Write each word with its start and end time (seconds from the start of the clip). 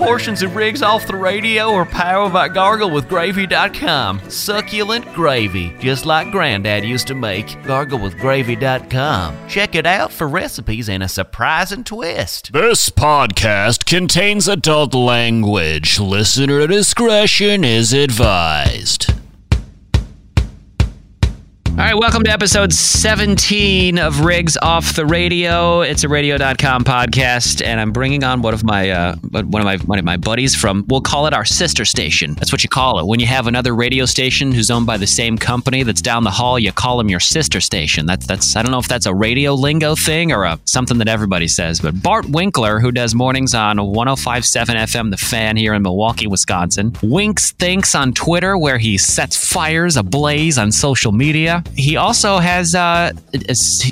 Portions 0.00 0.42
of 0.42 0.56
Riggs 0.56 0.80
off 0.80 1.06
the 1.06 1.14
radio 1.14 1.74
are 1.74 1.84
powered 1.84 2.32
by 2.32 2.48
garglewithgravy.com. 2.48 4.30
Succulent 4.30 5.12
gravy, 5.12 5.76
just 5.78 6.06
like 6.06 6.30
Granddad 6.30 6.86
used 6.86 7.06
to 7.08 7.14
make. 7.14 7.46
Garglewithgravy.com. 7.64 9.46
Check 9.46 9.74
it 9.74 9.84
out 9.84 10.10
for 10.10 10.26
recipes 10.26 10.88
and 10.88 11.02
a 11.02 11.08
surprising 11.08 11.84
twist. 11.84 12.50
This 12.54 12.88
podcast 12.88 13.84
contains 13.84 14.48
adult 14.48 14.94
language. 14.94 16.00
Listener 16.00 16.66
discretion 16.66 17.62
is 17.62 17.92
advised. 17.92 19.12
All 21.80 21.86
right, 21.86 21.96
welcome 21.96 22.22
to 22.24 22.30
episode 22.30 22.74
17 22.74 23.98
of 23.98 24.20
Riggs 24.20 24.58
Off 24.60 24.94
the 24.94 25.06
Radio. 25.06 25.80
It's 25.80 26.04
a 26.04 26.10
radio.com 26.10 26.84
podcast, 26.84 27.64
and 27.64 27.80
I'm 27.80 27.90
bringing 27.90 28.22
on 28.22 28.42
one 28.42 28.52
of 28.52 28.62
my 28.62 28.90
uh, 28.90 29.16
one 29.16 29.62
of 29.62 29.64
my 29.64 29.78
one 29.78 29.98
of 29.98 30.04
my 30.04 30.18
buddies 30.18 30.54
from 30.54 30.84
we'll 30.88 31.00
call 31.00 31.26
it 31.26 31.32
our 31.32 31.46
sister 31.46 31.86
station. 31.86 32.34
That's 32.34 32.52
what 32.52 32.62
you 32.62 32.68
call 32.68 32.98
it. 32.98 33.06
When 33.06 33.18
you 33.18 33.24
have 33.28 33.46
another 33.46 33.74
radio 33.74 34.04
station 34.04 34.52
who's 34.52 34.70
owned 34.70 34.84
by 34.84 34.98
the 34.98 35.06
same 35.06 35.38
company 35.38 35.82
that's 35.82 36.02
down 36.02 36.22
the 36.22 36.30
hall, 36.30 36.58
you 36.58 36.70
call 36.70 36.98
them 36.98 37.08
your 37.08 37.18
sister 37.18 37.62
station. 37.62 38.04
That's 38.04 38.26
that's 38.26 38.56
I 38.56 38.62
don't 38.62 38.72
know 38.72 38.78
if 38.78 38.86
that's 38.86 39.06
a 39.06 39.14
radio 39.14 39.54
lingo 39.54 39.94
thing 39.94 40.32
or 40.32 40.44
a, 40.44 40.60
something 40.66 40.98
that 40.98 41.08
everybody 41.08 41.48
says, 41.48 41.80
but 41.80 42.02
Bart 42.02 42.26
Winkler, 42.26 42.80
who 42.80 42.92
does 42.92 43.14
mornings 43.14 43.54
on 43.54 43.78
105.7 43.78 44.66
FM 44.66 45.10
The 45.12 45.16
Fan 45.16 45.56
here 45.56 45.72
in 45.72 45.80
Milwaukee, 45.80 46.26
Wisconsin, 46.26 46.94
winks 47.02 47.52
thinks 47.52 47.94
on 47.94 48.12
Twitter 48.12 48.58
where 48.58 48.76
he 48.76 48.98
sets 48.98 49.34
fires 49.34 49.96
ablaze 49.96 50.58
on 50.58 50.72
social 50.72 51.12
media 51.12 51.64
he 51.74 51.96
also 51.96 52.38
has 52.38 52.74
uh, 52.74 53.12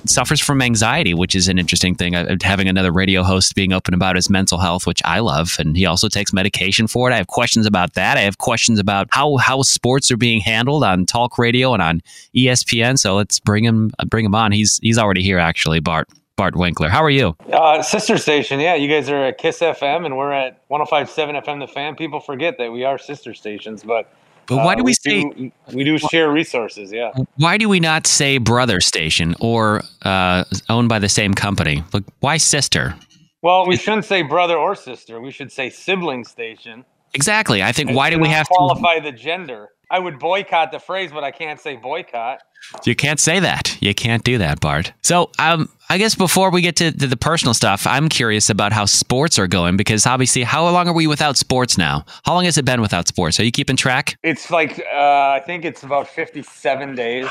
suffers 0.07 0.41
from 0.41 0.63
anxiety, 0.63 1.15
which 1.15 1.35
is 1.35 1.49
an 1.49 1.59
interesting 1.59 1.95
thing. 1.95 2.15
Uh, 2.15 2.37
having 2.43 2.69
another 2.69 2.93
radio 2.93 3.23
host 3.23 3.55
being 3.55 3.73
open 3.73 3.95
about 3.95 4.17
his 4.17 4.29
mental 4.29 4.59
health, 4.59 4.87
which 4.87 5.03
I 5.05 5.21
love, 5.21 5.57
and 5.59 5.77
he 5.77 5.87
also 5.87 6.09
takes 6.09 6.33
medication 6.33 6.87
for 6.87 7.11
it. 7.11 7.15
I 7.15 7.17
have 7.17 7.29
questions 7.29 7.67
about 7.67 7.95
that. 7.95 8.17
I 8.17 8.21
have 8.21 8.39
questions 8.39 8.79
about 8.79 9.09
how 9.11 9.37
how 9.37 9.63
sports 9.63 10.11
are 10.11 10.17
being 10.17 10.41
handled 10.41 10.85
on 10.85 11.07
talk 11.07 11.39
radio 11.39 11.73
and 11.73 11.83
on 11.83 12.03
ESPN. 12.37 12.99
So 12.99 13.17
let's 13.17 13.41
bring 13.41 13.65
him 13.65 13.91
bring 14.07 14.25
him 14.25 14.35
on. 14.35 14.53
He's 14.53 14.79
he's 14.83 14.99
already 14.99 15.23
here 15.23 15.39
actually, 15.39 15.81
Bart. 15.81 16.09
Bart 16.37 16.55
Winkler. 16.55 16.89
How 16.89 17.03
are 17.03 17.11
you? 17.11 17.37
Uh, 17.53 17.83
sister 17.83 18.17
station, 18.17 18.61
yeah. 18.61 18.77
You 18.77 18.89
guys 18.89 19.11
are 19.11 19.25
at 19.25 19.39
Kiss 19.39 19.59
FM, 19.59 20.07
and 20.07 20.17
we're 20.17 20.31
at 20.31 20.69
105.7 20.69 21.43
FM. 21.45 21.59
The 21.59 21.67
Fan. 21.67 21.97
People 21.97 22.21
forget 22.21 22.59
that 22.59 22.71
we 22.71 22.85
are 22.85 22.97
sister 22.97 23.35
stations, 23.35 23.83
but 23.83 24.09
but 24.49 24.57
why 24.65 24.75
do 24.75 24.81
uh, 24.81 24.85
we, 24.85 24.91
we 24.91 24.95
say 24.95 25.23
do, 25.23 25.53
we 25.75 25.85
do 25.85 25.99
share 25.99 26.33
resources? 26.33 26.91
Yeah. 26.91 27.13
Why 27.37 27.59
do 27.59 27.69
we 27.69 27.81
not 27.81 28.07
say 28.07 28.39
brother 28.39 28.81
station 28.81 29.35
or 29.41 29.83
uh, 30.03 30.45
owned 30.71 30.89
by 30.89 30.99
the 30.99 31.09
same 31.09 31.35
company? 31.35 31.85
Like, 31.93 32.05
why 32.21 32.39
sister? 32.39 32.95
Well, 33.43 33.67
we 33.67 33.77
shouldn't 33.77 34.07
say 34.07 34.23
brother 34.23 34.57
or 34.57 34.75
sister. 34.75 35.21
We 35.21 35.31
should 35.31 35.53
say 35.53 35.71
sibling 35.71 36.25
station. 36.25 36.85
Exactly. 37.15 37.63
I 37.63 37.73
think 37.73 37.93
why 37.93 38.11
do 38.11 38.19
we 38.19 38.29
have 38.29 38.49
qualify 38.49 38.75
to 38.75 38.81
qualify 38.81 39.11
the 39.11 39.17
gender? 39.17 39.69
I 39.91 39.99
would 39.99 40.19
boycott 40.19 40.73
the 40.73 40.79
phrase, 40.79 41.11
but 41.13 41.25
I 41.25 41.31
can't 41.31 41.61
say 41.61 41.77
boycott. 41.77 42.41
You 42.85 42.95
can't 42.95 43.21
say 43.21 43.41
that. 43.41 43.77
You 43.81 43.95
can't 43.95 44.25
do 44.25 44.39
that, 44.39 44.61
Bart. 44.61 44.93
So, 45.03 45.31
um, 45.39 45.71
I 45.91 45.97
guess 45.97 46.15
before 46.15 46.51
we 46.51 46.61
get 46.61 46.77
to, 46.77 46.93
to, 46.93 47.07
the 47.07 47.17
personal 47.17 47.55
stuff, 47.55 47.87
I'm 47.87 48.11
curious 48.11 48.51
about 48.51 48.73
how 48.73 48.85
sports 48.85 49.39
are 49.39 49.47
going 49.47 49.79
because 49.79 50.05
obviously, 50.05 50.43
how 50.43 50.69
long 50.69 50.87
are 50.87 50.93
we 50.93 51.07
without 51.07 51.39
sports 51.39 51.79
now? 51.79 52.05
How 52.25 52.35
long 52.35 52.45
has 52.45 52.59
it 52.59 52.67
been 52.67 52.83
without 52.83 53.09
sports? 53.09 53.41
Are 53.41 53.45
you 53.45 53.51
keeping 53.51 53.77
track? 53.77 54.19
It's 54.23 54.51
like 54.51 54.81
uh, 54.81 55.31
I 55.31 55.43
think 55.47 55.65
it's 55.65 55.83
about 55.83 56.07
57 56.07 56.95
days, 56.95 57.27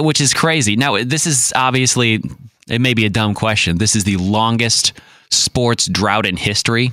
which 0.00 0.20
is 0.20 0.34
crazy. 0.34 0.74
Now, 0.74 1.02
this 1.04 1.26
is 1.26 1.52
obviously 1.54 2.20
it 2.68 2.80
may 2.80 2.92
be 2.92 3.06
a 3.06 3.10
dumb 3.10 3.34
question. 3.34 3.78
This 3.78 3.94
is 3.94 4.02
the 4.02 4.16
longest 4.16 4.94
sports 5.30 5.86
drought 5.86 6.26
in 6.26 6.36
history, 6.36 6.92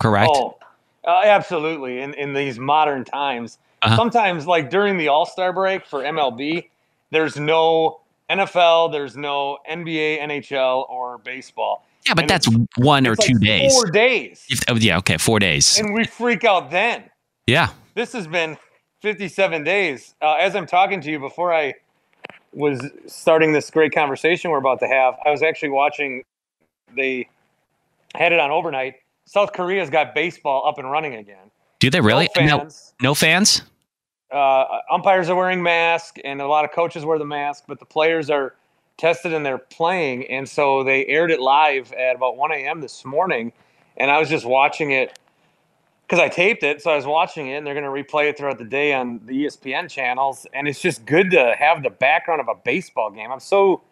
correct? 0.00 0.32
Oh, 0.34 0.58
uh, 1.06 1.20
absolutely. 1.24 2.00
In 2.00 2.14
in 2.14 2.32
these 2.32 2.58
modern 2.58 3.04
times, 3.04 3.58
uh-huh. 3.82 3.94
sometimes 3.94 4.44
like 4.44 4.70
during 4.70 4.98
the 4.98 5.06
All 5.06 5.24
Star 5.24 5.52
break 5.52 5.86
for 5.86 6.00
MLB, 6.00 6.68
there's 7.12 7.36
no 7.36 8.00
NFL, 8.30 8.92
there's 8.92 9.16
no 9.16 9.58
NBA, 9.70 10.20
NHL, 10.20 10.88
or 10.88 11.18
baseball. 11.18 11.86
Yeah, 12.06 12.14
but 12.14 12.24
and 12.24 12.30
that's 12.30 12.48
one 12.76 13.06
or 13.06 13.16
two 13.16 13.34
like 13.34 13.42
days. 13.42 13.72
Four 13.74 13.90
days. 13.90 14.46
If, 14.48 14.60
oh, 14.68 14.76
yeah, 14.76 14.98
okay, 14.98 15.16
four 15.18 15.38
days. 15.38 15.78
And 15.78 15.94
we 15.94 16.04
freak 16.04 16.44
out 16.44 16.70
then. 16.70 17.04
Yeah. 17.46 17.70
This 17.94 18.12
has 18.12 18.26
been 18.26 18.56
57 19.02 19.64
days. 19.64 20.14
Uh, 20.20 20.34
as 20.34 20.54
I'm 20.54 20.66
talking 20.66 21.00
to 21.02 21.10
you, 21.10 21.18
before 21.18 21.52
I 21.52 21.74
was 22.52 22.82
starting 23.06 23.52
this 23.52 23.70
great 23.70 23.92
conversation 23.92 24.50
we're 24.50 24.58
about 24.58 24.80
to 24.80 24.88
have, 24.88 25.16
I 25.24 25.30
was 25.30 25.42
actually 25.42 25.70
watching. 25.70 26.24
They 26.96 27.28
had 28.14 28.32
it 28.32 28.40
on 28.40 28.50
overnight. 28.50 28.96
South 29.26 29.52
Korea's 29.52 29.90
got 29.90 30.14
baseball 30.14 30.66
up 30.66 30.78
and 30.78 30.90
running 30.90 31.16
again. 31.16 31.50
Do 31.80 31.90
they 31.90 32.00
really? 32.00 32.28
No 32.36 32.58
fans. 32.58 32.94
No, 33.00 33.10
no 33.10 33.14
fans? 33.14 33.62
Uh, 34.30 34.80
umpires 34.90 35.28
are 35.28 35.36
wearing 35.36 35.62
masks, 35.62 36.20
and 36.24 36.40
a 36.40 36.46
lot 36.46 36.64
of 36.64 36.72
coaches 36.72 37.04
wear 37.04 37.18
the 37.18 37.24
mask, 37.24 37.64
but 37.66 37.78
the 37.78 37.86
players 37.86 38.28
are 38.30 38.54
tested 38.98 39.32
and 39.32 39.46
they're 39.46 39.58
playing. 39.58 40.26
And 40.26 40.46
so 40.46 40.84
they 40.84 41.06
aired 41.06 41.30
it 41.30 41.40
live 41.40 41.92
at 41.92 42.16
about 42.16 42.36
1 42.36 42.52
a.m. 42.52 42.80
this 42.80 43.04
morning, 43.04 43.52
and 43.96 44.10
I 44.10 44.18
was 44.18 44.28
just 44.28 44.44
watching 44.44 44.90
it 44.90 45.18
because 46.06 46.22
I 46.22 46.28
taped 46.28 46.62
it. 46.62 46.82
So 46.82 46.90
I 46.90 46.96
was 46.96 47.06
watching 47.06 47.48
it, 47.48 47.56
and 47.56 47.66
they're 47.66 47.74
going 47.74 47.84
to 47.84 48.12
replay 48.12 48.28
it 48.28 48.36
throughout 48.36 48.58
the 48.58 48.64
day 48.64 48.92
on 48.92 49.20
the 49.24 49.44
ESPN 49.44 49.88
channels. 49.88 50.46
And 50.52 50.68
it's 50.68 50.80
just 50.80 51.06
good 51.06 51.30
to 51.30 51.54
have 51.58 51.82
the 51.82 51.90
background 51.90 52.40
of 52.40 52.48
a 52.48 52.54
baseball 52.64 53.10
game. 53.10 53.30
I'm 53.30 53.40
so 53.40 53.82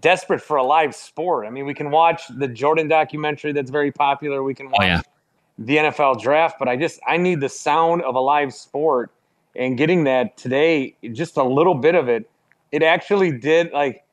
desperate 0.00 0.40
for 0.40 0.56
a 0.56 0.62
live 0.62 0.94
sport. 0.94 1.46
I 1.46 1.50
mean, 1.50 1.66
we 1.66 1.74
can 1.74 1.90
watch 1.90 2.22
the 2.36 2.48
Jordan 2.48 2.88
documentary 2.88 3.52
that's 3.52 3.70
very 3.70 3.92
popular. 3.92 4.42
We 4.42 4.54
can 4.54 4.70
watch 4.70 4.80
oh, 4.82 4.84
yeah. 4.84 5.02
the 5.58 5.76
NFL 5.76 6.20
draft, 6.20 6.56
but 6.58 6.68
I 6.68 6.76
just 6.76 7.00
I 7.06 7.16
need 7.16 7.40
the 7.40 7.48
sound 7.48 8.02
of 8.02 8.14
a 8.14 8.20
live 8.20 8.52
sport 8.52 9.12
and 9.58 9.76
getting 9.76 10.04
that 10.04 10.36
today, 10.36 10.96
just 11.12 11.36
a 11.36 11.42
little 11.42 11.74
bit 11.74 11.94
of 11.94 12.08
it, 12.08 12.28
it 12.72 12.82
actually 12.82 13.36
did 13.38 13.72
like 13.72 14.04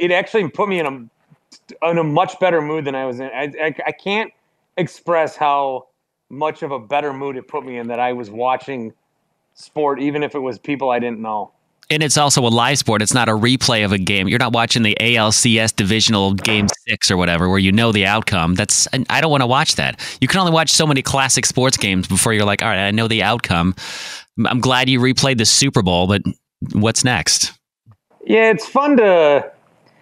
it 0.00 0.10
actually 0.10 0.48
put 0.48 0.68
me 0.68 0.78
in 0.78 0.86
a 0.86 1.88
in 1.90 1.98
a 1.98 2.04
much 2.04 2.38
better 2.40 2.62
mood 2.62 2.84
than 2.84 2.94
I 2.94 3.04
was 3.04 3.20
in. 3.20 3.26
I, 3.26 3.52
I, 3.60 3.74
I 3.86 3.92
can't 3.92 4.32
express 4.76 5.36
how 5.36 5.88
much 6.30 6.62
of 6.62 6.70
a 6.70 6.78
better 6.78 7.12
mood 7.12 7.36
it 7.36 7.46
put 7.46 7.64
me 7.64 7.76
in 7.76 7.88
that 7.88 8.00
I 8.00 8.12
was 8.12 8.30
watching 8.30 8.92
sport, 9.54 10.00
even 10.00 10.22
if 10.22 10.34
it 10.34 10.38
was 10.38 10.58
people 10.58 10.90
I 10.90 10.98
didn't 10.98 11.20
know. 11.20 11.52
And 11.90 12.02
it's 12.02 12.16
also 12.16 12.46
a 12.46 12.48
live 12.48 12.78
sport. 12.78 13.02
It's 13.02 13.12
not 13.12 13.28
a 13.28 13.32
replay 13.32 13.84
of 13.84 13.92
a 13.92 13.98
game. 13.98 14.26
You're 14.26 14.38
not 14.38 14.54
watching 14.54 14.82
the 14.82 14.96
ALCS 14.98 15.76
divisional 15.76 16.32
game 16.32 16.68
six 16.88 17.10
or 17.10 17.18
whatever, 17.18 17.50
where 17.50 17.58
you 17.58 17.70
know 17.70 17.92
the 17.92 18.06
outcome. 18.06 18.54
That's 18.54 18.88
I 19.10 19.20
don't 19.20 19.30
want 19.30 19.42
to 19.42 19.46
watch 19.46 19.74
that. 19.74 20.00
You 20.20 20.28
can 20.28 20.40
only 20.40 20.52
watch 20.52 20.70
so 20.70 20.86
many 20.86 21.02
classic 21.02 21.44
sports 21.44 21.76
games 21.76 22.08
before 22.08 22.32
you're 22.32 22.46
like, 22.46 22.62
all 22.62 22.68
right, 22.68 22.86
I 22.86 22.92
know 22.92 23.08
the 23.08 23.22
outcome. 23.22 23.74
I'm 24.46 24.60
glad 24.60 24.88
you 24.88 25.00
replayed 25.00 25.38
the 25.38 25.44
Super 25.44 25.82
Bowl, 25.82 26.06
but 26.06 26.22
what's 26.72 27.04
next? 27.04 27.52
Yeah, 28.24 28.50
it's 28.50 28.66
fun 28.66 28.96
to 28.98 29.50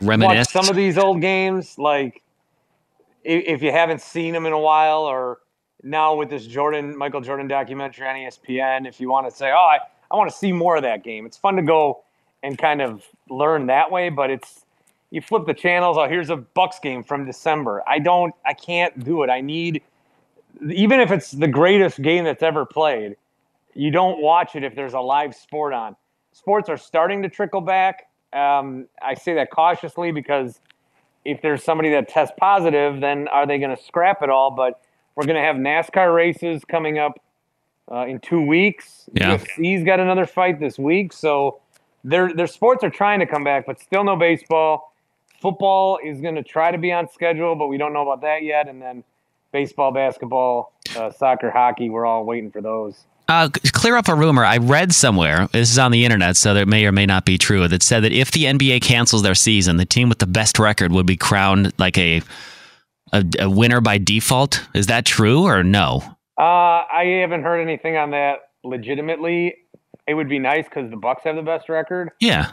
reminisce 0.00 0.54
watch 0.54 0.64
some 0.64 0.70
of 0.70 0.76
these 0.76 0.98
old 0.98 1.20
games. 1.20 1.78
Like 1.78 2.22
if 3.24 3.62
you 3.62 3.72
haven't 3.72 4.00
seen 4.00 4.32
them 4.32 4.46
in 4.46 4.52
a 4.52 4.58
while, 4.58 5.02
or 5.02 5.38
now 5.82 6.14
with 6.14 6.30
this 6.30 6.46
Jordan 6.46 6.96
Michael 6.96 7.20
Jordan 7.20 7.48
documentary 7.48 8.06
on 8.06 8.16
ESPN, 8.16 8.86
if 8.86 9.00
you 9.00 9.10
want 9.10 9.28
to 9.28 9.34
say, 9.34 9.50
"Oh, 9.50 9.56
I, 9.56 9.78
I 10.10 10.16
want 10.16 10.30
to 10.30 10.36
see 10.36 10.52
more 10.52 10.76
of 10.76 10.82
that 10.82 11.02
game," 11.02 11.26
it's 11.26 11.36
fun 11.36 11.56
to 11.56 11.62
go 11.62 12.04
and 12.42 12.56
kind 12.56 12.82
of 12.82 13.04
learn 13.28 13.66
that 13.66 13.90
way. 13.90 14.10
But 14.10 14.30
it's 14.30 14.64
you 15.10 15.20
flip 15.20 15.46
the 15.46 15.54
channels. 15.54 15.96
Oh, 15.98 16.08
here's 16.08 16.30
a 16.30 16.36
Bucks 16.36 16.78
game 16.78 17.02
from 17.02 17.26
December. 17.26 17.82
I 17.86 17.98
don't, 17.98 18.34
I 18.46 18.54
can't 18.54 19.02
do 19.04 19.22
it. 19.22 19.30
I 19.30 19.40
need, 19.40 19.82
even 20.70 21.00
if 21.00 21.10
it's 21.10 21.32
the 21.32 21.48
greatest 21.48 22.00
game 22.00 22.24
that's 22.24 22.42
ever 22.42 22.64
played 22.64 23.16
you 23.74 23.90
don't 23.90 24.20
watch 24.20 24.56
it 24.56 24.64
if 24.64 24.74
there's 24.74 24.94
a 24.94 25.00
live 25.00 25.34
sport 25.34 25.72
on. 25.72 25.96
Sports 26.32 26.68
are 26.68 26.76
starting 26.76 27.22
to 27.22 27.28
trickle 27.28 27.60
back. 27.60 28.08
Um, 28.32 28.86
I 29.02 29.14
say 29.14 29.34
that 29.34 29.50
cautiously 29.50 30.12
because 30.12 30.60
if 31.24 31.42
there's 31.42 31.62
somebody 31.62 31.90
that 31.90 32.08
tests 32.08 32.34
positive, 32.38 33.00
then 33.00 33.28
are 33.28 33.46
they 33.46 33.58
going 33.58 33.76
to 33.76 33.82
scrap 33.82 34.22
it 34.22 34.30
all? 34.30 34.50
But 34.50 34.80
we're 35.14 35.26
going 35.26 35.36
to 35.36 35.42
have 35.42 35.56
NASCAR 35.56 36.14
races 36.14 36.64
coming 36.64 36.98
up 36.98 37.20
uh, 37.90 38.06
in 38.06 38.20
two 38.20 38.40
weeks. 38.40 39.08
Yeah. 39.12 39.36
UFC's 39.36 39.84
got 39.84 40.00
another 40.00 40.26
fight 40.26 40.60
this 40.60 40.78
week. 40.78 41.12
So 41.12 41.60
their 42.04 42.32
their 42.32 42.46
sports 42.46 42.84
are 42.84 42.90
trying 42.90 43.20
to 43.20 43.26
come 43.26 43.44
back, 43.44 43.66
but 43.66 43.80
still 43.80 44.04
no 44.04 44.16
baseball. 44.16 44.94
Football 45.40 45.98
is 46.04 46.20
going 46.20 46.34
to 46.34 46.42
try 46.42 46.70
to 46.70 46.78
be 46.78 46.92
on 46.92 47.08
schedule, 47.08 47.56
but 47.56 47.68
we 47.68 47.78
don't 47.78 47.92
know 47.92 48.02
about 48.02 48.20
that 48.22 48.42
yet. 48.42 48.68
And 48.68 48.80
then 48.80 49.02
baseball, 49.52 49.90
basketball, 49.90 50.72
uh, 50.96 51.10
soccer, 51.10 51.50
hockey, 51.50 51.88
we're 51.90 52.06
all 52.06 52.24
waiting 52.24 52.50
for 52.50 52.60
those. 52.60 53.06
Uh, 53.30 53.48
clear 53.72 53.96
up 53.96 54.08
a 54.08 54.14
rumor 54.14 54.44
I 54.44 54.56
read 54.56 54.92
somewhere. 54.92 55.48
This 55.52 55.70
is 55.70 55.78
on 55.78 55.92
the 55.92 56.04
internet, 56.04 56.36
so 56.36 56.52
it 56.56 56.66
may 56.66 56.84
or 56.84 56.90
may 56.90 57.06
not 57.06 57.24
be 57.24 57.38
true. 57.38 57.68
That 57.68 57.80
said 57.80 58.02
that 58.02 58.10
if 58.10 58.32
the 58.32 58.46
NBA 58.46 58.82
cancels 58.82 59.22
their 59.22 59.36
season, 59.36 59.76
the 59.76 59.84
team 59.84 60.08
with 60.08 60.18
the 60.18 60.26
best 60.26 60.58
record 60.58 60.90
would 60.90 61.06
be 61.06 61.16
crowned 61.16 61.72
like 61.78 61.96
a 61.96 62.22
a, 63.12 63.24
a 63.38 63.48
winner 63.48 63.80
by 63.80 63.98
default. 63.98 64.66
Is 64.74 64.88
that 64.88 65.04
true 65.04 65.44
or 65.44 65.62
no? 65.62 66.02
Uh, 66.36 66.42
I 66.42 67.20
haven't 67.20 67.44
heard 67.44 67.60
anything 67.60 67.96
on 67.96 68.10
that. 68.10 68.50
Legitimately, 68.64 69.54
it 70.08 70.14
would 70.14 70.28
be 70.28 70.40
nice 70.40 70.64
because 70.64 70.90
the 70.90 70.96
Bucks 70.96 71.22
have 71.22 71.36
the 71.36 71.42
best 71.42 71.68
record. 71.68 72.10
Yeah, 72.18 72.50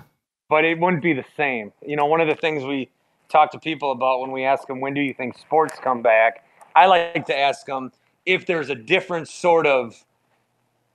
but 0.47 0.63
it 0.63 0.79
wouldn't 0.79 1.01
be 1.01 1.13
the 1.13 1.25
same. 1.35 1.74
You 1.81 1.95
know, 1.95 2.06
one 2.06 2.21
of 2.21 2.27
the 2.27 2.35
things 2.35 2.63
we 2.63 2.91
talk 3.29 3.51
to 3.53 3.59
people 3.59 3.91
about 3.91 4.21
when 4.21 4.31
we 4.31 4.44
ask 4.44 4.68
them 4.68 4.79
when 4.79 4.94
do 4.94 5.01
you 5.01 5.15
think 5.15 5.39
sports 5.39 5.79
come 5.81 6.03
back, 6.03 6.45
I 6.75 6.85
like 6.85 7.25
to 7.25 7.35
ask 7.35 7.65
them 7.65 7.91
if 8.27 8.45
there's 8.45 8.69
a 8.69 8.75
different 8.75 9.27
sort 9.27 9.65
of 9.65 10.03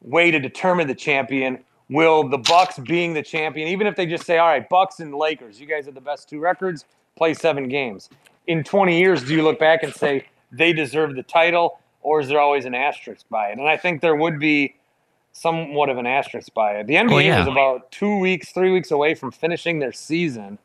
way 0.03 0.31
to 0.31 0.39
determine 0.39 0.87
the 0.89 0.95
champion. 0.95 1.59
Will 1.89 2.29
the 2.29 2.39
Bucks 2.39 2.79
being 2.79 3.13
the 3.15 3.23
champion, 3.23 3.69
even 3.69 3.87
if 3.87 3.97
they 3.97 4.07
just 4.07 4.25
say, 4.25 4.39
"All 4.39 4.49
right, 4.49 4.67
Bucks 4.69 5.01
and 5.01 5.15
Lakers, 5.15 5.61
you 5.61 5.67
guys 5.67 5.87
have 5.87 5.95
the 5.95 6.01
best 6.01 6.29
two 6.29 6.41
records, 6.41 6.85
play 7.17 7.35
seven 7.35 7.69
games." 7.69 8.09
In 8.47 8.65
20 8.65 8.99
years, 8.99 9.23
do 9.23 9.35
you 9.35 9.43
look 9.43 9.59
back 9.59 9.83
and 9.83 9.93
say 9.95 10.25
they 10.51 10.73
deserve 10.73 11.15
the 11.15 11.23
title, 11.23 11.79
or 12.01 12.21
is 12.21 12.29
there 12.29 12.41
always 12.41 12.65
an 12.65 12.75
asterisk 12.75 13.29
by 13.29 13.49
it? 13.49 13.59
And 13.59 13.69
I 13.69 13.77
think 13.77 14.01
there 14.01 14.17
would 14.17 14.39
be 14.39 14.75
somewhat 15.33 15.89
of 15.89 15.99
an 15.99 16.07
asterisk 16.07 16.53
by 16.55 16.73
it. 16.77 16.87
The 16.87 16.95
NBA 16.97 17.11
Well, 17.11 17.21
yeah. 17.21 17.43
is 17.43 17.49
about 17.49 17.91
two 17.91 18.19
weeks, 18.19 18.53
three 18.53 18.71
weeks 18.71 18.91
away 18.91 19.15
from 19.15 19.31
finishing 19.31 19.79
their 19.79 19.93
season. 19.93 20.59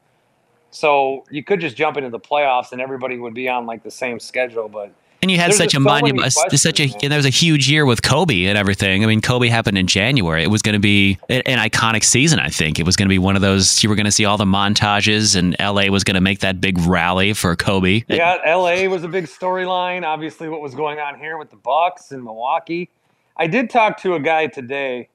So 0.72 1.24
you 1.30 1.44
could 1.44 1.62
just 1.62 1.78
jump 1.78 1.98
into 1.98 2.10
the 2.10 2.20
playoffs 2.20 2.72
and 2.74 2.82
everybody 2.82 3.18
would 3.18 3.34
be 3.34 3.48
on 3.48 3.66
like 3.66 3.84
the 3.84 3.92
same 3.92 4.20
schedule. 4.20 4.68
But 4.68 4.92
And 5.22 5.32
you 5.32 5.38
had 5.38 5.50
There's 5.50 5.58
such 5.58 5.74
a 5.74 5.78
so 5.78 5.80
monument, 5.80 6.32
such 6.32 6.80
a, 6.80 6.88
man. 6.88 6.96
and 7.02 7.12
there 7.12 7.18
was 7.18 7.26
a 7.26 7.30
huge 7.30 7.70
year 7.70 7.86
with 7.86 8.04
Kobe 8.04 8.46
and 8.46 8.58
everything. 8.58 9.04
I 9.04 9.08
mean, 9.08 9.22
Kobe 9.22 9.48
happened 9.48 9.78
in 9.78 9.88
January. 9.88 10.44
It 10.44 10.52
was 10.52 10.62
going 10.62 10.74
to 10.74 10.80
be 10.80 11.18
an 11.28 11.58
iconic 11.58 12.04
season. 12.04 12.40
I 12.40 12.50
think 12.50 12.80
it 12.80 12.86
was 12.86 12.96
going 12.96 13.08
to 13.08 13.10
be 13.10 13.18
one 13.18 13.36
of 13.36 13.42
those. 13.42 13.82
You 13.82 13.90
were 13.90 13.96
going 13.96 14.06
to 14.06 14.12
see 14.12 14.26
all 14.26 14.38
the 14.38 14.46
montages, 14.46 15.36
and 15.36 15.56
LA 15.60 15.92
was 15.92 16.04
going 16.04 16.16
to 16.16 16.22
make 16.22 16.40
that 16.40 16.62
big 16.62 16.78
rally 16.80 17.34
for 17.34 17.56
Kobe. 17.56 18.04
yeah, 18.08 18.38
LA 18.46 18.88
was 18.88 19.04
a 19.04 19.08
big 19.08 19.26
storyline. 19.26 20.04
Obviously, 20.04 20.50
what 20.50 20.62
was 20.62 20.76
going 20.76 21.00
on 21.00 21.18
here 21.20 21.38
with 21.38 21.50
the 21.50 21.58
Bucks 21.58 22.12
and 22.12 22.24
Milwaukee. 22.24 22.90
I 23.36 23.48
did 23.48 23.70
talk 23.70 24.00
to 24.02 24.16
a 24.16 24.20
guy 24.20 24.48
today, 24.48 25.10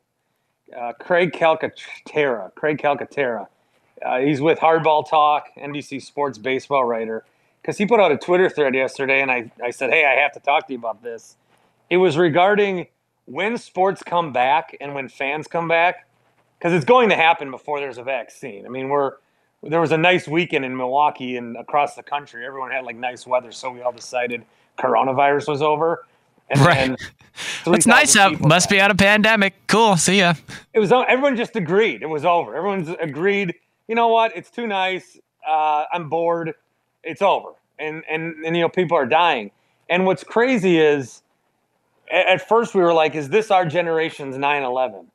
uh, 0.76 0.92
Craig 0.94 1.32
Calcaterra. 1.32 2.54
Craig 2.54 2.78
Calcaterra. 2.78 3.46
Uh, 4.04 4.18
he's 4.18 4.40
with 4.40 4.58
Hardball 4.58 5.08
Talk, 5.08 5.48
NBC 5.56 6.02
Sports 6.02 6.38
baseball 6.38 6.84
writer. 6.84 7.24
Because 7.62 7.78
he 7.78 7.86
put 7.86 8.00
out 8.00 8.10
a 8.10 8.18
Twitter 8.18 8.50
thread 8.50 8.74
yesterday, 8.74 9.22
and 9.22 9.30
I, 9.30 9.50
I 9.62 9.70
said, 9.70 9.90
hey, 9.90 10.04
I 10.04 10.20
have 10.20 10.32
to 10.32 10.40
talk 10.40 10.66
to 10.66 10.72
you 10.72 10.78
about 10.78 11.02
this. 11.02 11.36
It 11.90 11.96
was 11.98 12.18
regarding 12.18 12.88
when 13.26 13.56
sports 13.56 14.02
come 14.02 14.32
back 14.32 14.76
and 14.80 14.94
when 14.94 15.08
fans 15.08 15.46
come 15.46 15.68
back, 15.68 16.06
because 16.58 16.72
it's 16.72 16.84
going 16.84 17.08
to 17.10 17.16
happen 17.16 17.50
before 17.50 17.78
there's 17.78 17.98
a 17.98 18.02
vaccine. 18.02 18.66
I 18.66 18.68
mean, 18.68 18.88
we're 18.88 19.12
there 19.62 19.80
was 19.80 19.92
a 19.92 19.98
nice 19.98 20.26
weekend 20.26 20.64
in 20.64 20.76
Milwaukee 20.76 21.36
and 21.36 21.56
across 21.56 21.94
the 21.94 22.02
country. 22.02 22.44
Everyone 22.44 22.72
had 22.72 22.84
like 22.84 22.96
nice 22.96 23.26
weather, 23.26 23.52
so 23.52 23.70
we 23.70 23.80
all 23.80 23.92
decided 23.92 24.44
coronavirus 24.78 25.48
was 25.48 25.62
over. 25.62 26.04
And 26.50 26.60
Right. 26.60 27.00
It's 27.66 27.86
nice 27.86 28.14
people 28.14 28.48
Must 28.48 28.68
died. 28.68 28.74
be 28.74 28.80
out 28.80 28.90
of 28.90 28.98
pandemic. 28.98 29.54
Cool. 29.68 29.96
See 29.96 30.18
ya. 30.18 30.34
It 30.74 30.80
was 30.80 30.90
everyone 30.90 31.36
just 31.36 31.54
agreed. 31.54 32.02
It 32.02 32.08
was 32.08 32.24
over. 32.24 32.56
Everyone's 32.56 32.88
agreed. 33.00 33.54
You 33.86 33.94
know 33.94 34.08
what? 34.08 34.36
It's 34.36 34.50
too 34.50 34.66
nice. 34.66 35.18
Uh, 35.48 35.84
I'm 35.92 36.08
bored. 36.08 36.54
It's 37.02 37.22
over. 37.22 37.50
And, 37.78 38.02
and 38.08 38.44
and 38.44 38.56
you 38.56 38.62
know 38.62 38.68
people 38.68 38.96
are 38.96 39.06
dying. 39.06 39.50
And 39.88 40.06
what's 40.06 40.24
crazy 40.24 40.78
is, 40.78 41.22
at, 42.10 42.26
at 42.28 42.48
first 42.48 42.74
we 42.74 42.82
were 42.82 42.92
like, 42.94 43.14
is 43.14 43.28
this 43.28 43.50
our 43.50 43.66
generation's 43.66 44.36
9/11? 44.36 45.06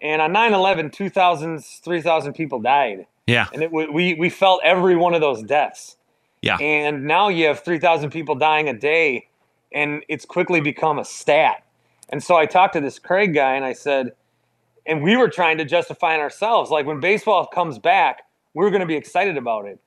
And 0.00 0.20
on 0.22 0.32
9/11, 0.32 0.92
2,000, 0.92 1.64
3,000 1.64 2.32
people 2.34 2.60
died, 2.60 3.06
Yeah. 3.26 3.46
and 3.52 3.62
it 3.62 3.72
we 3.72 4.14
we 4.14 4.30
felt 4.30 4.60
every 4.64 4.96
one 4.96 5.14
of 5.14 5.20
those 5.20 5.42
deaths. 5.42 5.96
Yeah. 6.42 6.58
And 6.58 7.04
now 7.04 7.28
you 7.28 7.46
have 7.46 7.60
3,000 7.60 8.10
people 8.10 8.34
dying 8.34 8.68
a 8.68 8.74
day, 8.74 9.28
and 9.72 10.04
it's 10.08 10.26
quickly 10.26 10.60
become 10.60 10.98
a 10.98 11.04
stat. 11.04 11.64
And 12.10 12.22
so 12.22 12.36
I 12.36 12.44
talked 12.44 12.74
to 12.74 12.80
this 12.80 12.98
Craig 12.98 13.32
guy, 13.34 13.54
and 13.56 13.64
I 13.64 13.72
said, 13.72 14.12
and 14.86 15.02
we 15.02 15.16
were 15.16 15.30
trying 15.30 15.56
to 15.56 15.64
justify 15.64 16.14
it 16.16 16.20
ourselves. 16.20 16.70
Like 16.70 16.84
when 16.84 17.00
baseball 17.00 17.46
comes 17.46 17.78
back, 17.78 18.24
we're 18.52 18.68
going 18.68 18.80
to 18.82 18.86
be 18.86 18.94
excited 18.94 19.38
about 19.38 19.64
it. 19.64 19.78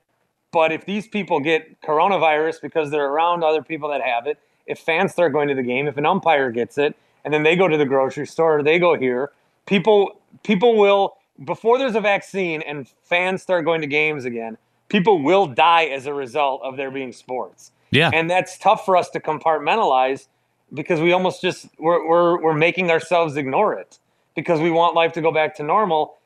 But 0.52 0.72
if 0.72 0.86
these 0.86 1.06
people 1.06 1.40
get 1.40 1.80
coronavirus 1.82 2.62
because 2.62 2.90
they're 2.90 3.06
around 3.08 3.44
other 3.44 3.62
people 3.62 3.88
that 3.90 4.00
have 4.00 4.26
it, 4.26 4.38
if 4.66 4.78
fans 4.78 5.12
start 5.12 5.32
going 5.32 5.48
to 5.48 5.54
the 5.54 5.62
game, 5.62 5.86
if 5.86 5.96
an 5.96 6.06
umpire 6.06 6.50
gets 6.50 6.78
it, 6.78 6.96
and 7.24 7.34
then 7.34 7.42
they 7.42 7.56
go 7.56 7.68
to 7.68 7.76
the 7.76 7.84
grocery 7.84 8.26
store, 8.26 8.58
or 8.58 8.62
they 8.62 8.78
go 8.78 8.94
here, 8.98 9.32
people 9.66 10.20
people 10.42 10.76
will 10.78 11.16
before 11.44 11.78
there's 11.78 11.94
a 11.94 12.00
vaccine 12.00 12.62
and 12.62 12.88
fans 13.04 13.42
start 13.42 13.64
going 13.64 13.80
to 13.80 13.86
games 13.86 14.24
again, 14.24 14.56
people 14.88 15.22
will 15.22 15.46
die 15.46 15.84
as 15.84 16.06
a 16.06 16.14
result 16.14 16.60
of 16.62 16.76
there 16.76 16.90
being 16.90 17.12
sports 17.12 17.70
Yeah. 17.90 18.10
and 18.12 18.28
that's 18.30 18.58
tough 18.58 18.84
for 18.84 18.96
us 18.96 19.08
to 19.10 19.20
compartmentalize 19.20 20.26
because 20.74 21.00
we 21.00 21.12
almost 21.12 21.40
just 21.42 21.68
we're, 21.78 22.06
we're 22.08 22.42
we're 22.42 22.54
making 22.54 22.90
ourselves 22.90 23.36
ignore 23.36 23.74
it 23.74 23.98
because 24.34 24.60
we 24.60 24.70
want 24.70 24.94
life 24.94 25.12
to 25.12 25.20
go 25.20 25.32
back 25.32 25.54
to 25.56 25.62
normal 25.62 26.16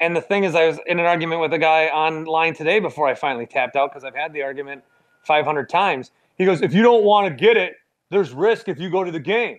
and 0.00 0.16
the 0.16 0.20
thing 0.20 0.44
is 0.44 0.54
i 0.54 0.66
was 0.66 0.78
in 0.86 0.98
an 0.98 1.06
argument 1.06 1.40
with 1.40 1.52
a 1.52 1.58
guy 1.58 1.86
online 1.86 2.54
today 2.54 2.80
before 2.80 3.06
i 3.06 3.14
finally 3.14 3.46
tapped 3.46 3.76
out 3.76 3.90
because 3.90 4.04
i've 4.04 4.14
had 4.14 4.32
the 4.32 4.42
argument 4.42 4.82
500 5.24 5.68
times 5.68 6.10
he 6.36 6.44
goes 6.44 6.62
if 6.62 6.72
you 6.72 6.82
don't 6.82 7.04
want 7.04 7.26
to 7.28 7.34
get 7.34 7.56
it 7.56 7.74
there's 8.10 8.32
risk 8.32 8.68
if 8.68 8.78
you 8.78 8.90
go 8.90 9.04
to 9.04 9.10
the 9.10 9.20
game 9.20 9.58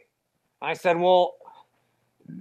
i 0.62 0.74
said 0.74 0.98
well 0.98 1.36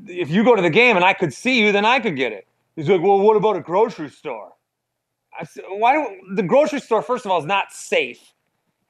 if 0.06 0.30
you 0.30 0.44
go 0.44 0.54
to 0.54 0.62
the 0.62 0.70
game 0.70 0.96
and 0.96 1.04
i 1.04 1.12
could 1.12 1.32
see 1.32 1.60
you 1.60 1.72
then 1.72 1.84
i 1.84 1.98
could 2.00 2.16
get 2.16 2.32
it 2.32 2.46
he's 2.76 2.88
like 2.88 3.00
well 3.00 3.18
what 3.18 3.36
about 3.36 3.56
a 3.56 3.60
grocery 3.60 4.08
store 4.08 4.52
I 5.38 5.44
said, 5.44 5.64
why 5.68 5.94
don't 5.94 6.34
the 6.34 6.42
grocery 6.42 6.80
store 6.80 7.02
first 7.02 7.24
of 7.24 7.30
all 7.30 7.38
is 7.38 7.46
not 7.46 7.72
safe 7.72 8.34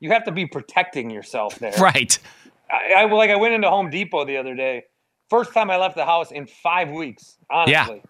you 0.01 0.11
have 0.11 0.25
to 0.25 0.33
be 0.33 0.47
protecting 0.47 1.11
yourself 1.11 1.59
there. 1.59 1.73
Right. 1.79 2.19
I, 2.71 3.03
I 3.03 3.05
like 3.05 3.31
I 3.31 3.37
went 3.37 3.55
into 3.55 3.69
Home 3.69 3.91
Depot 3.91 4.25
the 4.25 4.37
other 4.37 4.55
day. 4.55 4.85
First 5.29 5.53
time 5.53 5.71
I 5.71 5.77
left 5.77 5.97
the 5.97 6.05
house 6.05 6.33
in 6.33 6.47
five 6.47 6.91
weeks. 6.91 7.37
Honestly, 7.51 8.03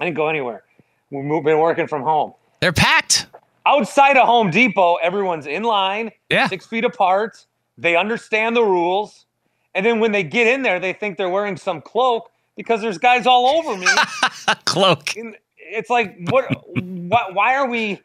I 0.00 0.04
didn't 0.04 0.16
go 0.16 0.28
anywhere. 0.28 0.62
We've 1.10 1.44
been 1.44 1.58
working 1.58 1.86
from 1.86 2.02
home. 2.02 2.34
They're 2.60 2.72
packed. 2.72 3.26
Outside 3.64 4.16
of 4.16 4.26
Home 4.26 4.50
Depot, 4.50 4.96
everyone's 4.96 5.46
in 5.46 5.62
line, 5.64 6.10
Yeah. 6.30 6.48
six 6.48 6.66
feet 6.66 6.84
apart. 6.84 7.44
They 7.78 7.96
understand 7.96 8.56
the 8.56 8.62
rules, 8.62 9.26
and 9.74 9.84
then 9.84 10.00
when 10.00 10.12
they 10.12 10.22
get 10.22 10.46
in 10.46 10.62
there, 10.62 10.78
they 10.80 10.92
think 10.92 11.18
they're 11.18 11.28
wearing 11.28 11.56
some 11.56 11.80
cloak 11.80 12.30
because 12.56 12.80
there's 12.80 12.98
guys 12.98 13.26
all 13.26 13.46
over 13.48 13.76
me. 13.76 13.86
Cloak. 14.64 15.16
And 15.16 15.36
it's 15.58 15.90
like, 15.90 16.16
what? 16.30 16.46
why, 16.76 17.26
why 17.32 17.54
are 17.56 17.68
we? 17.68 18.00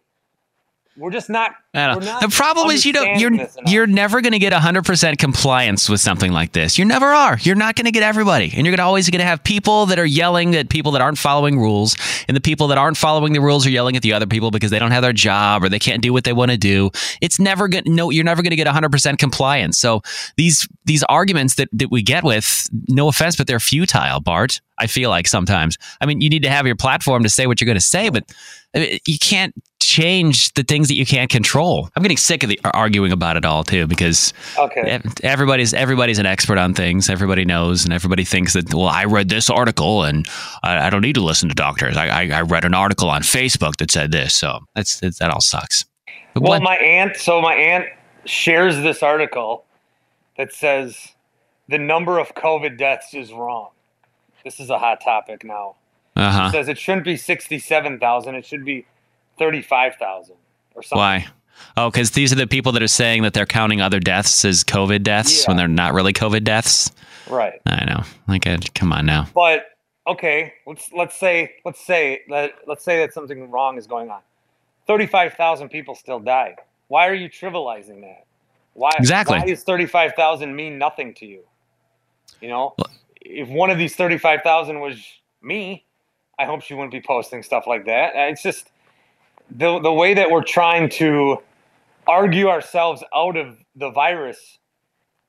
We're 0.98 1.12
just 1.12 1.30
not. 1.30 1.52
I 1.74 1.88
don't 1.88 2.04
know. 2.04 2.18
The 2.20 2.28
problem 2.28 2.70
is 2.70 2.86
you 2.86 2.92
don't 2.92 3.18
you're 3.18 3.28
understanding 3.28 3.38
this 3.38 3.56
enough. 3.56 3.72
you're 3.72 3.88
never 3.88 4.20
going 4.20 4.34
to 4.34 4.40
get 4.40 4.52
100% 4.52 5.18
compliance 5.18 5.88
with 5.88 6.02
something 6.02 6.34
like 6.34 6.52
this. 6.52 6.78
You 6.78 6.84
never 6.84 7.06
are. 7.06 7.38
You're 7.40 7.56
not 7.56 7.76
going 7.78 7.86
to 7.86 7.92
get 7.92 8.04
everybody. 8.04 8.52
And 8.54 8.68
you're 8.68 8.76
to 8.76 8.84
always 8.84 9.10
going 9.10 9.20
to 9.20 9.26
have 9.26 9.42
people 9.42 9.86
that 9.86 9.98
are 9.98 10.06
yelling 10.06 10.54
at 10.56 10.68
people 10.68 10.92
that 10.92 11.02
aren't 11.02 11.18
following 11.18 11.58
rules 11.58 11.96
and 12.28 12.36
the 12.36 12.42
people 12.42 12.68
that 12.68 12.78
aren't 12.78 12.98
following 12.98 13.32
the 13.32 13.40
rules 13.40 13.66
are 13.66 13.70
yelling 13.70 13.96
at 13.96 14.02
the 14.02 14.12
other 14.12 14.26
people 14.26 14.52
because 14.52 14.70
they 14.70 14.80
don't 14.80 14.92
have 14.92 15.02
their 15.02 15.14
job 15.14 15.64
or 15.64 15.70
they 15.70 15.80
can't 15.80 16.02
do 16.02 16.12
what 16.12 16.26
they 16.26 16.34
want 16.34 16.52
to 16.52 16.58
do. 16.58 16.92
It's 17.22 17.40
never 17.40 17.70
going 17.70 17.84
no 17.88 18.10
you're 18.10 18.26
never 18.26 18.42
going 18.42 18.52
to 18.52 18.58
get 18.58 18.68
100% 18.68 19.18
compliance. 19.18 19.78
So 19.80 20.02
these 20.36 20.68
these 20.84 21.04
arguments 21.04 21.56
that 21.56 21.70
that 21.72 21.90
we 21.90 22.04
get 22.04 22.26
with 22.26 22.70
no 22.90 23.08
offense 23.08 23.38
but 23.38 23.48
they're 23.48 23.62
futile, 23.62 24.20
Bart. 24.20 24.60
I 24.78 24.88
feel 24.88 25.10
like 25.10 25.28
sometimes. 25.28 25.78
I 26.02 26.06
mean, 26.06 26.20
you 26.22 26.30
need 26.30 26.44
to 26.44 26.50
have 26.50 26.66
your 26.66 26.76
platform 26.76 27.24
to 27.24 27.30
say 27.30 27.48
what 27.48 27.62
you're 27.62 27.68
going 27.68 27.76
to 27.76 27.82
say, 27.82 28.10
but 28.10 28.24
I 28.76 28.80
mean, 28.80 29.00
you 29.06 29.20
can't 29.20 29.54
change 29.80 30.54
the 30.54 30.64
things 30.64 30.88
that 30.88 30.96
you 30.96 31.06
can't 31.06 31.30
control. 31.30 31.61
I'm 31.96 32.02
getting 32.02 32.18
sick 32.18 32.44
of 32.44 32.50
the 32.50 32.60
arguing 32.74 33.12
about 33.12 33.38
it 33.38 33.46
all 33.46 33.64
too 33.64 33.88
because 33.88 34.34
Okay. 34.58 35.00
everybody's 35.24 35.74
everybody's 35.74 36.20
an 36.20 36.26
expert 36.26 36.58
on 36.58 36.74
things. 36.74 37.10
Everybody 37.10 37.46
knows, 37.46 37.84
and 37.84 37.94
everybody 37.94 38.24
thinks 38.26 38.54
that. 38.54 38.74
Well, 38.74 38.88
I 38.88 39.06
read 39.06 39.30
this 39.30 39.50
article, 39.50 40.04
and 40.04 40.28
I, 40.64 40.88
I 40.88 40.90
don't 40.90 41.02
need 41.02 41.16
to 41.16 41.22
listen 41.22 41.50
to 41.50 41.56
doctors. 41.56 41.98
I, 41.98 42.08
I, 42.08 42.30
I 42.40 42.42
read 42.42 42.66
an 42.66 42.74
article 42.74 43.10
on 43.10 43.22
Facebook 43.22 43.78
that 43.78 43.92
said 43.92 44.12
this, 44.12 44.36
so 44.36 44.60
that's, 44.76 45.00
that's 45.00 45.20
that 45.20 45.30
all 45.32 45.42
sucks. 45.42 45.86
But 46.34 46.44
Well, 46.44 46.52
what- 46.54 46.62
my 46.64 46.76
aunt, 46.78 47.18
so 47.18 47.42
my 47.42 47.54
aunt 47.54 47.86
shares 48.26 48.78
this 48.78 49.02
article 49.04 49.66
that 50.38 50.54
says 50.54 51.10
the 51.68 51.78
number 51.78 52.20
of 52.20 52.34
COVID 52.36 52.78
deaths 52.78 53.14
is 53.14 53.32
wrong. 53.34 53.70
This 54.44 54.60
is 54.60 54.70
a 54.70 54.78
hot 54.80 55.02
topic 55.04 55.44
now. 55.44 55.76
uh-huh. 56.16 56.48
It 56.48 56.52
says 56.52 56.68
it 56.70 56.78
shouldn't 56.78 57.06
be 57.06 57.16
67,000, 57.18 58.36
it 58.36 58.46
should 58.46 58.66
be 58.66 58.86
35,000 59.38 60.36
or 60.76 60.84
something. 60.84 60.98
Why? 60.98 61.28
Oh, 61.78 61.90
because 61.90 62.12
these 62.12 62.32
are 62.32 62.36
the 62.36 62.48
people 62.48 62.72
that 62.74 62.84
are 62.84 62.88
saying 62.88 63.24
that 63.24 63.34
they're 63.34 63.46
counting 63.46 63.82
other 63.82 64.00
deaths 64.00 64.44
as 64.46 64.64
COVID 64.64 65.04
deaths 65.04 65.48
when 65.48 65.58
they're 65.58 65.68
not 65.68 65.94
really 65.94 66.14
COVID 66.14 66.44
deaths. 66.44 66.92
Right. 67.30 67.62
I 67.66 67.86
know. 67.86 68.04
Like, 68.28 68.74
come 68.74 68.92
on 68.92 69.06
now. 69.06 69.28
But 69.34 69.66
okay, 70.08 70.54
let's 70.66 70.92
let's 70.92 71.18
say 71.18 71.54
let's 71.66 71.86
say 71.86 72.22
that 72.30 72.54
let's 72.68 72.84
say 72.84 73.00
that 73.00 73.14
something 73.14 73.50
wrong 73.50 73.78
is 73.78 73.88
going 73.88 74.10
on. 74.10 74.22
35,000 74.88 75.70
people 75.70 75.96
still 75.96 76.20
died. 76.20 76.56
Why 76.88 77.08
are 77.08 77.14
you 77.14 77.30
trivializing 77.30 78.02
that? 78.02 78.26
Why 78.74 78.92
Exactly. 78.98 79.40
Why 79.40 79.46
does 79.46 79.64
35,000 79.64 80.56
mean 80.56 80.78
nothing 80.78 81.14
to 81.16 81.26
you? 81.26 81.44
You 82.42 82.50
know, 82.50 82.76
if 83.22 83.48
one 83.48 83.70
of 83.70 83.78
these 83.78 83.96
35,000 83.96 84.80
was 84.80 84.98
me, 85.42 85.86
I 86.40 86.46
hope 86.46 86.62
she 86.62 86.74
wouldn't 86.74 86.92
be 86.92 87.02
posting 87.02 87.44
stuff 87.44 87.68
like 87.68 87.86
that. 87.86 88.14
It's 88.16 88.42
just 88.42 88.72
the 89.50 89.80
the 89.80 89.94
way 89.94 90.14
that 90.14 90.32
we're 90.32 90.44
trying 90.44 90.90
to 90.90 91.42
argue 92.08 92.48
ourselves 92.50 93.04
out 93.16 93.38
of 93.38 93.58
the 93.76 93.90
virus. 93.92 94.58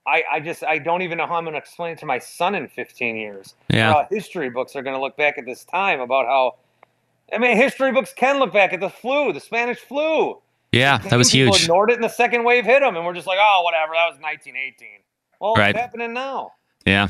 I, 0.06 0.22
I 0.32 0.40
just 0.40 0.64
I 0.64 0.78
don't 0.78 1.02
even 1.02 1.18
know 1.18 1.26
how 1.26 1.34
I'm 1.36 1.44
going 1.44 1.54
to 1.54 1.58
explain 1.58 1.92
it 1.92 1.98
to 2.00 2.06
my 2.06 2.18
son 2.18 2.54
in 2.54 2.66
15 2.68 3.16
years. 3.16 3.54
Yeah. 3.68 3.92
How 3.92 4.06
history 4.10 4.50
books 4.50 4.74
are 4.74 4.82
going 4.82 4.96
to 4.96 5.00
look 5.00 5.16
back 5.16 5.38
at 5.38 5.44
this 5.46 5.64
time 5.64 6.00
about 6.00 6.26
how. 6.26 6.56
I 7.32 7.38
mean, 7.38 7.56
history 7.56 7.92
books 7.92 8.12
can 8.12 8.38
look 8.38 8.52
back 8.52 8.72
at 8.74 8.80
the 8.80 8.90
flu, 8.90 9.32
the 9.32 9.40
Spanish 9.40 9.78
flu. 9.78 10.38
Yeah, 10.72 10.98
that 10.98 11.16
was 11.16 11.30
People 11.30 11.54
huge. 11.54 11.62
Ignored 11.64 11.90
it, 11.90 11.94
and 11.94 12.04
the 12.04 12.08
second 12.08 12.44
wave 12.44 12.64
hit 12.64 12.80
them, 12.80 12.96
and 12.96 13.06
we're 13.06 13.14
just 13.14 13.26
like, 13.26 13.38
oh, 13.40 13.62
whatever. 13.64 13.92
That 13.92 14.06
was 14.10 14.18
1918. 14.20 14.88
Well, 15.40 15.54
Right. 15.54 15.70
it's 15.70 15.78
happening 15.78 16.12
now. 16.12 16.52
Yeah. 16.86 17.08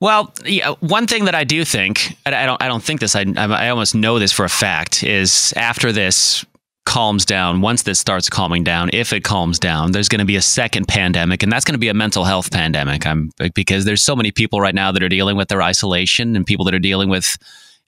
Well, 0.00 0.32
yeah, 0.44 0.74
one 0.80 1.06
thing 1.06 1.24
that 1.24 1.34
I 1.34 1.44
do 1.44 1.64
think, 1.64 2.16
and 2.24 2.34
I 2.34 2.46
don't, 2.46 2.62
I 2.62 2.68
don't 2.68 2.82
think 2.82 3.00
this, 3.00 3.16
I, 3.16 3.24
I 3.36 3.68
almost 3.70 3.94
know 3.94 4.18
this 4.18 4.30
for 4.32 4.44
a 4.44 4.48
fact, 4.48 5.02
is 5.02 5.52
after 5.56 5.90
this 5.90 6.44
calms 6.88 7.26
down, 7.26 7.60
once 7.60 7.82
this 7.82 7.98
starts 7.98 8.30
calming 8.30 8.64
down, 8.64 8.88
if 8.94 9.12
it 9.12 9.22
calms 9.22 9.58
down, 9.58 9.92
there's 9.92 10.08
going 10.08 10.20
to 10.20 10.24
be 10.24 10.36
a 10.36 10.42
second 10.42 10.88
pandemic, 10.88 11.42
and 11.42 11.52
that's 11.52 11.66
going 11.66 11.74
to 11.74 11.78
be 11.78 11.88
a 11.88 11.94
mental 11.94 12.24
health 12.24 12.50
pandemic. 12.50 13.06
I'm 13.06 13.30
because 13.54 13.84
there's 13.84 14.02
so 14.02 14.16
many 14.16 14.32
people 14.32 14.58
right 14.60 14.74
now 14.74 14.90
that 14.90 15.02
are 15.02 15.08
dealing 15.08 15.36
with 15.36 15.48
their 15.48 15.60
isolation, 15.60 16.34
and 16.34 16.46
people 16.46 16.64
that 16.64 16.74
are 16.74 16.78
dealing 16.78 17.10
with 17.10 17.36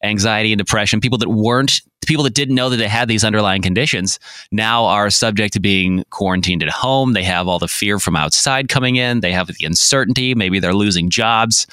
anxiety 0.04 0.52
and 0.52 0.59
depression, 0.59 1.00
people 1.00 1.16
that 1.19 1.30
weren't, 1.30 1.80
people 2.07 2.25
that 2.25 2.35
didn't 2.35 2.54
know 2.54 2.69
that 2.69 2.76
they 2.76 2.88
had 2.88 3.09
these 3.09 3.25
underlying 3.25 3.62
conditions, 3.62 4.19
now 4.52 4.85
are 4.85 5.09
subject 5.09 5.54
to 5.54 5.61
being 5.61 6.04
quarantined 6.11 6.62
at 6.62 6.69
home. 6.69 7.14
They 7.14 7.25
have 7.25 7.49
all 7.49 7.59
the 7.59 7.69
fear 7.69 7.99
from 7.99 8.16
outside 8.16 8.69
coming 8.69 8.97
in. 8.97 9.21
They 9.21 9.33
have 9.33 9.47
the 9.47 9.64
uncertainty. 9.64 10.35
Maybe 10.35 10.61
they're 10.61 10.75
losing 10.75 11.09
jobs. 11.09 11.66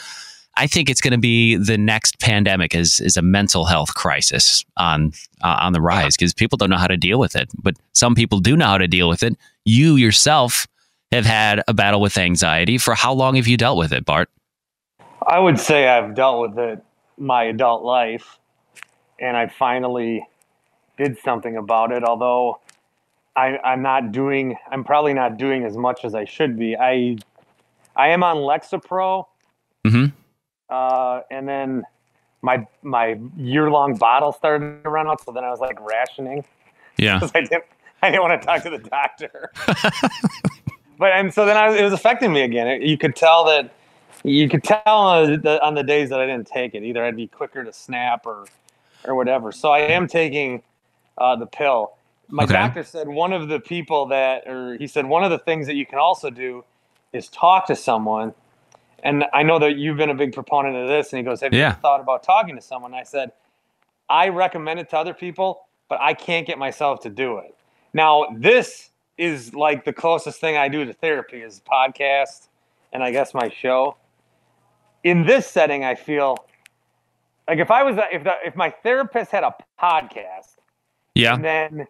I 0.57 0.67
think 0.67 0.89
it's 0.89 1.01
going 1.01 1.11
to 1.11 1.19
be 1.19 1.55
the 1.55 1.77
next 1.77 2.19
pandemic 2.19 2.73
is 2.73 2.99
is 2.99 3.15
a 3.17 3.21
mental 3.21 3.65
health 3.65 3.93
crisis 3.93 4.65
on 4.75 5.13
uh, 5.43 5.57
on 5.61 5.73
the 5.73 5.81
rise 5.81 6.17
because 6.17 6.33
people 6.33 6.57
don't 6.57 6.69
know 6.69 6.77
how 6.77 6.87
to 6.87 6.97
deal 6.97 7.19
with 7.19 7.35
it. 7.35 7.49
But 7.61 7.75
some 7.93 8.15
people 8.15 8.39
do 8.39 8.57
know 8.57 8.65
how 8.65 8.77
to 8.77 8.87
deal 8.87 9.07
with 9.07 9.23
it. 9.23 9.37
You 9.65 9.95
yourself 9.95 10.67
have 11.11 11.25
had 11.25 11.63
a 11.67 11.73
battle 11.73 12.01
with 12.01 12.17
anxiety. 12.17 12.77
For 12.77 12.95
how 12.95 13.13
long 13.13 13.35
have 13.35 13.47
you 13.47 13.57
dealt 13.57 13.77
with 13.77 13.93
it, 13.93 14.03
Bart? 14.03 14.29
I 15.25 15.39
would 15.39 15.59
say 15.59 15.87
I've 15.87 16.15
dealt 16.15 16.41
with 16.41 16.57
it 16.57 16.83
my 17.17 17.43
adult 17.43 17.83
life, 17.83 18.39
and 19.19 19.37
I 19.37 19.47
finally 19.47 20.25
did 20.97 21.17
something 21.23 21.55
about 21.55 21.91
it. 21.91 22.03
Although 22.03 22.59
I, 23.35 23.57
I'm 23.59 23.81
not 23.81 24.11
doing, 24.11 24.57
I'm 24.71 24.83
probably 24.83 25.13
not 25.13 25.37
doing 25.37 25.63
as 25.63 25.77
much 25.77 26.03
as 26.03 26.15
I 26.15 26.25
should 26.25 26.57
be. 26.57 26.75
I 26.75 27.17
I 27.95 28.09
am 28.09 28.23
on 28.23 28.37
Lexapro, 28.37 29.25
Mhm. 29.85 30.13
Uh, 30.69 31.21
and 31.31 31.47
then 31.47 31.83
my 32.41 32.65
my 32.83 33.19
year 33.37 33.69
long 33.71 33.95
bottle 33.95 34.31
started 34.31 34.83
to 34.83 34.89
run 34.89 35.07
out. 35.07 35.23
So 35.23 35.31
then 35.31 35.43
I 35.43 35.49
was 35.49 35.59
like 35.59 35.79
rationing 35.81 36.43
Yeah. 36.97 37.15
because 37.19 37.31
I 37.35 37.41
didn't 37.41 37.63
I 38.01 38.09
didn't 38.11 38.21
want 38.23 38.41
to 38.41 38.45
talk 38.45 38.63
to 38.63 38.69
the 38.69 38.77
doctor. 38.77 39.51
but 40.99 41.11
and 41.13 41.33
so 41.33 41.45
then 41.45 41.57
I 41.57 41.75
it 41.77 41.83
was 41.83 41.93
affecting 41.93 42.31
me 42.33 42.41
again. 42.41 42.67
It- 42.67 42.81
you 42.83 42.97
could 42.97 43.15
tell 43.15 43.45
that 43.45 43.71
you 44.23 44.49
could 44.49 44.63
tell 44.63 44.81
on 44.85 45.41
the, 45.41 45.63
on 45.63 45.75
the 45.75 45.83
days 45.83 46.09
that 46.09 46.19
I 46.19 46.25
didn't 46.25 46.47
take 46.47 46.73
it. 46.75 46.83
Either 46.83 47.05
I'd 47.05 47.15
be 47.15 47.27
quicker 47.27 47.63
to 47.63 47.71
snap 47.71 48.25
or 48.25 48.45
or 49.05 49.15
whatever. 49.15 49.51
So 49.51 49.71
I 49.71 49.79
am 49.79 50.07
taking 50.07 50.63
uh, 51.17 51.35
the 51.35 51.45
pill. 51.45 51.93
My 52.29 52.43
Okay. 52.43 52.53
doctor 52.53 52.83
said 52.83 53.07
one 53.07 53.31
of 53.31 53.47
the 53.47 53.59
people 53.59 54.07
that, 54.07 54.45
or 54.47 54.75
he 54.77 54.85
said 54.87 55.05
one 55.05 55.23
of 55.23 55.31
the 55.31 55.37
things 55.39 55.65
that 55.67 55.75
you 55.75 55.85
can 55.85 55.97
also 55.97 56.29
do 56.29 56.65
is 57.13 57.29
talk 57.29 57.67
to 57.67 57.75
someone. 57.75 58.33
And 59.07 59.23
I 59.31 59.41
know 59.41 59.57
that 59.59 59.77
you've 59.77 59.95
been 59.95 60.09
a 60.09 60.13
big 60.15 60.33
proponent 60.33 60.75
of 60.75 60.89
this. 60.89 61.13
And 61.13 61.17
he 61.19 61.23
goes, 61.23 61.39
"Have 61.39 61.53
you 61.53 61.61
Yeah. 61.61 61.67
ever 61.69 61.79
thought 61.79 62.01
about 62.01 62.23
talking 62.23 62.55
to 62.55 62.61
someone?" 62.61 62.93
I 62.93 63.03
said, 63.03 63.31
"I 64.09 64.27
recommend 64.27 64.81
it 64.81 64.89
to 64.89 64.97
other 64.97 65.13
people, 65.13 65.65
but 65.87 65.99
I 66.01 66.13
can't 66.13 66.45
get 66.45 66.57
myself 66.57 66.99
to 67.01 67.09
do 67.09 67.37
it." 67.37 67.55
Now, 67.93 68.25
this 68.35 68.91
is 69.17 69.55
like 69.55 69.85
the 69.85 69.93
closest 69.93 70.41
thing 70.41 70.57
I 70.57 70.67
do 70.67 70.83
to 70.83 70.91
therapy 70.93 71.41
is 71.41 71.61
podcast 71.61 72.49
and 72.91 73.01
I 73.01 73.11
guess 73.11 73.33
my 73.33 73.49
show. 73.49 73.95
In 75.05 75.25
this 75.25 75.47
setting, 75.47 75.85
I 75.85 75.95
feel 75.95 76.37
like 77.47 77.59
if 77.59 77.71
I 77.71 77.83
was 77.83 77.97
if 78.11 78.25
the, 78.25 78.33
if 78.45 78.55
my 78.57 78.69
therapist 78.83 79.31
had 79.31 79.43
a 79.45 79.55
podcast 79.81 80.57
Yeah. 81.15 81.33
and 81.33 81.43
then 81.45 81.87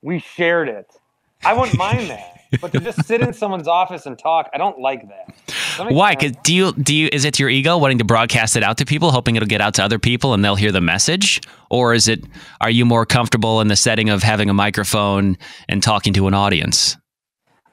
we 0.00 0.18
shared 0.18 0.68
it, 0.70 0.96
I 1.44 1.52
wouldn't 1.52 1.76
mind 1.78 2.08
that. 2.08 2.30
But 2.60 2.70
to 2.72 2.78
just 2.80 3.04
sit 3.04 3.20
in 3.20 3.32
someone's 3.32 3.66
office 3.66 4.06
and 4.06 4.16
talk, 4.16 4.48
I 4.54 4.58
don't 4.58 4.78
like 4.78 5.08
that. 5.08 5.34
Does 5.74 5.78
that 5.78 5.84
make 5.86 5.96
Why? 5.96 6.14
Because 6.14 6.36
do 6.44 6.54
you 6.54 6.72
do 6.72 6.94
you 6.94 7.08
is 7.12 7.24
it 7.24 7.38
your 7.40 7.48
ego 7.48 7.76
wanting 7.76 7.98
to 7.98 8.04
broadcast 8.04 8.56
it 8.56 8.62
out 8.62 8.78
to 8.78 8.84
people, 8.84 9.10
hoping 9.10 9.34
it'll 9.34 9.48
get 9.48 9.60
out 9.60 9.74
to 9.74 9.84
other 9.84 9.98
people 9.98 10.32
and 10.32 10.44
they'll 10.44 10.54
hear 10.54 10.70
the 10.70 10.80
message, 10.80 11.40
or 11.68 11.94
is 11.94 12.06
it 12.06 12.24
are 12.60 12.70
you 12.70 12.84
more 12.84 13.04
comfortable 13.04 13.60
in 13.60 13.68
the 13.68 13.76
setting 13.76 14.08
of 14.08 14.22
having 14.22 14.48
a 14.48 14.54
microphone 14.54 15.36
and 15.68 15.82
talking 15.82 16.12
to 16.14 16.28
an 16.28 16.34
audience? 16.34 16.96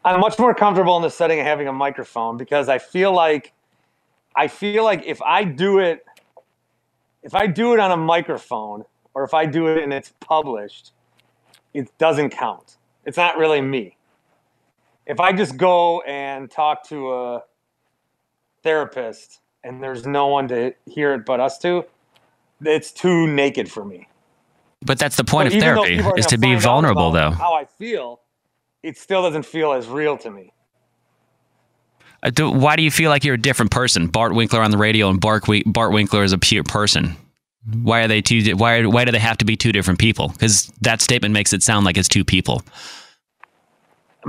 I'm 0.04 0.20
much 0.20 0.40
more 0.40 0.56
comfortable 0.56 0.96
in 0.98 1.04
the 1.04 1.12
setting 1.12 1.40
of 1.40 1.46
having 1.46 1.68
a 1.68 1.74
microphone 1.74 2.38
because 2.38 2.70
I 2.70 2.80
feel 2.80 3.14
like 3.14 3.54
I 4.36 4.48
feel 4.48 4.84
like 4.84 5.04
if 5.06 5.22
I 5.22 5.44
do 5.44 5.78
it 5.78 6.04
if 7.22 7.36
I 7.36 7.46
do 7.46 7.74
it 7.74 7.80
on 7.80 7.92
a 7.92 7.98
microphone 7.98 8.84
or 9.14 9.24
if 9.24 9.36
I 9.36 9.46
do 9.46 9.68
it 9.68 9.84
and 9.84 9.94
it's 9.94 10.12
published, 10.20 10.92
it 11.74 11.96
doesn't 12.00 12.32
count. 12.32 12.78
It's 13.06 13.18
not 13.18 13.38
really 13.38 13.62
me. 13.62 13.98
If 15.06 15.20
I 15.20 15.34
just 15.34 15.58
go 15.58 16.02
and 16.02 16.50
talk 16.50 16.88
to 16.90 17.14
a 17.14 17.44
therapist 18.64 19.40
and 19.64 19.82
there's 19.82 20.06
no 20.06 20.28
one 20.28 20.48
to 20.50 20.74
hear 20.86 21.14
it 21.14 21.26
but 21.26 21.40
us 21.40 21.58
two, 21.58 21.86
it's 22.64 22.92
too 22.92 23.28
naked 23.28 23.72
for 23.72 23.86
me. 23.86 24.08
But 24.84 24.98
that's 24.98 25.16
the 25.16 25.24
point 25.24 25.52
So 25.52 25.58
of 25.58 25.64
therapy 25.64 25.96
is 26.18 26.26
to 26.28 26.38
be 26.38 26.56
vulnerable, 26.56 27.12
though. 27.12 27.32
How 27.32 27.54
I 27.54 27.66
feel, 27.66 28.22
it 28.82 28.98
still 28.98 29.22
doesn't 29.22 29.46
feel 29.46 29.74
as 29.74 29.88
real 29.88 30.18
to 30.18 30.32
me. 30.32 30.54
Uh, 32.24 32.32
do- 32.32 32.52
Why 32.52 32.76
do 32.76 32.84
you 32.84 32.92
feel 32.92 33.10
like 33.10 33.24
you're 33.24 33.36
a 33.36 33.42
different 33.42 33.72
person? 33.72 34.08
Bart 34.08 34.34
Winkler 34.34 34.62
on 34.62 34.72
the 34.72 34.78
radio 34.78 35.10
and 35.10 35.20
Bart, 35.20 35.46
Bart 35.66 35.92
Winkler 35.92 36.24
is 36.24 36.34
a 36.34 36.38
pure 36.40 36.64
person. 36.64 37.16
Why 37.84 38.02
are 38.02 38.08
they 38.08 38.22
two? 38.22 38.56
Why 38.56 38.84
why 38.86 39.06
do 39.06 39.12
they 39.12 39.20
have 39.20 39.38
to 39.38 39.46
be 39.46 39.56
two 39.56 39.72
different 39.72 40.00
people? 40.00 40.30
Because 40.30 40.66
that 40.82 41.00
statement 41.00 41.32
makes 41.34 41.54
it 41.54 41.62
sound 41.62 41.86
like 41.86 41.96
it's 41.96 42.08
two 42.08 42.26
people. 42.26 42.64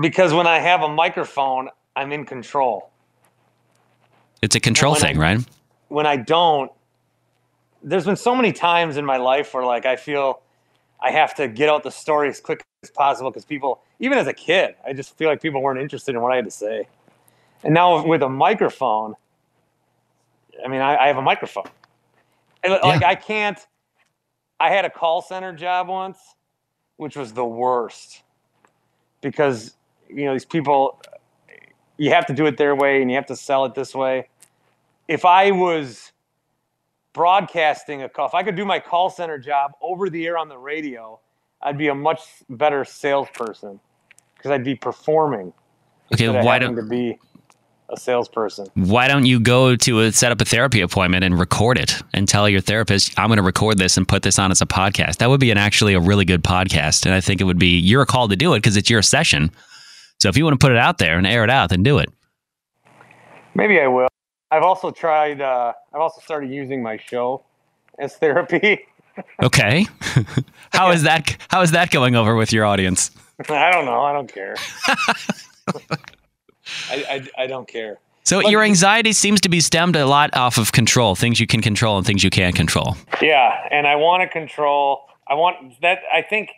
Because 0.01 0.35
when 0.35 0.47
I 0.47 0.59
have 0.59 0.83
a 0.83 0.89
microphone, 0.89 1.71
I'm 1.97 2.13
in 2.13 2.27
control. 2.27 2.92
It's 4.43 4.57
a 4.57 4.61
control 4.61 4.93
when 4.93 5.03
I- 5.03 5.07
thing, 5.07 5.19
right? 5.19 5.41
When 5.89 6.07
I 6.07 6.17
don't, 6.17 6.73
there's 7.83 8.05
been 8.07 8.17
so 8.17 8.35
many 8.35 8.53
times 8.53 8.97
in 8.97 9.05
my 9.05 9.17
life 9.19 9.53
where 9.55 9.65
like 9.65 9.87
I 9.87 9.97
feel 9.97 10.41
I 11.01 11.11
have 11.11 11.35
to 11.37 11.49
get 11.49 11.69
out 11.69 11.83
the 11.83 11.91
story 11.91 12.29
as 12.29 12.41
quick 12.41 12.65
as 12.83 12.91
possible 12.91 13.31
because 13.31 13.45
people, 13.45 13.83
even 13.99 14.19
as 14.19 14.27
a 14.27 14.33
kid, 14.33 14.75
I 14.87 14.93
just 14.93 15.17
feel 15.17 15.29
like 15.29 15.43
people 15.43 15.61
weren't 15.63 15.81
interested 15.81 16.15
in 16.15 16.21
what 16.23 16.33
I 16.33 16.37
had 16.37 16.45
to 16.47 16.51
say. 16.51 16.89
And 17.63 17.75
now 17.75 18.05
with 18.07 18.23
a 18.23 18.29
microphone, 18.29 19.15
I 20.65 20.69
mean, 20.69 20.81
I, 20.81 20.97
I 20.97 21.07
have 21.09 21.19
a 21.19 21.23
microphone. 21.23 21.67
And, 22.63 22.73
Like 22.83 23.05
I 23.05 23.15
can't. 23.15 23.59
I 24.61 24.71
had 24.71 24.85
a 24.85 24.91
call 24.91 25.23
center 25.23 25.53
job 25.53 25.89
once, 25.89 26.19
which 26.97 27.17
was 27.17 27.33
the 27.33 27.45
worst 27.45 28.23
because 29.21 29.75
you 30.09 30.25
know 30.25 30.33
these 30.33 30.45
people 30.45 31.01
you 31.97 32.11
have 32.11 32.27
to 32.27 32.33
do 32.33 32.47
it 32.47 32.57
their 32.57 32.75
way 32.75 33.03
and 33.03 33.11
you 33.11 33.17
have 33.17 33.27
to 33.27 33.37
sell 33.37 33.65
it 33.65 33.75
this 33.75 33.95
way. 33.95 34.29
If 35.13 35.27
I 35.27 35.51
was 35.51 36.11
broadcasting 37.13 38.03
a 38.03 38.09
call, 38.09 38.27
if 38.27 38.35
I 38.35 38.43
could 38.43 38.57
do 38.57 38.65
my 38.65 38.81
call 38.81 39.11
center 39.11 39.37
job 39.37 39.73
over 39.83 40.09
the 40.09 40.27
air 40.27 40.39
on 40.39 40.49
the 40.49 40.57
radio, 40.57 41.21
I'd 41.61 41.77
be 41.77 41.89
a 41.89 41.95
much 41.95 42.21
better 42.49 42.87
salesperson 42.87 43.79
because 44.35 44.51
I'd 44.51 44.65
be 44.65 44.75
performing 44.75 45.53
Okay, 46.15 46.31
why 46.31 46.59
don't 46.59 46.77
to 46.77 46.83
be 46.83 47.19
a 47.91 47.97
salesperson. 48.01 48.67
why 48.75 49.07
don't 49.07 49.27
you 49.27 49.39
go 49.39 49.77
to 49.77 50.01
a, 50.01 50.13
set 50.13 50.33
up 50.33 50.41
a 50.41 50.47
therapy 50.47 50.81
appointment 50.81 51.25
and 51.25 51.39
record 51.39 51.77
it 51.77 52.01
and 52.15 52.27
tell 52.27 52.49
your 52.49 52.61
therapist 52.61 53.19
i'm 53.19 53.29
going 53.29 53.37
to 53.37 53.43
record 53.43 53.77
this 53.77 53.99
and 53.99 54.09
put 54.09 54.23
this 54.23 54.39
on 54.39 54.51
as 54.51 54.63
a 54.63 54.67
podcast 54.67 55.19
that 55.19 55.29
would 55.29 55.41
be 55.41 55.51
an 55.51 55.59
actually 55.59 55.93
a 55.93 56.01
really 56.01 56.25
good 56.25 56.43
podcast 56.43 57.05
and 57.05 57.15
i 57.15 57.21
think 57.21 57.39
it 57.41 57.45
would 57.45 57.59
be 57.59 57.79
you're 57.79 58.07
called 58.07 58.31
to 58.31 58.37
do 58.37 58.55
it 58.55 58.59
because 58.59 58.79
it's 58.79 58.89
your 58.89 59.03
session 59.03 59.51
so 60.21 60.31
if 60.31 60.39
you 60.39 60.45
want 60.45 60.59
to 60.59 60.65
put 60.65 60.73
it 60.73 60.79
out 60.79 60.97
there 60.97 61.19
and 61.19 61.27
air 61.27 61.45
it 61.45 61.51
out 61.51 61.69
then 61.69 61.83
do 61.83 61.99
it 61.99 62.09
Maybe 63.55 63.79
I 63.79 63.87
will. 63.87 64.09
I've 64.53 64.63
also 64.63 64.91
tried. 64.91 65.41
Uh, 65.41 65.73
I've 65.95 66.01
also 66.01 66.21
started 66.21 66.51
using 66.51 66.83
my 66.83 66.97
show 66.99 67.43
as 67.99 68.15
therapy. 68.17 68.87
okay 69.43 69.87
how 70.73 70.91
is 70.91 71.03
that 71.03 71.37
how 71.49 71.61
is 71.61 71.73
that 71.73 71.91
going 71.91 72.15
over 72.17 72.35
with 72.35 72.51
your 72.51 72.65
audience 72.65 73.11
I 73.51 73.71
don't 73.71 73.85
know. 73.85 74.01
I 74.03 74.13
don't 74.15 74.33
care. 74.33 74.55
I, 76.91 77.05
I, 77.37 77.43
I 77.43 77.47
don't 77.47 77.69
care. 77.69 77.99
so 78.25 78.41
But- 78.41 78.51
your 78.51 78.63
anxiety 78.63 79.13
seems 79.13 79.41
to 79.43 79.49
be 79.49 79.61
stemmed 79.61 79.97
a 79.97 80.07
lot 80.07 80.35
off 80.35 80.59
of 80.59 80.73
control 80.73 81.15
things 81.15 81.41
you 81.41 81.47
can 81.47 81.61
control 81.61 81.99
and 81.99 82.07
things 82.07 82.23
you 82.25 82.31
can't 82.31 82.55
control 82.57 82.97
Yeah, 83.21 83.67
and 83.71 83.87
I 83.87 83.97
want 83.97 84.23
to 84.23 84.29
control. 84.29 85.03
I 85.29 85.35
want 85.35 85.81
that. 85.83 85.99
I 86.13 86.23
think 86.23 86.51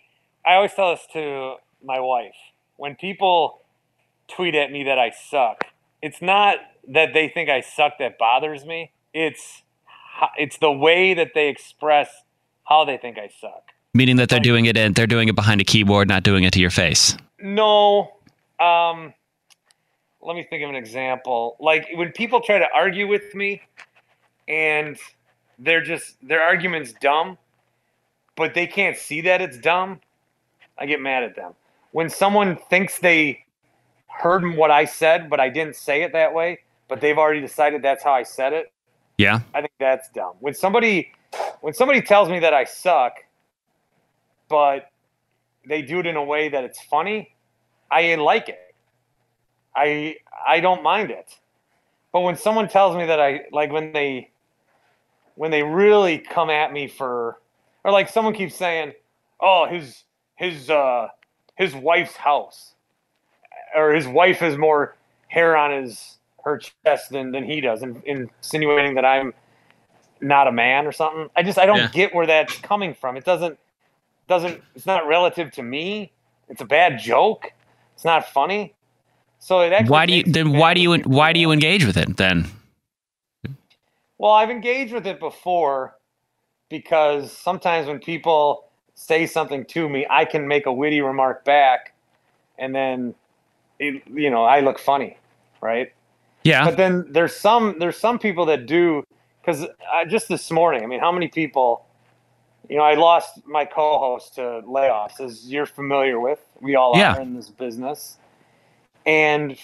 I 0.47 0.55
always 0.55 0.73
tell 0.75 0.91
this 0.95 1.07
to 1.15 1.55
my 1.83 2.01
wife 2.01 2.35
when 2.77 2.95
people 2.97 3.63
tweet 4.29 4.55
at 4.55 4.71
me 4.71 4.85
that 4.85 4.99
I 4.99 5.11
suck. 5.11 5.65
It's 6.05 6.21
not 6.21 6.59
that 6.89 7.15
they 7.15 7.29
think 7.29 7.49
I 7.49 7.63
suck 7.63 7.95
that 7.99 8.19
bothers 8.19 8.67
me. 8.67 8.93
It's 9.15 9.63
it's 10.37 10.59
the 10.59 10.71
way 10.71 11.15
that 11.15 11.31
they 11.35 11.49
express 11.49 12.11
how 12.65 12.85
they 12.85 12.99
think 12.99 13.17
I 13.17 13.31
suck. 13.41 13.73
meaning 13.95 14.17
that 14.17 14.29
they're 14.29 14.39
doing 14.39 14.67
it 14.67 14.77
and 14.77 14.95
they're 14.95 15.07
doing 15.07 15.29
it 15.29 15.35
behind 15.35 15.63
a 15.63 15.65
keyboard 15.65 16.07
not 16.09 16.23
doing 16.23 16.45
it 16.45 16.53
to 16.53 16.61
your 16.61 16.71
face 16.71 17.17
No. 17.41 18.13
Um, 18.61 19.15
let 20.21 20.37
me 20.37 20.47
think 20.49 20.63
of 20.63 20.69
an 20.69 20.77
example. 20.77 21.57
Like 21.59 21.89
when 21.95 22.13
people 22.13 22.41
try 22.43 22.59
to 22.59 22.67
argue 22.75 23.09
with 23.09 23.35
me 23.35 23.63
and 24.47 24.99
they're 25.59 25.83
just 25.83 26.17
their 26.27 26.43
argument's 26.43 26.93
dumb, 26.93 27.39
but 28.37 28.53
they 28.53 28.67
can't 28.67 28.97
see 28.97 29.23
that 29.23 29.41
it's 29.41 29.57
dumb, 29.57 30.01
I 30.77 30.85
get 30.85 31.01
mad 31.01 31.23
at 31.23 31.35
them. 31.35 31.55
When 31.93 32.11
someone 32.11 32.57
thinks 32.69 32.99
they 32.99 33.45
heard 34.19 34.57
what 34.57 34.71
I 34.71 34.85
said, 34.85 35.29
but 35.29 35.41
I 35.41 35.49
didn't 35.49 35.77
say 35.77 36.03
it 36.03 36.13
that 36.13 36.33
way. 36.33 36.61
But 36.89 37.01
they've 37.01 37.19
already 37.19 37.41
decided 37.41 37.83
that's 37.83 38.05
how 38.05 38.13
I 38.13 38.23
said 38.23 38.53
it. 38.53 38.73
Yeah. 39.19 39.41
I 39.55 39.61
think 39.61 39.73
that's 39.79 40.09
dumb. 40.11 40.35
When 40.41 40.55
somebody 40.55 41.13
when 41.61 41.75
somebody 41.75 42.03
tells 42.03 42.29
me 42.29 42.41
that 42.41 42.53
I 42.55 42.65
suck, 42.65 43.15
but 44.49 44.91
they 45.67 45.83
do 45.83 46.01
it 46.01 46.07
in 46.07 46.17
a 46.17 46.23
way 46.23 46.49
that 46.49 46.65
it's 46.65 46.81
funny, 46.83 47.35
I 47.91 48.15
like 48.17 48.49
it. 48.49 48.75
I 49.75 50.17
I 50.47 50.61
don't 50.61 50.83
mind 50.83 51.11
it. 51.11 51.37
But 52.13 52.21
when 52.21 52.37
someone 52.37 52.69
tells 52.69 52.97
me 52.97 53.07
that 53.07 53.21
I 53.21 53.43
like 53.51 53.73
when 53.73 53.93
they 53.93 54.31
when 55.37 55.51
they 55.51 55.63
really 55.63 56.19
come 56.19 56.51
at 56.51 56.73
me 56.73 56.87
for 56.87 57.41
or 57.83 57.93
like 57.93 58.09
someone 58.09 58.35
keeps 58.35 58.55
saying, 58.55 58.93
"Oh, 59.41 59.67
his 59.67 60.05
his 60.37 60.71
uh 60.71 61.09
his 61.57 61.75
wife's 61.75 62.17
house." 62.17 62.74
Or 63.75 63.93
his 63.95 64.07
wife 64.07 64.39
has 64.39 64.57
more 64.57 64.97
hair 65.29 65.57
on 65.57 65.73
his 65.73 66.19
her 66.45 66.59
chest 66.59 67.11
than 67.11 67.33
than 67.33 67.45
he 67.45 67.61
does 67.61 67.83
and 67.83 68.03
insinuating 68.05 68.95
that 68.95 69.05
I'm 69.05 69.33
not 70.21 70.47
a 70.47 70.53
man 70.53 70.87
or 70.87 70.93
something. 70.93 71.29
I 71.37 71.43
just 71.43 71.59
I 71.59 71.67
don't 71.67 71.79
Yeah. 71.79 71.91
get 71.91 72.15
where 72.15 72.27
that's 72.27 72.59
coming 72.59 72.95
from. 72.95 73.17
It 73.17 73.25
doesn't 73.25 73.59
doesn't 74.29 74.63
it's 74.75 74.87
not 74.87 75.07
relative 75.07 75.51
to 75.53 75.63
me. 75.63 76.13
It's 76.49 76.61
a 76.61 76.67
bad 76.67 76.99
joke. 76.99 77.53
It's 77.95 78.05
not 78.05 78.27
funny. 78.29 78.75
So 79.39 79.61
it 79.61 79.73
actually 79.73 79.91
Why 79.91 80.07
do 80.07 80.13
you 80.15 80.23
then 80.25 80.53
why 80.53 80.75
do 80.75 80.81
you 80.81 80.95
why 81.01 81.33
do 81.33 81.41
you 81.41 81.53
engage 81.53 81.85
with 81.85 81.97
it 81.97 82.17
then? 82.17 82.47
Well, 84.19 84.33
I've 84.33 84.51
engaged 84.51 84.93
with 84.93 85.07
it 85.07 85.19
before 85.21 85.97
because 86.69 87.33
sometimes 87.33 87.87
when 87.87 87.99
people 87.99 88.67
say 88.95 89.27
something 89.27 89.65
to 89.67 89.89
me, 89.89 90.07
I 90.09 90.25
can 90.25 90.49
make 90.49 90.67
a 90.67 90.73
witty 90.73 91.01
remark 91.01 91.45
back, 91.45 91.95
and 92.59 92.75
then 92.75 93.15
it, 93.79 94.03
you 94.09 94.31
know 94.31 94.45
I 94.45 94.61
look 94.61 94.79
funny, 94.79 95.19
right? 95.61 95.93
Yeah. 96.45 96.65
But 96.65 96.77
then 96.77 97.07
there's 97.11 97.35
some 97.37 97.77
there's 97.79 97.97
some 97.97 98.19
people 98.19 98.47
that 98.47 98.67
do 98.67 99.03
because 99.41 99.67
just 100.09 100.29
this 100.29 100.51
morning, 100.51 100.83
I 100.83 100.87
mean, 100.87 101.01
how 101.01 101.13
many 101.13 101.29
people? 101.29 101.87
You 102.69 102.79
know, 102.79 102.83
I 102.83 102.95
lost 102.95 103.47
my 103.47 103.67
co-host 103.67 104.37
to 104.37 104.63
layoffs, 104.67 105.21
as 105.21 105.53
you're 105.53 105.67
familiar 105.67 106.19
with. 106.19 106.41
We 106.61 106.77
all 106.77 106.95
Yeah. 106.95 107.13
are 107.15 107.21
in 107.21 107.35
this 107.35 107.51
business, 107.51 108.17
and 109.05 109.57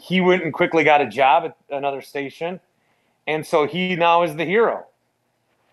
he 0.00 0.20
went 0.20 0.42
and 0.42 0.52
quickly 0.52 0.82
got 0.82 1.00
a 1.00 1.06
job 1.06 1.44
at 1.44 1.56
another 1.70 2.00
station, 2.02 2.60
and 3.28 3.46
so 3.46 3.66
he 3.66 3.94
now 3.94 4.22
is 4.24 4.34
the 4.34 4.44
hero, 4.44 4.86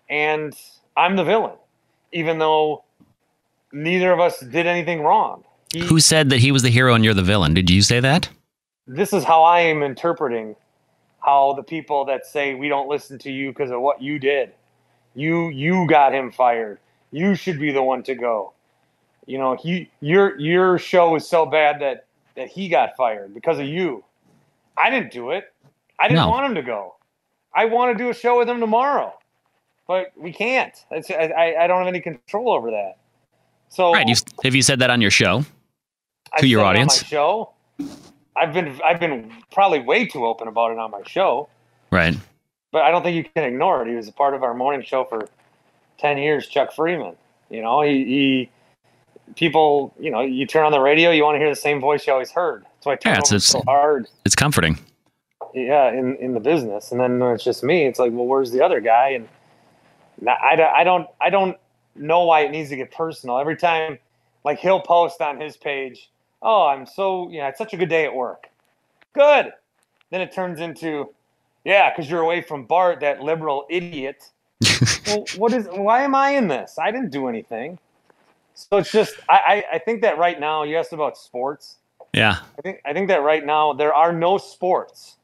and 0.08 0.54
I'm 0.96 1.16
the 1.16 1.24
villain, 1.24 1.56
even 2.12 2.38
though 2.38 2.84
neither 3.72 4.12
of 4.12 4.20
us 4.20 4.38
did 4.40 4.66
anything 4.66 5.02
wrong. 5.02 5.44
He, 5.76 5.82
Who 5.86 6.00
said 6.00 6.30
that 6.30 6.38
he 6.38 6.52
was 6.52 6.62
the 6.62 6.70
hero 6.70 6.94
and 6.94 7.04
you're 7.04 7.12
the 7.14 7.22
villain? 7.22 7.52
Did 7.52 7.68
you 7.70 7.82
say 7.82 8.00
that? 8.00 8.28
this 8.88 9.12
is 9.12 9.24
how 9.24 9.42
I 9.42 9.60
am 9.60 9.82
interpreting 9.82 10.54
how 11.20 11.54
the 11.54 11.62
people 11.64 12.04
that 12.04 12.24
say 12.24 12.54
we 12.54 12.68
don't 12.68 12.88
listen 12.88 13.18
to 13.18 13.32
you 13.32 13.50
because 13.50 13.70
of 13.72 13.80
what 13.80 14.00
you 14.00 14.18
did. 14.18 14.52
You 15.14 15.48
you 15.50 15.86
got 15.88 16.14
him 16.14 16.30
fired. 16.30 16.78
You 17.10 17.34
should 17.34 17.58
be 17.58 17.72
the 17.72 17.82
one 17.82 18.02
to 18.04 18.14
go. 18.14 18.52
You 19.26 19.38
know, 19.38 19.56
he 19.56 19.90
your 20.00 20.38
your 20.38 20.78
show 20.78 21.14
is 21.16 21.28
so 21.28 21.44
bad 21.46 21.80
that 21.80 22.06
that 22.36 22.48
he 22.48 22.68
got 22.68 22.96
fired 22.96 23.34
because 23.34 23.58
of 23.58 23.66
you. 23.66 24.04
I 24.78 24.88
didn't 24.88 25.10
do 25.10 25.30
it. 25.32 25.52
I 25.98 26.06
didn't 26.08 26.22
No. 26.22 26.30
want 26.30 26.46
him 26.46 26.54
to 26.54 26.62
go. 26.62 26.94
I 27.54 27.64
want 27.66 27.96
to 27.96 28.02
do 28.04 28.08
a 28.10 28.14
show 28.14 28.38
with 28.38 28.48
him 28.48 28.60
tomorrow, 28.60 29.12
but 29.88 30.12
we 30.16 30.32
can't. 30.32 30.74
It's, 30.92 31.10
I, 31.10 31.14
I 31.36 31.64
I 31.64 31.66
don't 31.66 31.78
have 31.78 31.88
any 31.88 32.00
control 32.00 32.52
over 32.52 32.70
that. 32.70 32.98
So 33.68 33.92
Right. 33.92 34.06
You, 34.08 34.14
have 34.44 34.54
you 34.54 34.62
said 34.62 34.78
that 34.78 34.90
on 34.90 35.00
your 35.02 35.10
show? 35.10 35.44
To 36.38 36.46
your 36.46 36.64
audience? 36.64 37.02
my 37.02 37.08
show. 37.08 37.50
I've 38.36 38.52
been 38.52 38.78
I've 38.84 39.00
been 39.00 39.32
probably 39.52 39.80
way 39.80 40.06
too 40.06 40.26
open 40.26 40.48
about 40.48 40.70
it 40.72 40.78
on 40.78 40.90
my 40.90 41.02
show, 41.06 41.48
Right. 41.90 42.14
but 42.72 42.82
I 42.82 42.90
don't 42.90 43.02
think 43.02 43.16
you 43.16 43.24
can 43.24 43.44
ignore 43.44 43.82
it. 43.82 43.88
He 43.88 43.94
was 43.94 44.08
a 44.08 44.12
part 44.12 44.34
of 44.34 44.42
our 44.42 44.52
morning 44.54 44.82
show 44.84 45.04
for 45.04 45.28
ten 45.98 46.18
years. 46.18 46.46
Chuck 46.46 46.72
Freeman, 46.72 47.16
you 47.48 47.62
know, 47.62 47.80
he, 47.82 48.04
he 48.04 48.50
people, 49.36 49.94
you 49.98 50.10
know, 50.10 50.20
you 50.20 50.46
turn 50.46 50.64
on 50.64 50.72
the 50.72 50.80
radio, 50.80 51.10
you 51.10 51.22
want 51.24 51.34
to 51.36 51.38
hear 51.38 51.48
the 51.48 51.56
same 51.56 51.80
voice 51.80 52.06
you 52.06 52.12
always 52.12 52.30
heard. 52.30 52.64
Why 52.82 52.92
I 52.92 52.96
turn 52.96 53.12
Yeah, 53.14 53.18
it's- 53.18 53.32
it's- 53.32 53.44
so 53.46 53.62
hard. 53.66 54.06
It's 54.24 54.34
comforting. 54.36 54.78
Yeah, 55.54 55.90
in 55.90 56.16
in 56.16 56.34
the 56.34 56.40
business, 56.40 56.92
and 56.92 57.00
then 57.00 57.18
when 57.18 57.32
it's 57.34 57.42
just 57.44 57.64
me. 57.64 57.86
It's 57.86 57.98
like, 57.98 58.12
well, 58.12 58.26
where's 58.26 58.50
the 58.50 58.62
other 58.62 58.80
guy? 58.80 59.08
And 59.10 59.28
I, 60.28 60.70
I 60.76 60.84
don't 60.84 61.08
I 61.20 61.30
don't 61.30 61.56
know 61.94 62.24
why 62.24 62.40
it 62.42 62.50
needs 62.50 62.68
to 62.70 62.76
get 62.76 62.90
personal. 62.92 63.38
Every 63.38 63.56
time, 63.56 63.98
like 64.44 64.58
he'll 64.58 64.80
post 64.80 65.20
on 65.22 65.40
his 65.40 65.56
page, 65.56 66.10
"Oh, 66.46 66.68
I'm 66.68 66.86
so 66.86 67.28
yeah, 67.30 67.48
it's 67.48 67.58
such 67.58 67.74
a 67.74 67.76
good 67.76 67.90
day 67.90 68.04
at 68.06 68.14
work." 68.14 68.48
Good. 69.12 69.52
Then 70.10 70.20
it 70.20 70.32
turns 70.32 70.60
into, 70.60 71.12
yeah, 71.64 71.90
because 71.90 72.08
you're 72.08 72.20
away 72.20 72.40
from 72.40 72.64
Bart, 72.64 73.00
that 73.00 73.20
liberal 73.20 73.66
idiot. 73.68 74.30
well, 75.06 75.24
what 75.36 75.52
is? 75.52 75.66
Why 75.66 76.02
am 76.02 76.14
I 76.14 76.30
in 76.30 76.48
this? 76.48 76.78
I 76.78 76.90
didn't 76.90 77.10
do 77.10 77.28
anything. 77.28 77.78
So 78.54 78.78
it's 78.78 78.90
just 78.90 79.14
I, 79.28 79.64
I 79.70 79.74
I 79.74 79.78
think 79.78 80.00
that 80.02 80.16
right 80.16 80.38
now 80.40 80.62
you 80.62 80.76
asked 80.76 80.92
about 80.92 81.18
sports. 81.18 81.76
Yeah. 82.12 82.38
I 82.58 82.62
think 82.62 82.80
I 82.86 82.92
think 82.92 83.08
that 83.08 83.22
right 83.22 83.44
now 83.44 83.74
there 83.74 83.92
are 83.92 84.12
no 84.12 84.38
sports, 84.38 85.16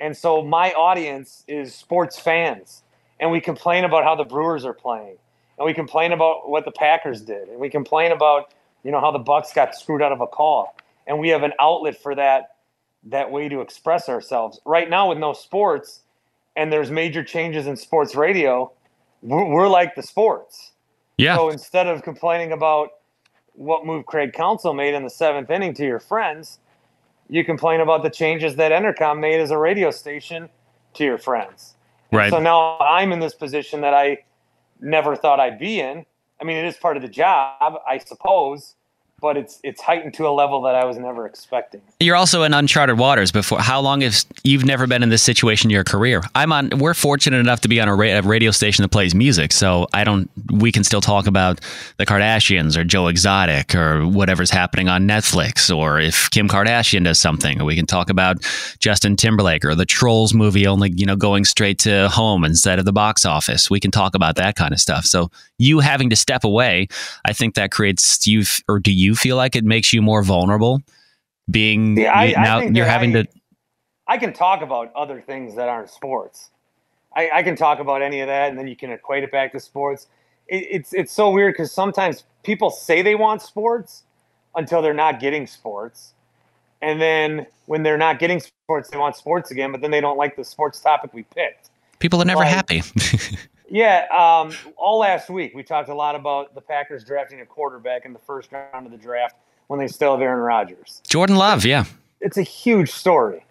and 0.00 0.16
so 0.16 0.42
my 0.42 0.72
audience 0.72 1.44
is 1.46 1.74
sports 1.74 2.18
fans, 2.18 2.82
and 3.20 3.30
we 3.30 3.40
complain 3.40 3.84
about 3.84 4.04
how 4.04 4.14
the 4.14 4.24
Brewers 4.24 4.64
are 4.64 4.72
playing, 4.72 5.18
and 5.58 5.66
we 5.66 5.74
complain 5.74 6.12
about 6.12 6.48
what 6.48 6.64
the 6.64 6.72
Packers 6.72 7.20
did, 7.20 7.48
and 7.48 7.58
we 7.58 7.68
complain 7.68 8.12
about 8.12 8.54
you 8.84 8.90
know 8.90 9.00
how 9.00 9.10
the 9.10 9.18
Bucks 9.18 9.52
got 9.52 9.74
screwed 9.74 10.02
out 10.02 10.12
of 10.12 10.20
a 10.20 10.26
call, 10.26 10.74
and 11.06 11.18
we 11.18 11.28
have 11.30 11.42
an 11.42 11.52
outlet 11.60 12.00
for 12.00 12.14
that 12.14 12.56
that 13.04 13.30
way 13.30 13.48
to 13.48 13.60
express 13.60 14.08
ourselves. 14.08 14.60
Right 14.64 14.88
now 14.90 15.08
with 15.08 15.18
no 15.18 15.32
sports, 15.32 16.02
and 16.56 16.72
there's 16.72 16.90
major 16.90 17.22
changes 17.22 17.66
in 17.66 17.76
sports 17.76 18.14
radio, 18.14 18.70
we're, 19.22 19.44
we're 19.44 19.68
like 19.68 19.94
the 19.94 20.02
sports. 20.02 20.72
Yeah. 21.16 21.36
So 21.36 21.50
instead 21.50 21.86
of 21.86 22.02
complaining 22.02 22.52
about 22.52 22.90
what 23.52 23.84
move 23.84 24.06
Craig 24.06 24.32
Counsell 24.32 24.74
made 24.74 24.94
in 24.94 25.02
the 25.02 25.10
seventh 25.10 25.50
inning 25.50 25.74
to 25.74 25.84
your 25.84 26.00
friends, 26.00 26.58
you 27.28 27.44
complain 27.44 27.80
about 27.80 28.02
the 28.02 28.10
changes 28.10 28.56
that 28.56 28.72
Entercom 28.72 29.18
made 29.18 29.40
as 29.40 29.50
a 29.50 29.58
radio 29.58 29.90
station 29.90 30.48
to 30.94 31.04
your 31.04 31.18
friends. 31.18 31.74
Right. 32.12 32.30
So 32.30 32.38
now 32.38 32.78
I'm 32.78 33.12
in 33.12 33.20
this 33.20 33.34
position 33.34 33.82
that 33.82 33.94
I 33.94 34.18
never 34.80 35.16
thought 35.16 35.40
I'd 35.40 35.58
be 35.58 35.80
in. 35.80 36.06
I 36.40 36.44
mean, 36.44 36.56
it 36.56 36.64
is 36.64 36.76
part 36.76 36.96
of 36.96 37.02
the 37.02 37.08
job, 37.08 37.80
I 37.86 37.98
suppose, 37.98 38.74
but 39.20 39.36
it's 39.36 39.58
it's 39.64 39.80
heightened 39.80 40.14
to 40.14 40.28
a 40.28 40.30
level 40.30 40.62
that 40.62 40.74
I 40.74 40.84
was 40.84 40.96
never 40.96 41.26
expecting. 41.26 41.82
You're 41.98 42.14
also 42.14 42.44
in 42.44 42.54
uncharted 42.54 42.98
waters. 42.98 43.32
Before 43.32 43.58
how 43.58 43.80
long 43.80 44.02
have 44.02 44.24
you've 44.44 44.64
never 44.64 44.86
been 44.86 45.02
in 45.02 45.08
this 45.08 45.22
situation 45.22 45.68
in 45.68 45.74
your 45.74 45.84
career? 45.84 46.22
I'm 46.34 46.52
on. 46.52 46.70
We're 46.78 46.94
fortunate 46.94 47.38
enough 47.38 47.60
to 47.62 47.68
be 47.68 47.80
on 47.80 47.88
a, 47.88 47.96
ra- 47.96 48.18
a 48.18 48.22
radio 48.22 48.52
station 48.52 48.82
that 48.82 48.90
plays 48.90 49.14
music, 49.14 49.52
so 49.52 49.88
I 49.92 50.04
don't. 50.04 50.30
We 50.52 50.70
can 50.70 50.84
still 50.84 51.00
talk 51.00 51.26
about 51.26 51.60
the 51.96 52.06
Kardashians 52.06 52.76
or 52.76 52.84
Joe 52.84 53.08
Exotic 53.08 53.74
or 53.74 54.06
whatever's 54.06 54.50
happening 54.50 54.88
on 54.88 55.08
Netflix, 55.08 55.74
or 55.74 55.98
if 55.98 56.30
Kim 56.30 56.48
Kardashian 56.48 57.04
does 57.04 57.18
something, 57.18 57.60
or 57.60 57.64
we 57.64 57.74
can 57.74 57.86
talk 57.86 58.10
about 58.10 58.38
Justin 58.78 59.16
Timberlake 59.16 59.64
or 59.64 59.74
the 59.74 59.86
Trolls 59.86 60.32
movie 60.32 60.66
only 60.66 60.92
you 60.94 61.06
know 61.06 61.16
going 61.16 61.44
straight 61.44 61.80
to 61.80 62.08
home 62.08 62.44
instead 62.44 62.78
of 62.78 62.84
the 62.84 62.92
box 62.92 63.26
office. 63.26 63.68
We 63.68 63.80
can 63.80 63.90
talk 63.90 64.14
about 64.14 64.36
that 64.36 64.54
kind 64.54 64.72
of 64.72 64.78
stuff. 64.78 65.04
So 65.04 65.30
you 65.58 65.80
having 65.80 66.08
to 66.10 66.16
step 66.16 66.44
away, 66.44 66.88
I 67.24 67.32
think 67.32 67.54
that 67.56 67.70
creates 67.70 68.26
you, 68.26 68.40
f- 68.40 68.62
or 68.68 68.78
do 68.78 68.92
you 68.92 69.14
feel 69.14 69.36
like 69.36 69.56
it 69.56 69.64
makes 69.64 69.92
you 69.92 70.00
more 70.02 70.22
vulnerable? 70.22 70.80
Being 71.50 72.06
I- 72.06 72.24
you- 72.26 72.34
now 72.36 72.60
you're 72.60 72.86
having 72.86 73.16
I- 73.16 73.22
to 73.22 73.28
I 74.10 74.16
can 74.16 74.32
talk 74.32 74.62
about 74.62 74.90
other 74.96 75.20
things 75.20 75.54
that 75.56 75.68
aren't 75.68 75.90
sports. 75.90 76.50
I, 77.14 77.30
I 77.34 77.42
can 77.42 77.56
talk 77.56 77.78
about 77.78 78.00
any 78.00 78.20
of 78.20 78.28
that, 78.28 78.48
and 78.48 78.58
then 78.58 78.66
you 78.68 78.76
can 78.76 78.90
equate 78.90 79.22
it 79.24 79.30
back 79.30 79.52
to 79.52 79.60
sports. 79.60 80.06
It, 80.46 80.66
it's 80.70 80.92
it's 80.94 81.12
so 81.12 81.30
weird 81.30 81.54
because 81.54 81.72
sometimes 81.72 82.24
people 82.42 82.70
say 82.70 83.02
they 83.02 83.14
want 83.14 83.42
sports 83.42 84.04
until 84.54 84.80
they're 84.80 84.94
not 84.94 85.20
getting 85.20 85.46
sports, 85.46 86.14
and 86.80 87.00
then 87.02 87.46
when 87.66 87.82
they're 87.82 87.98
not 87.98 88.18
getting 88.18 88.40
sports, 88.40 88.88
they 88.88 88.96
want 88.96 89.14
sports 89.16 89.50
again. 89.50 89.72
But 89.72 89.80
then 89.82 89.90
they 89.90 90.00
don't 90.00 90.16
like 90.16 90.36
the 90.36 90.44
sports 90.44 90.80
topic 90.80 91.12
we 91.12 91.24
picked. 91.24 91.68
people 91.98 92.22
are 92.22 92.24
never 92.24 92.40
like- 92.40 92.48
happy. 92.48 92.82
Yeah, 93.70 94.06
um, 94.10 94.54
all 94.76 94.98
last 94.98 95.28
week 95.28 95.54
we 95.54 95.62
talked 95.62 95.88
a 95.88 95.94
lot 95.94 96.14
about 96.14 96.54
the 96.54 96.60
Packers 96.60 97.04
drafting 97.04 97.40
a 97.40 97.46
quarterback 97.46 98.06
in 98.06 98.12
the 98.12 98.18
first 98.18 98.50
round 98.52 98.86
of 98.86 98.92
the 98.92 98.98
draft 98.98 99.36
when 99.66 99.78
they 99.78 99.88
still 99.88 100.12
have 100.12 100.22
Aaron 100.22 100.40
Rodgers. 100.40 101.02
Jordan 101.08 101.36
Love, 101.36 101.64
yeah. 101.64 101.84
it's 102.20 102.38
a 102.38 102.42
huge 102.42 102.90
story. 102.90 103.44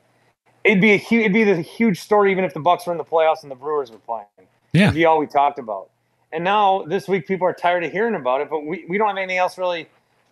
It'd 0.64 0.82
be 0.82 0.94
a 0.94 0.98
huge, 0.98 1.22
it'd 1.22 1.34
be 1.34 1.44
the 1.44 1.62
huge 1.62 2.00
story 2.00 2.32
even 2.32 2.44
if 2.44 2.54
the 2.54 2.60
Bucks 2.60 2.88
were 2.88 2.92
in 2.92 2.98
the 2.98 3.06
playoffs 3.06 3.44
and 3.44 3.52
the 3.52 3.56
Brewers 3.56 3.92
were 3.92 4.00
playing. 4.00 4.26
Yeah. 4.74 4.86
It'd 4.86 4.96
be 4.96 5.06
all 5.06 5.20
we 5.20 5.28
talked 5.28 5.60
about. 5.60 5.90
And 6.32 6.44
now 6.44 6.84
this 6.84 7.08
week 7.08 7.28
people 7.28 7.48
are 7.48 7.54
tired 7.54 7.84
of 7.84 7.92
hearing 7.92 8.16
about 8.16 8.42
it, 8.42 8.50
but 8.50 8.66
we, 8.66 8.86
we 8.90 8.98
don't 8.98 9.08
have 9.08 9.18
anything 9.18 9.38
else 9.38 9.58
really 9.58 9.88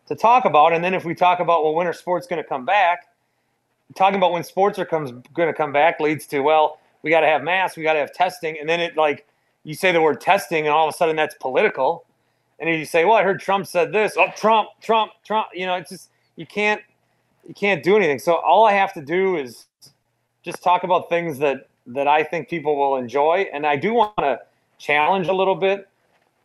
to 0.07 0.15
talk 0.15 0.45
about. 0.45 0.73
And 0.73 0.83
then 0.83 0.93
if 0.93 1.05
we 1.05 1.15
talk 1.15 1.39
about 1.39 1.63
well, 1.63 1.73
when 1.73 1.87
are 1.87 1.93
sports 1.93 2.27
going 2.27 2.41
to 2.41 2.47
come 2.47 2.65
back? 2.65 3.07
Talking 3.95 4.17
about 4.17 4.31
when 4.31 4.43
sports 4.43 4.79
are 4.79 4.85
comes 4.85 5.11
going 5.33 5.47
to 5.47 5.53
come 5.53 5.71
back 5.71 5.99
leads 5.99 6.25
to 6.27 6.39
well, 6.39 6.79
we 7.01 7.11
got 7.11 7.21
to 7.21 7.27
have 7.27 7.43
masks, 7.43 7.77
we 7.77 7.83
got 7.83 7.93
to 7.93 7.99
have 7.99 8.11
testing, 8.11 8.57
and 8.59 8.67
then 8.67 8.79
it 8.79 8.97
like 8.97 9.25
you 9.65 9.73
say 9.73 9.91
the 9.91 9.99
word 9.99 10.21
testing, 10.21 10.65
and 10.65 10.69
all 10.69 10.87
of 10.87 10.93
a 10.93 10.97
sudden 10.97 11.17
that's 11.17 11.35
political. 11.35 12.05
And 12.59 12.69
then 12.69 12.79
you 12.79 12.85
say, 12.85 13.03
well, 13.03 13.15
I 13.15 13.23
heard 13.23 13.41
Trump 13.41 13.67
said 13.67 13.91
this. 13.91 14.13
Oh, 14.17 14.27
Trump, 14.37 14.69
Trump, 14.81 15.11
Trump. 15.25 15.47
You 15.53 15.65
know, 15.65 15.75
it's 15.75 15.89
just 15.89 16.09
you 16.37 16.45
can't 16.45 16.81
you 17.45 17.53
can't 17.53 17.83
do 17.83 17.97
anything. 17.97 18.19
So 18.19 18.35
all 18.35 18.65
I 18.65 18.71
have 18.71 18.93
to 18.93 19.01
do 19.01 19.35
is 19.35 19.65
just 20.43 20.63
talk 20.63 20.83
about 20.83 21.09
things 21.09 21.39
that 21.39 21.67
that 21.87 22.07
I 22.07 22.23
think 22.23 22.47
people 22.47 22.77
will 22.77 22.95
enjoy, 22.95 23.47
and 23.51 23.65
I 23.65 23.75
do 23.75 23.93
want 23.93 24.15
to 24.19 24.39
challenge 24.77 25.27
a 25.27 25.33
little 25.33 25.55
bit. 25.55 25.89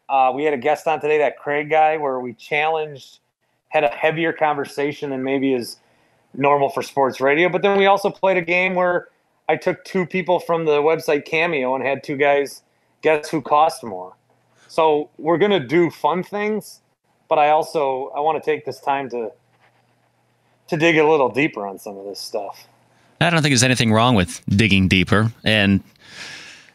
Uh, 0.09 0.33
we 0.35 0.43
had 0.43 0.53
a 0.53 0.59
guest 0.59 0.89
on 0.89 1.01
today, 1.01 1.19
that 1.19 1.39
Craig 1.39 1.71
guy, 1.71 1.97
where 1.97 2.19
we 2.19 2.33
challenged, 2.33 3.21
had 3.69 3.85
a 3.85 3.89
heavier 3.89 4.33
conversation 4.33 5.11
than 5.11 5.23
maybe 5.23 5.55
is 5.55 5.77
normal 6.35 6.69
for 6.69 6.83
sports 6.83 7.21
radio. 7.21 7.49
But 7.49 7.63
then 7.63 7.79
we 7.79 7.87
also 7.87 8.11
played 8.11 8.37
a 8.37 8.43
game 8.43 8.75
where 8.75 9.09
I 9.49 9.57
took 9.57 9.85
two 9.85 10.07
people 10.07 10.41
from 10.41 10.65
the 10.65 10.81
website 10.81 11.25
Cameo 11.27 11.75
and 11.75 11.85
had 11.85 12.03
two 12.03 12.17
guys 12.17 12.63
guess 13.03 13.29
who 13.29 13.41
cost 13.41 13.83
more. 13.83 14.15
So 14.69 15.11
we're 15.19 15.39
gonna 15.39 15.67
do 15.67 15.91
fun 15.91 16.23
things, 16.23 16.81
but 17.29 17.39
I 17.39 17.51
also 17.51 18.13
I 18.15 18.21
want 18.21 18.43
to 18.43 18.51
take 18.51 18.65
this 18.65 18.81
time 18.81 19.11
to 19.11 19.33
to 20.69 20.77
dig 20.77 20.97
a 20.97 21.09
little 21.09 21.29
deeper 21.29 21.67
on 21.67 21.79
some 21.79 21.97
of 21.97 22.05
this 22.05 22.21
stuff. 22.21 22.67
I 23.21 23.29
don't 23.29 23.43
think 23.43 23.51
there's 23.51 23.63
anything 23.63 23.93
wrong 23.93 24.15
with 24.15 24.41
digging 24.49 24.89
deeper. 24.89 25.31
And 25.45 25.83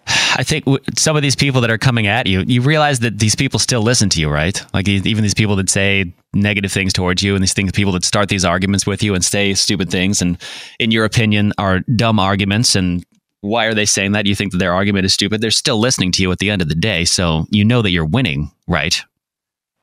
I 0.08 0.44
think 0.44 0.66
some 0.98 1.16
of 1.16 1.24
these 1.24 1.36
people 1.36 1.62
that 1.62 1.72
are 1.72 1.78
coming 1.78 2.06
at 2.06 2.28
you, 2.28 2.44
you 2.46 2.62
realize 2.62 3.00
that 3.00 3.18
these 3.18 3.36
people 3.36 3.58
still 3.58 3.82
listen 3.82 4.10
to 4.10 4.20
you, 4.20 4.30
right? 4.30 4.62
Like 4.74 4.88
even 4.88 5.24
these 5.24 5.34
people 5.34 5.56
that 5.56 5.70
say 5.70 6.14
negative 6.34 6.72
things 6.72 6.94
towards 6.94 7.24
you 7.24 7.34
and 7.34 7.42
these 7.42 7.54
things, 7.54 7.72
people 7.72 7.94
that 7.94 8.04
start 8.04 8.30
these 8.30 8.46
arguments 8.46 8.86
with 8.86 9.02
you 9.02 9.16
and 9.16 9.26
say 9.26 9.54
stupid 9.56 9.90
things 9.90 10.22
and, 10.22 10.38
in 10.78 10.92
your 10.92 11.06
opinion, 11.06 11.54
are 11.58 11.80
dumb 11.96 12.20
arguments. 12.20 12.76
And 12.76 13.04
why 13.46 13.66
are 13.66 13.74
they 13.74 13.86
saying 13.86 14.14
that? 14.14 14.26
You 14.26 14.36
think 14.36 14.52
that 14.52 14.58
their 14.58 14.74
argument 14.74 15.06
is 15.06 15.14
stupid. 15.14 15.42
They're 15.42 15.52
still 15.52 15.80
listening 15.80 16.12
to 16.14 16.22
you 16.22 16.32
at 16.32 16.40
the 16.40 16.50
end 16.50 16.62
of 16.62 16.70
the 16.70 16.76
day. 16.76 17.06
So 17.06 17.46
you 17.50 17.64
know 17.64 17.82
that 17.82 17.92
you're 17.92 18.06
winning, 18.06 18.52
right? 18.68 19.02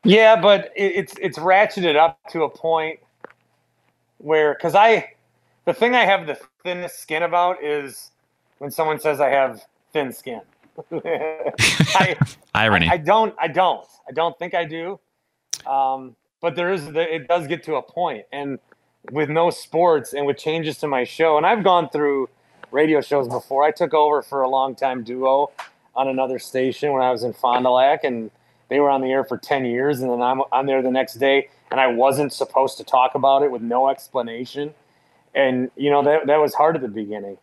Yeah, 0.05 0.41
but 0.41 0.73
it's 0.75 1.15
it's 1.21 1.39
ratcheted 1.39 1.97
up 1.97 2.19
to 2.31 2.43
a 2.43 2.51
point 2.51 2.99
where 4.19 4.55
because 4.55 4.75
I 4.75 5.13
the 5.65 5.73
thing 5.73 5.95
I 5.95 6.05
have 6.05 6.27
the 6.27 6.39
thinnest 6.65 7.01
skin 7.01 7.23
about 7.23 7.63
is 7.63 8.11
when 8.59 8.71
someone 8.71 8.99
says 8.99 9.21
I 9.21 9.29
have 9.29 9.65
thin 9.93 10.13
skin. 10.13 10.41
I, 10.93 12.17
Irony. 12.55 12.89
I, 12.89 12.95
I, 12.95 12.97
don't. 12.97 13.35
I 13.39 13.49
don't. 13.49 13.87
I 14.09 14.13
don't 14.13 14.37
think 14.39 14.55
I 14.55 14.65
do. 14.65 14.99
Um, 15.67 16.17
but 16.41 16.57
there 16.57 16.73
is. 16.73 16.85
The, 16.87 17.15
it 17.15 17.29
does 17.29 17.47
get 17.47 17.63
to 17.65 17.77
a 17.77 17.83
point, 17.83 18.25
and 18.33 18.59
with 19.11 19.29
no 19.29 19.51
sports 19.51 20.13
and 20.13 20.27
with 20.27 20.39
changes 20.39 20.79
to 20.79 20.89
my 20.89 21.05
show, 21.05 21.37
and 21.37 21.47
I've 21.47 21.63
gone 21.63 21.89
through 21.91 22.29
radio 22.73 23.01
shows 23.01 23.29
before. 23.29 23.65
I 23.65 23.71
took 23.73 23.95
over 23.95 24.23
for 24.23 24.43
a 24.43 24.49
long 24.49 24.75
time 24.75 25.05
duo 25.05 25.51
on 25.95 26.09
another 26.09 26.39
station 26.39 26.93
when 26.93 27.03
I 27.03 27.11
was 27.11 27.23
in 27.25 27.33
Fond 27.35 27.65
du 27.65 27.71
Lac, 27.71 28.05
and 28.05 28.31
they 28.69 28.81
were 28.81 28.91
on 28.91 29.03
the 29.03 29.11
air 29.11 29.25
for 29.25 29.39
ten 29.39 29.65
years, 29.67 30.01
and 30.01 30.11
then 30.11 30.23
I'm 30.23 30.43
on 30.53 30.67
there 30.67 30.83
the 30.83 30.91
next 30.91 31.15
day, 31.15 31.49
and 31.71 31.81
I 31.81 31.89
wasn't 31.89 32.33
supposed 32.33 32.79
to 32.79 32.85
talk 32.85 33.15
about 33.15 33.43
it 33.43 33.51
with 33.53 33.63
no 33.63 33.89
explanation 33.89 34.75
and 35.35 35.71
you 35.77 35.91
know 35.91 36.05
that 36.05 36.27
that 36.27 36.39
was 36.39 36.55
hard 36.55 36.77
at 36.77 36.83
the 36.83 36.89
beginning, 36.89 37.39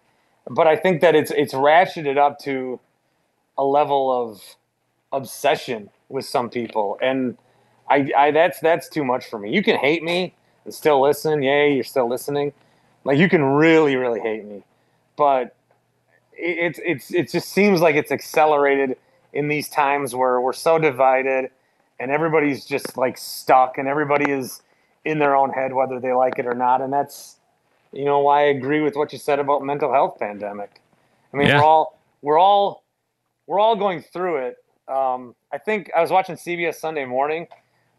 but 0.50 0.68
I 0.68 0.76
think 0.76 1.02
that 1.02 1.16
it's 1.16 1.32
it's 1.32 1.54
ratcheted 1.54 2.18
up 2.18 2.40
to 2.42 2.80
a 3.58 3.64
level 3.64 4.12
of 4.12 4.42
obsession 5.12 5.90
with 6.10 6.26
some 6.26 6.50
people, 6.50 6.98
and 7.02 7.38
I, 7.90 8.12
I 8.18 8.32
that's 8.32 8.60
that's 8.60 8.90
too 8.90 9.04
much 9.04 9.28
for 9.28 9.40
me. 9.40 9.54
You 9.54 9.64
can 9.64 9.78
hate 9.78 10.04
me 10.04 10.36
and 10.66 10.74
still 10.74 11.02
listen. 11.02 11.44
Yay, 11.44 11.74
you're 11.76 11.84
still 11.84 12.10
listening. 12.10 12.54
Like 13.04 13.18
you 13.18 13.30
can 13.30 13.44
really 13.44 13.96
really 13.96 14.22
hate 14.22 14.46
me, 14.46 14.64
but 15.20 15.56
it's 16.34 16.80
it's 16.84 17.14
it 17.14 17.30
just 17.30 17.50
seems 17.50 17.82
like 17.82 17.96
it's 17.96 18.12
accelerated 18.12 18.98
in 19.34 19.50
these 19.50 19.68
times 19.68 20.16
where 20.16 20.40
we're 20.40 20.54
so 20.54 20.80
divided 20.80 21.52
and 22.00 22.10
everybody's 22.10 22.66
just 22.66 22.98
like 22.98 23.18
stuck 23.18 23.78
and 23.78 23.88
everybody 23.88 24.32
is 24.32 24.62
in 25.04 25.20
their 25.20 25.36
own 25.36 25.52
head 25.52 25.74
whether 25.74 26.00
they 26.00 26.14
like 26.14 26.40
it 26.40 26.48
or 26.48 26.56
not 26.56 26.82
and 26.82 26.94
that's 26.94 27.36
you 27.92 28.06
know 28.06 28.20
why 28.20 28.42
I 28.42 28.46
agree 28.46 28.82
with 28.82 28.96
what 28.96 29.12
you 29.12 29.20
said 29.20 29.40
about 29.40 29.64
mental 29.64 29.92
health 29.92 30.18
pandemic. 30.20 30.82
I 31.34 31.38
mean, 31.38 31.48
yeah. 31.48 31.58
we're 31.58 31.66
all 31.66 32.00
we're 32.22 32.40
all 32.40 32.84
we're 33.48 33.60
all 33.60 33.76
going 33.76 34.02
through 34.02 34.38
it. 34.38 34.58
Um, 34.88 35.36
I 35.52 35.58
think 35.58 35.92
I 35.96 36.02
was 36.02 36.12
watching 36.12 36.36
CBS 36.36 36.76
Sunday 36.76 37.06
Morning 37.06 37.48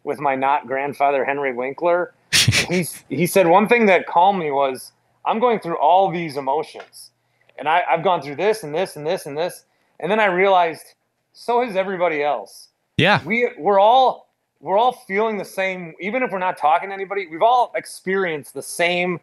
with 0.04 0.18
my 0.18 0.34
not 0.34 0.66
grandfather 0.66 1.24
Henry 1.24 1.52
Winkler. 1.52 2.14
he 2.32 2.86
he 3.08 3.26
said 3.26 3.46
one 3.46 3.68
thing 3.68 3.86
that 3.86 4.06
calmed 4.06 4.38
me 4.38 4.50
was 4.50 4.92
I'm 5.24 5.38
going 5.38 5.60
through 5.60 5.78
all 5.78 6.10
these 6.10 6.36
emotions, 6.36 7.10
and 7.58 7.68
I, 7.68 7.82
I've 7.88 8.02
gone 8.02 8.22
through 8.22 8.36
this 8.36 8.62
and 8.62 8.74
this 8.74 8.96
and 8.96 9.06
this 9.06 9.26
and 9.26 9.36
this, 9.36 9.64
and 10.00 10.10
then 10.10 10.20
I 10.20 10.26
realized 10.26 10.94
so 11.32 11.64
has 11.64 11.76
everybody 11.76 12.22
else. 12.22 12.68
Yeah, 12.96 13.22
we 13.24 13.50
we're 13.58 13.80
all 13.80 14.28
we're 14.60 14.78
all 14.78 14.92
feeling 14.92 15.38
the 15.38 15.44
same, 15.44 15.94
even 16.00 16.22
if 16.22 16.30
we're 16.30 16.38
not 16.38 16.58
talking 16.58 16.90
to 16.90 16.94
anybody. 16.94 17.26
We've 17.26 17.42
all 17.42 17.72
experienced 17.74 18.54
the 18.54 18.62
same 18.62 19.20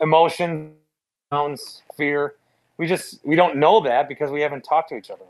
emotion, 0.00 0.72
fear. 1.96 2.34
We 2.76 2.86
just 2.86 3.24
we 3.24 3.36
don't 3.36 3.56
know 3.56 3.80
that 3.80 4.08
because 4.08 4.30
we 4.30 4.40
haven't 4.40 4.64
talked 4.64 4.88
to 4.90 4.96
each 4.96 5.10
other. 5.10 5.24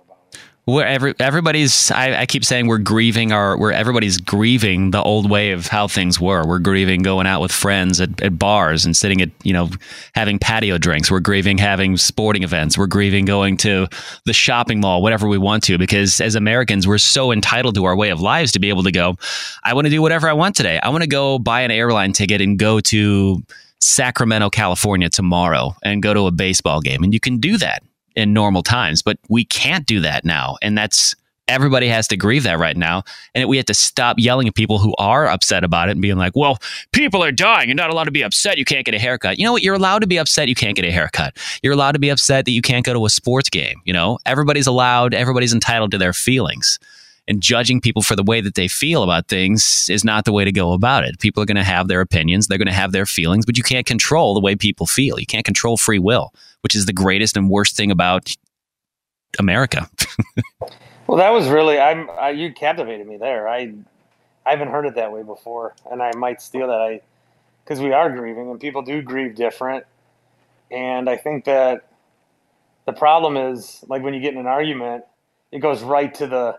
Where 0.71 0.87
every 0.87 1.15
everybody's, 1.19 1.91
I, 1.91 2.21
I, 2.21 2.27
keep 2.27 2.45
saying 2.45 2.67
we're 2.67 2.79
grieving 2.79 3.33
our, 3.33 3.57
where 3.57 3.73
everybody's 3.73 4.19
grieving 4.19 4.93
the 4.93 5.03
old 5.03 5.29
way 5.29 5.51
of 5.51 5.67
how 5.67 5.89
things 5.89 6.21
were. 6.21 6.47
We're 6.47 6.61
grieving 6.61 7.03
going 7.03 7.27
out 7.27 7.41
with 7.41 7.51
friends 7.51 8.01
at, 8.01 8.23
at 8.23 8.39
bars 8.39 8.85
and 8.85 8.97
sitting 8.97 9.21
at, 9.21 9.31
you 9.43 9.53
know, 9.53 9.71
having 10.15 10.39
patio 10.39 10.79
drinks. 10.79 11.11
We're 11.11 11.21
grieving 11.21 11.59
having 11.59 11.97
sporting 11.97 12.43
events. 12.43 12.79
We're 12.79 12.87
grieving 12.87 13.25
going 13.25 13.57
to 13.59 13.89
the 14.27 14.33
shopping 14.33 14.81
mall, 14.81 15.03
whatever 15.03 15.27
we 15.29 15.39
want 15.39 15.65
to, 15.65 15.77
because 15.77 16.21
as 16.21 16.37
Americans, 16.37 16.87
we're 16.87 16.99
so 16.99 17.33
entitled 17.33 17.75
to 17.75 17.85
our 17.85 17.97
way 17.97 18.11
of 18.11 18.21
lives 18.21 18.53
to 18.53 18.61
be 18.61 18.69
able 18.69 18.85
to 18.85 18.93
go, 18.93 19.17
I 19.65 19.75
want 19.75 19.87
to 19.87 19.91
do 19.91 20.01
whatever 20.01 20.29
I 20.29 20.35
want 20.35 20.55
today. 20.55 20.79
I 20.81 20.91
want 20.91 21.03
to 21.03 21.09
go 21.09 21.39
buy 21.39 21.63
an 21.63 21.71
airline 21.71 22.13
ticket 22.13 22.41
and 22.41 22.59
go 22.59 22.81
to 22.81 23.43
Sacramento, 23.81 24.51
California 24.51 25.09
tomorrow 25.09 25.75
and 25.83 26.03
go 26.03 26.15
to 26.15 26.27
a 26.27 26.31
baseball 26.31 26.81
game. 26.81 27.03
And 27.03 27.13
you 27.13 27.21
can 27.21 27.39
do 27.39 27.57
that 27.59 27.83
in 28.21 28.33
normal 28.33 28.63
times, 28.63 29.03
but 29.03 29.19
we 29.29 29.45
can't 29.45 29.87
do 29.87 30.01
that 30.01 30.25
now. 30.25 30.57
And 30.63 30.77
that's 30.77 31.15
everybody 31.49 31.89
has 31.89 32.07
to 32.09 32.17
grieve 32.17 32.45
that 32.45 32.59
right 32.59 32.77
now. 32.77 33.03
And 33.35 33.49
we 33.49 33.57
have 33.57 33.67
to 33.67 33.75
stop 33.75 34.17
yelling 34.19 34.47
at 34.47 34.55
people 34.55 34.79
who 34.79 34.95
are 34.99 35.27
upset 35.27 35.65
about 35.65 35.89
it 35.89 35.93
and 35.93 36.01
being 36.01 36.17
like, 36.17 36.37
well, 36.37 36.59
people 36.93 37.25
are 37.25 37.33
dying. 37.33 37.69
You're 37.69 37.75
not 37.75 37.91
allowed 37.91 38.05
to 38.05 38.13
be 38.13 38.23
upset. 38.23 38.57
You 38.57 38.65
can't 38.65 38.87
get 38.87 38.95
a 38.95 38.99
haircut. 38.99 39.39
You 39.39 39.45
know 39.45 39.53
what? 39.53 39.63
You're 39.63 39.75
allowed 39.75 39.99
to 40.01 40.07
be 40.07 40.19
upset. 40.19 40.49
You 40.49 40.55
can't 40.55 40.77
get 40.77 40.85
a 40.85 40.93
haircut. 40.93 41.37
You're 41.63 41.73
allowed 41.73 41.93
to 41.93 41.99
be 41.99 42.09
upset 42.09 42.45
that 42.45 42.53
you 42.53 42.63
can't 42.63 42.85
go 42.85 42.93
to 42.93 43.05
a 43.05 43.11
sports 43.11 43.51
game. 43.51 43.81
You 43.85 43.93
know, 43.93 44.19
everybody's 44.25 44.69
allowed, 44.69 45.13
everybody's 45.13 45.53
entitled 45.53 45.91
to 45.91 45.99
their 45.99 46.13
feelings 46.13 46.79
and 47.31 47.41
judging 47.41 47.81
people 47.81 48.03
for 48.03 48.17
the 48.17 48.25
way 48.25 48.41
that 48.41 48.57
they 48.57 48.67
feel 48.67 49.05
about 49.05 49.29
things 49.29 49.87
is 49.89 50.05
not 50.05 50.25
the 50.25 50.33
way 50.33 50.45
to 50.45 50.51
go 50.51 50.73
about 50.73 51.05
it. 51.05 51.21
People 51.21 51.41
are 51.43 51.47
going 51.47 51.57
to 51.57 51.63
have 51.63 51.87
their 51.87 52.01
opinions, 52.01 52.49
they're 52.49 52.59
going 52.59 52.67
to 52.67 52.73
have 52.73 52.91
their 52.91 53.07
feelings, 53.07 53.47
but 53.47 53.57
you 53.57 53.63
can't 53.63 53.87
control 53.87 54.35
the 54.35 54.41
way 54.41 54.57
people 54.57 54.87
feel. 54.87 55.19
You 55.19 55.27
can't 55.27 55.45
control 55.45 55.77
free 55.77 56.01
will, 56.01 56.35
which 56.63 56.75
is 56.75 56.87
the 56.87 56.93
greatest 56.93 57.37
and 57.37 57.51
worst 57.51 57.77
thing 57.77 57.91
about 57.91 58.35
America. 59.39 59.89
well, 61.07 61.19
that 61.19 61.31
was 61.31 61.49
really 61.49 61.79
I'm 61.79 62.11
I, 62.11 62.31
you 62.31 62.53
captivated 62.53 63.07
me 63.07 63.17
there. 63.17 63.49
I 63.49 63.75
I 64.45 64.51
haven't 64.51 64.69
heard 64.69 64.87
it 64.87 64.95
that 64.95 65.13
way 65.13 65.23
before, 65.23 65.75
and 65.91 66.03
I 66.03 66.13
might 66.17 66.43
steal 66.43 66.67
that. 66.69 66.81
I 66.81 67.01
because 67.65 67.81
we 67.81 67.93
are 67.93 68.11
grieving, 68.11 68.51
and 68.51 68.59
people 68.59 68.83
do 68.83 69.03
grieve 69.03 69.35
different, 69.35 69.85
and 70.71 71.09
I 71.09 71.17
think 71.17 71.45
that 71.45 71.87
the 72.87 72.93
problem 72.93 73.37
is 73.37 73.85
like 73.89 74.03
when 74.03 74.15
you 74.15 74.21
get 74.21 74.35
in 74.35 74.41
an 74.41 74.47
argument, 74.47 75.05
it 75.53 75.61
goes 75.61 75.83
right 75.83 76.13
to 76.15 76.27
the 76.27 76.59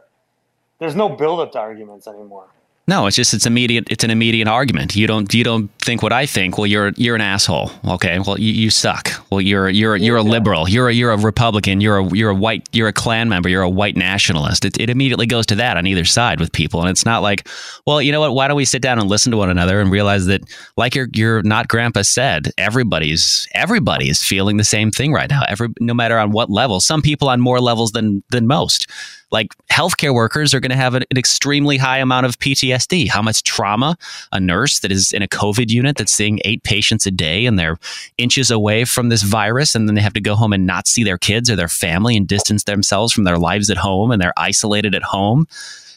there's 0.79 0.95
no 0.95 1.09
build 1.09 1.39
up 1.39 1.51
to 1.51 1.59
arguments 1.59 2.07
anymore. 2.07 2.47
No, 2.87 3.05
it's 3.05 3.15
just 3.15 3.33
it's 3.33 3.45
immediate. 3.45 3.87
It's 3.91 4.03
an 4.03 4.09
immediate 4.09 4.47
argument. 4.47 4.95
You 4.95 5.05
don't 5.05 5.31
you 5.33 5.43
don't 5.43 5.69
think 5.79 6.01
what 6.01 6.11
I 6.11 6.25
think. 6.25 6.57
Well, 6.57 6.65
you're 6.65 6.89
you're 6.97 7.15
an 7.15 7.21
asshole. 7.21 7.71
Okay, 7.85 8.17
well 8.19 8.39
you, 8.39 8.51
you 8.51 8.69
suck. 8.71 9.11
Well, 9.29 9.39
you're 9.39 9.69
you're 9.69 9.95
you're 9.95 10.17
a 10.17 10.23
liberal. 10.23 10.67
You're 10.67 10.89
a 10.89 10.93
you're 10.93 11.11
a 11.11 11.17
Republican. 11.17 11.79
You're 11.79 11.99
a 11.99 12.07
you're 12.09 12.31
a 12.31 12.35
white. 12.35 12.67
You're 12.73 12.87
a 12.87 12.93
Klan 12.93 13.29
member. 13.29 13.49
You're 13.49 13.61
a 13.61 13.69
white 13.69 13.95
nationalist. 13.95 14.65
It, 14.65 14.79
it 14.79 14.89
immediately 14.89 15.27
goes 15.27 15.45
to 15.47 15.55
that 15.55 15.77
on 15.77 15.85
either 15.85 16.05
side 16.05 16.39
with 16.39 16.51
people, 16.51 16.81
and 16.81 16.89
it's 16.89 17.05
not 17.05 17.21
like, 17.21 17.47
well, 17.85 18.01
you 18.01 18.11
know 18.11 18.19
what? 18.19 18.33
Why 18.33 18.47
don't 18.47 18.57
we 18.57 18.65
sit 18.65 18.81
down 18.81 18.97
and 18.97 19.07
listen 19.07 19.31
to 19.31 19.37
one 19.37 19.51
another 19.51 19.79
and 19.79 19.91
realize 19.91 20.25
that, 20.25 20.41
like 20.75 20.95
your 20.95 21.07
your 21.13 21.43
not 21.43 21.67
grandpa 21.67 22.01
said, 22.01 22.51
everybody's 22.57 23.47
everybody 23.53 24.09
is 24.09 24.23
feeling 24.23 24.57
the 24.57 24.63
same 24.63 24.89
thing 24.89 25.13
right 25.13 25.29
now. 25.29 25.43
Every 25.47 25.69
no 25.79 25.93
matter 25.93 26.17
on 26.17 26.31
what 26.31 26.49
level. 26.49 26.79
Some 26.79 27.03
people 27.03 27.29
on 27.29 27.41
more 27.41 27.61
levels 27.61 27.91
than 27.91 28.23
than 28.31 28.47
most 28.47 28.87
like 29.31 29.55
healthcare 29.71 30.13
workers 30.13 30.53
are 30.53 30.59
going 30.59 30.71
to 30.71 30.75
have 30.75 30.93
an, 30.93 31.03
an, 31.09 31.17
extremely 31.17 31.77
high 31.77 31.99
amount 31.99 32.25
of 32.25 32.37
PTSD. 32.39 33.07
How 33.07 33.21
much 33.21 33.43
trauma 33.43 33.97
a 34.31 34.39
nurse 34.39 34.79
that 34.79 34.91
is 34.91 35.11
in 35.11 35.21
a 35.21 35.27
COVID 35.27 35.69
unit 35.69 35.97
that's 35.97 36.11
seeing 36.11 36.39
eight 36.43 36.63
patients 36.63 37.05
a 37.05 37.11
day 37.11 37.45
and 37.45 37.57
they're 37.57 37.77
inches 38.17 38.51
away 38.51 38.85
from 38.85 39.09
this 39.09 39.23
virus, 39.23 39.73
and 39.73 39.87
then 39.87 39.95
they 39.95 40.01
have 40.01 40.13
to 40.13 40.21
go 40.21 40.35
home 40.35 40.53
and 40.53 40.65
not 40.65 40.87
see 40.87 41.03
their 41.03 41.17
kids 41.17 41.49
or 41.49 41.55
their 41.55 41.67
family 41.67 42.17
and 42.17 42.27
distance 42.27 42.65
themselves 42.65 43.13
from 43.13 43.23
their 43.23 43.37
lives 43.37 43.69
at 43.69 43.77
home, 43.77 44.11
and 44.11 44.21
they're 44.21 44.33
isolated 44.37 44.93
at 44.93 45.03
home. 45.03 45.47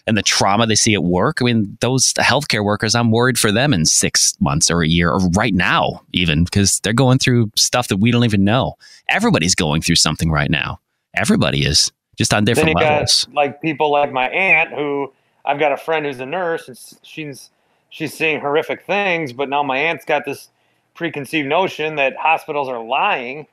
And 0.07 0.19
the 0.19 0.23
trauma 0.23 0.67
they 0.67 0.75
see 0.75 0.93
at 0.93 1.03
work. 1.03 1.39
I 1.41 1.45
mean, 1.47 1.79
those 1.81 2.13
healthcare 2.13 2.63
workers, 2.63 2.95
I'm 2.95 3.11
worried 3.11 3.39
for 3.39 3.51
them 3.51 3.73
in 3.73 3.87
six 3.87 4.39
months 4.39 4.71
or 4.71 4.83
a 4.83 4.89
year 4.89 5.11
or 5.11 5.19
right 5.31 5.55
now, 5.55 6.03
even 6.13 6.45
because 6.45 6.79
they're 6.81 6.93
going 6.93 7.19
through 7.19 7.51
stuff 7.57 7.89
that 7.89 7.97
we 7.97 8.11
don't 8.11 8.25
even 8.25 8.45
know. 8.45 8.75
Everybody's 9.09 9.55
going 9.55 9.81
through 9.81 9.97
something 9.97 10.31
right 10.31 10.51
now. 10.51 10.79
Everybody 11.15 11.65
is 11.65 11.91
just 12.17 12.33
on 12.35 12.45
different 12.45 12.67
then 12.67 12.77
you 12.83 12.91
levels. 12.91 13.25
Got, 13.25 13.35
like 13.35 13.63
people 13.63 13.91
like 13.91 14.13
my 14.13 14.29
aunt, 14.29 14.71
who 14.71 15.13
I've 15.45 15.59
got 15.59 15.73
a 15.73 15.77
friend 15.77 16.07
who's 16.07 16.21
a 16.21 16.27
nurse, 16.27 16.69
and 16.69 16.79
she's 17.03 17.51
she's 17.91 18.15
seeing 18.15 18.41
horrific 18.41 18.85
things. 18.87 19.33
But 19.33 19.49
now 19.49 19.63
my 19.63 19.79
aunt's 19.79 20.05
got 20.05 20.25
this 20.25 20.49
preconceived 20.95 21.49
notion 21.49 21.97
that 21.97 22.17
hospitals 22.17 22.69
are 22.69 22.83
lying. 22.83 23.47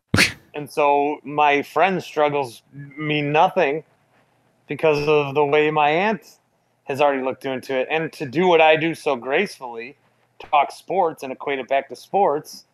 and 0.54 0.70
so 0.70 1.18
my 1.24 1.62
friend's 1.62 2.04
struggles 2.04 2.62
mean 2.72 3.32
nothing 3.32 3.84
because 4.68 5.06
of 5.08 5.34
the 5.34 5.44
way 5.44 5.70
my 5.70 5.90
aunt 5.90 6.38
has 6.84 7.00
already 7.00 7.22
looked 7.22 7.44
into 7.44 7.78
it. 7.78 7.88
And 7.90 8.12
to 8.14 8.26
do 8.26 8.46
what 8.46 8.60
I 8.60 8.76
do 8.76 8.94
so 8.94 9.16
gracefully, 9.16 9.96
talk 10.38 10.72
sports 10.72 11.22
and 11.22 11.32
equate 11.32 11.58
it 11.58 11.68
back 11.68 11.88
to 11.88 11.96
sports, 11.96 12.64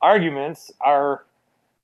arguments 0.00 0.70
are 0.80 1.24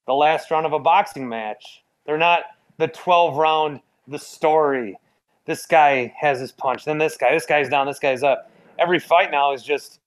the 0.07 0.15
last 0.15 0.51
round 0.51 0.67
of 0.67 0.73
a 0.73 0.79
boxing 0.79 1.29
match. 1.29 1.83
They're 2.07 2.19
not 2.19 2.43
the 2.79 2.89
12 2.89 3.37
round, 3.37 3.81
the 4.09 4.19
story. 4.19 4.99
This 5.47 5.67
guy 5.67 6.15
has 6.19 6.41
his 6.41 6.53
punch, 6.53 6.85
then 6.85 6.99
this 6.99 7.17
guy, 7.17 7.33
this 7.33 7.47
guy's 7.47 7.69
down, 7.69 7.87
this 7.87 7.99
guy's 7.99 8.23
up. 8.23 8.51
Every 8.79 8.99
fight 8.99 9.31
now 9.31 9.53
is 9.53 9.63
just 9.63 10.01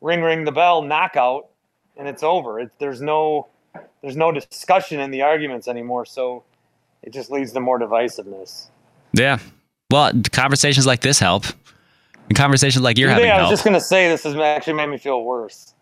ring 0.00 0.22
ring 0.22 0.44
the 0.44 0.52
bell, 0.52 0.82
knockout, 0.82 1.48
and 1.96 2.06
it's 2.06 2.22
over. 2.22 2.60
It, 2.60 2.70
there's 2.78 3.00
no 3.00 3.48
there's 4.02 4.16
no 4.16 4.32
discussion 4.32 5.00
in 5.00 5.10
the 5.10 5.22
arguments 5.22 5.68
anymore, 5.68 6.06
so 6.06 6.44
it 7.02 7.12
just 7.12 7.30
leads 7.30 7.52
to 7.52 7.60
more 7.60 7.78
divisiveness. 7.78 8.68
Yeah. 9.12 9.38
Well, 9.90 10.12
conversations 10.32 10.86
like 10.86 11.00
this 11.00 11.18
help. 11.18 11.44
And 12.28 12.36
conversations 12.36 12.82
like 12.82 12.98
you're 12.98 13.08
having 13.08 13.30
I 13.30 13.34
was 13.34 13.40
help. 13.40 13.50
just 13.50 13.64
gonna 13.64 13.80
say 13.80 14.08
this 14.08 14.24
has 14.24 14.34
actually 14.36 14.74
made 14.74 14.88
me 14.88 14.98
feel 14.98 15.22
worse. 15.22 15.74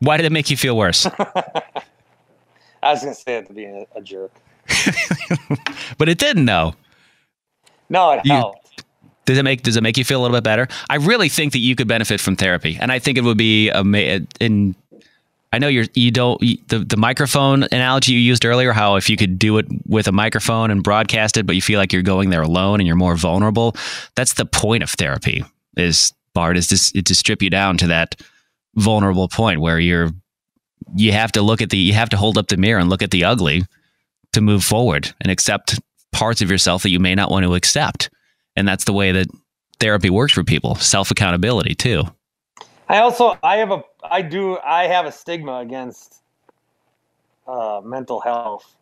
Why 0.00 0.16
did 0.16 0.26
it 0.26 0.32
make 0.32 0.50
you 0.50 0.56
feel 0.56 0.76
worse? 0.76 1.06
I 2.82 2.92
was 2.92 3.00
gonna 3.00 3.14
say 3.14 3.36
it 3.36 3.46
to 3.46 3.52
be 3.52 3.64
a, 3.64 3.86
a 3.94 4.02
jerk. 4.02 4.32
but 5.98 6.08
it 6.08 6.18
didn't 6.18 6.46
though. 6.46 6.74
No, 7.88 8.12
it 8.12 8.20
You- 8.24 8.32
helped. 8.32 8.62
Does 9.24 9.38
it 9.38 9.42
make 9.42 9.62
Does 9.62 9.76
it 9.76 9.82
make 9.82 9.96
you 9.96 10.04
feel 10.04 10.20
a 10.20 10.22
little 10.22 10.36
bit 10.36 10.44
better? 10.44 10.68
I 10.88 10.96
really 10.96 11.28
think 11.28 11.52
that 11.52 11.58
you 11.58 11.74
could 11.74 11.88
benefit 11.88 12.20
from 12.20 12.36
therapy, 12.36 12.78
and 12.80 12.92
I 12.92 13.00
think 13.00 13.18
it 13.18 13.24
would 13.24 13.36
be 13.38 13.70
ama- 13.70 14.20
in. 14.38 14.76
I 15.52 15.58
know 15.58 15.66
you're 15.66 15.86
you 15.94 16.12
don't 16.12 16.40
you- 16.40 16.58
the 16.68 16.78
the 16.78 16.96
microphone 16.96 17.64
analogy 17.72 18.12
you 18.12 18.20
used 18.20 18.44
earlier. 18.44 18.72
How 18.72 18.94
if 18.94 19.10
you 19.10 19.16
could 19.16 19.36
do 19.36 19.58
it 19.58 19.66
with 19.88 20.06
a 20.06 20.12
microphone 20.12 20.70
and 20.70 20.80
broadcast 20.80 21.36
it, 21.36 21.44
but 21.44 21.56
you 21.56 21.62
feel 21.62 21.80
like 21.80 21.92
you're 21.92 22.02
going 22.02 22.30
there 22.30 22.42
alone 22.42 22.78
and 22.78 22.86
you're 22.86 22.94
more 22.94 23.16
vulnerable. 23.16 23.74
That's 24.14 24.34
the 24.34 24.44
point 24.46 24.84
of 24.84 24.90
therapy. 24.90 25.44
Is 25.76 26.12
Bart 26.32 26.56
is 26.56 26.68
just 26.68 26.94
to 27.04 27.14
strip 27.14 27.42
you 27.42 27.50
down 27.50 27.78
to 27.78 27.88
that 27.88 28.14
vulnerable 28.76 29.26
point 29.26 29.60
where 29.60 29.80
you're 29.80 30.10
you 30.94 31.10
have 31.10 31.32
to 31.32 31.42
look 31.42 31.60
at 31.60 31.70
the 31.70 31.78
you 31.78 31.94
have 31.94 32.10
to 32.10 32.16
hold 32.16 32.38
up 32.38 32.46
the 32.46 32.56
mirror 32.56 32.78
and 32.78 32.88
look 32.90 33.02
at 33.02 33.10
the 33.10 33.24
ugly 33.24 33.64
to 34.36 34.42
move 34.42 34.62
forward 34.62 35.12
and 35.20 35.32
accept 35.32 35.80
parts 36.12 36.40
of 36.42 36.50
yourself 36.50 36.82
that 36.82 36.90
you 36.90 37.00
may 37.00 37.14
not 37.14 37.30
want 37.30 37.44
to 37.44 37.54
accept. 37.54 38.10
And 38.54 38.68
that's 38.68 38.84
the 38.84 38.92
way 38.92 39.10
that 39.12 39.26
therapy 39.80 40.10
works 40.10 40.32
for 40.32 40.44
people. 40.44 40.74
Self 40.76 41.10
accountability 41.10 41.74
too. 41.74 42.04
I 42.88 42.98
also 42.98 43.36
I 43.42 43.56
have 43.56 43.70
a 43.70 43.82
I 44.04 44.22
do 44.22 44.58
I 44.58 44.84
have 44.84 45.06
a 45.06 45.12
stigma 45.12 45.58
against 45.58 46.22
uh, 47.48 47.80
mental 47.82 48.20
health. 48.20 48.76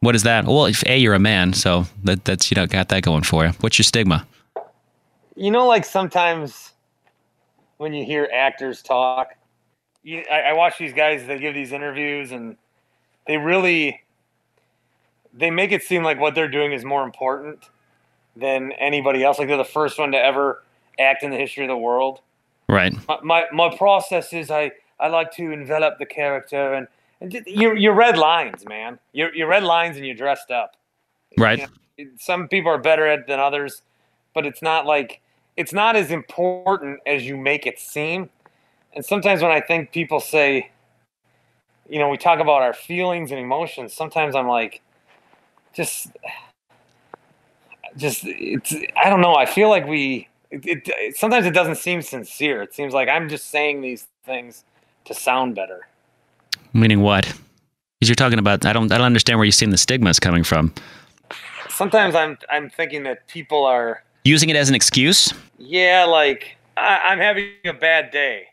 What 0.00 0.14
is 0.14 0.22
that? 0.24 0.46
Well, 0.46 0.66
if 0.66 0.82
a 0.86 0.98
you're 0.98 1.14
a 1.14 1.18
man, 1.18 1.52
so 1.52 1.84
that 2.02 2.24
that's 2.24 2.50
you 2.50 2.54
know 2.54 2.66
got 2.66 2.88
that 2.88 3.02
going 3.02 3.22
for 3.22 3.44
you. 3.44 3.52
What's 3.60 3.78
your 3.78 3.84
stigma? 3.84 4.26
You 5.36 5.50
know, 5.50 5.66
like 5.66 5.84
sometimes 5.84 6.72
when 7.76 7.92
you 7.92 8.04
hear 8.04 8.28
actors 8.32 8.82
talk, 8.82 9.34
you, 10.02 10.24
I, 10.30 10.40
I 10.40 10.52
watch 10.54 10.78
these 10.78 10.92
guys. 10.92 11.26
They 11.26 11.38
give 11.38 11.54
these 11.54 11.72
interviews, 11.72 12.32
and 12.32 12.56
they 13.26 13.36
really 13.36 14.03
they 15.36 15.50
make 15.50 15.72
it 15.72 15.82
seem 15.82 16.02
like 16.02 16.18
what 16.18 16.34
they're 16.34 16.48
doing 16.48 16.72
is 16.72 16.84
more 16.84 17.02
important 17.02 17.68
than 18.36 18.72
anybody 18.72 19.22
else. 19.22 19.38
Like 19.38 19.48
they're 19.48 19.56
the 19.56 19.64
first 19.64 19.98
one 19.98 20.12
to 20.12 20.18
ever 20.18 20.62
act 20.98 21.22
in 21.22 21.30
the 21.30 21.36
history 21.36 21.64
of 21.64 21.68
the 21.68 21.76
world. 21.76 22.20
Right. 22.68 22.94
my, 23.08 23.18
my, 23.22 23.44
my 23.52 23.76
process 23.76 24.32
is 24.32 24.50
I, 24.50 24.72
I 24.98 25.08
like 25.08 25.32
to 25.32 25.50
envelop 25.52 25.98
the 25.98 26.06
character 26.06 26.74
and, 26.74 26.86
and 27.20 27.30
ju- 27.30 27.42
you, 27.46 27.74
you 27.74 27.92
read 27.92 28.16
lines, 28.16 28.64
man. 28.66 28.98
You, 29.12 29.28
you 29.34 29.46
read 29.46 29.64
lines 29.64 29.96
and 29.96 30.06
you're 30.06 30.14
dressed 30.14 30.50
up. 30.50 30.76
Right. 31.36 31.58
You 31.98 32.06
know, 32.06 32.10
some 32.18 32.48
people 32.48 32.70
are 32.70 32.78
better 32.78 33.06
at 33.06 33.20
it 33.20 33.26
than 33.26 33.38
others, 33.38 33.82
but 34.34 34.46
it's 34.46 34.62
not 34.62 34.86
like 34.86 35.20
it's 35.56 35.72
not 35.72 35.94
as 35.94 36.10
important 36.10 37.00
as 37.06 37.24
you 37.24 37.36
make 37.36 37.66
it 37.66 37.78
seem. 37.78 38.30
And 38.94 39.04
sometimes 39.04 39.42
when 39.42 39.52
I 39.52 39.60
think 39.60 39.92
people 39.92 40.20
say, 40.20 40.70
you 41.88 41.98
know, 41.98 42.08
we 42.08 42.16
talk 42.16 42.40
about 42.40 42.62
our 42.62 42.72
feelings 42.72 43.30
and 43.30 43.38
emotions, 43.38 43.92
sometimes 43.92 44.34
I'm 44.34 44.48
like, 44.48 44.80
just, 45.74 46.08
just 47.96 48.22
it's 48.24 48.74
I 48.96 49.08
don't 49.10 49.20
know. 49.20 49.34
I 49.34 49.46
feel 49.46 49.68
like 49.68 49.86
we 49.86 50.28
it, 50.50 50.82
it, 50.88 51.16
sometimes 51.16 51.46
it 51.46 51.52
doesn't 51.52 51.76
seem 51.76 52.02
sincere. 52.02 52.62
It 52.62 52.74
seems 52.74 52.92
like 52.94 53.08
I'm 53.08 53.28
just 53.28 53.50
saying 53.50 53.80
these 53.80 54.06
things 54.24 54.64
to 55.06 55.14
sound 55.14 55.54
better. 55.54 55.86
Meaning 56.72 57.00
what? 57.02 57.24
Because 57.24 58.08
you're 58.08 58.14
talking 58.16 58.38
about 58.38 58.64
I 58.66 58.72
don't 58.72 58.90
I 58.92 58.96
don't 58.98 59.06
understand 59.06 59.38
where 59.38 59.44
you're 59.44 59.52
seeing 59.52 59.70
the 59.70 59.78
stigmas 59.78 60.18
coming 60.18 60.44
from. 60.44 60.72
Sometimes 61.68 62.14
I'm 62.14 62.38
I'm 62.50 62.70
thinking 62.70 63.02
that 63.04 63.26
people 63.28 63.64
are 63.64 64.02
Using 64.24 64.48
it 64.48 64.56
as 64.56 64.68
an 64.70 64.74
excuse. 64.74 65.32
yeah 65.58 66.04
like 66.08 66.56
I, 66.76 67.00
I'm 67.08 67.18
having 67.18 67.50
a 67.66 67.72
bad 67.72 68.10
day, 68.10 68.46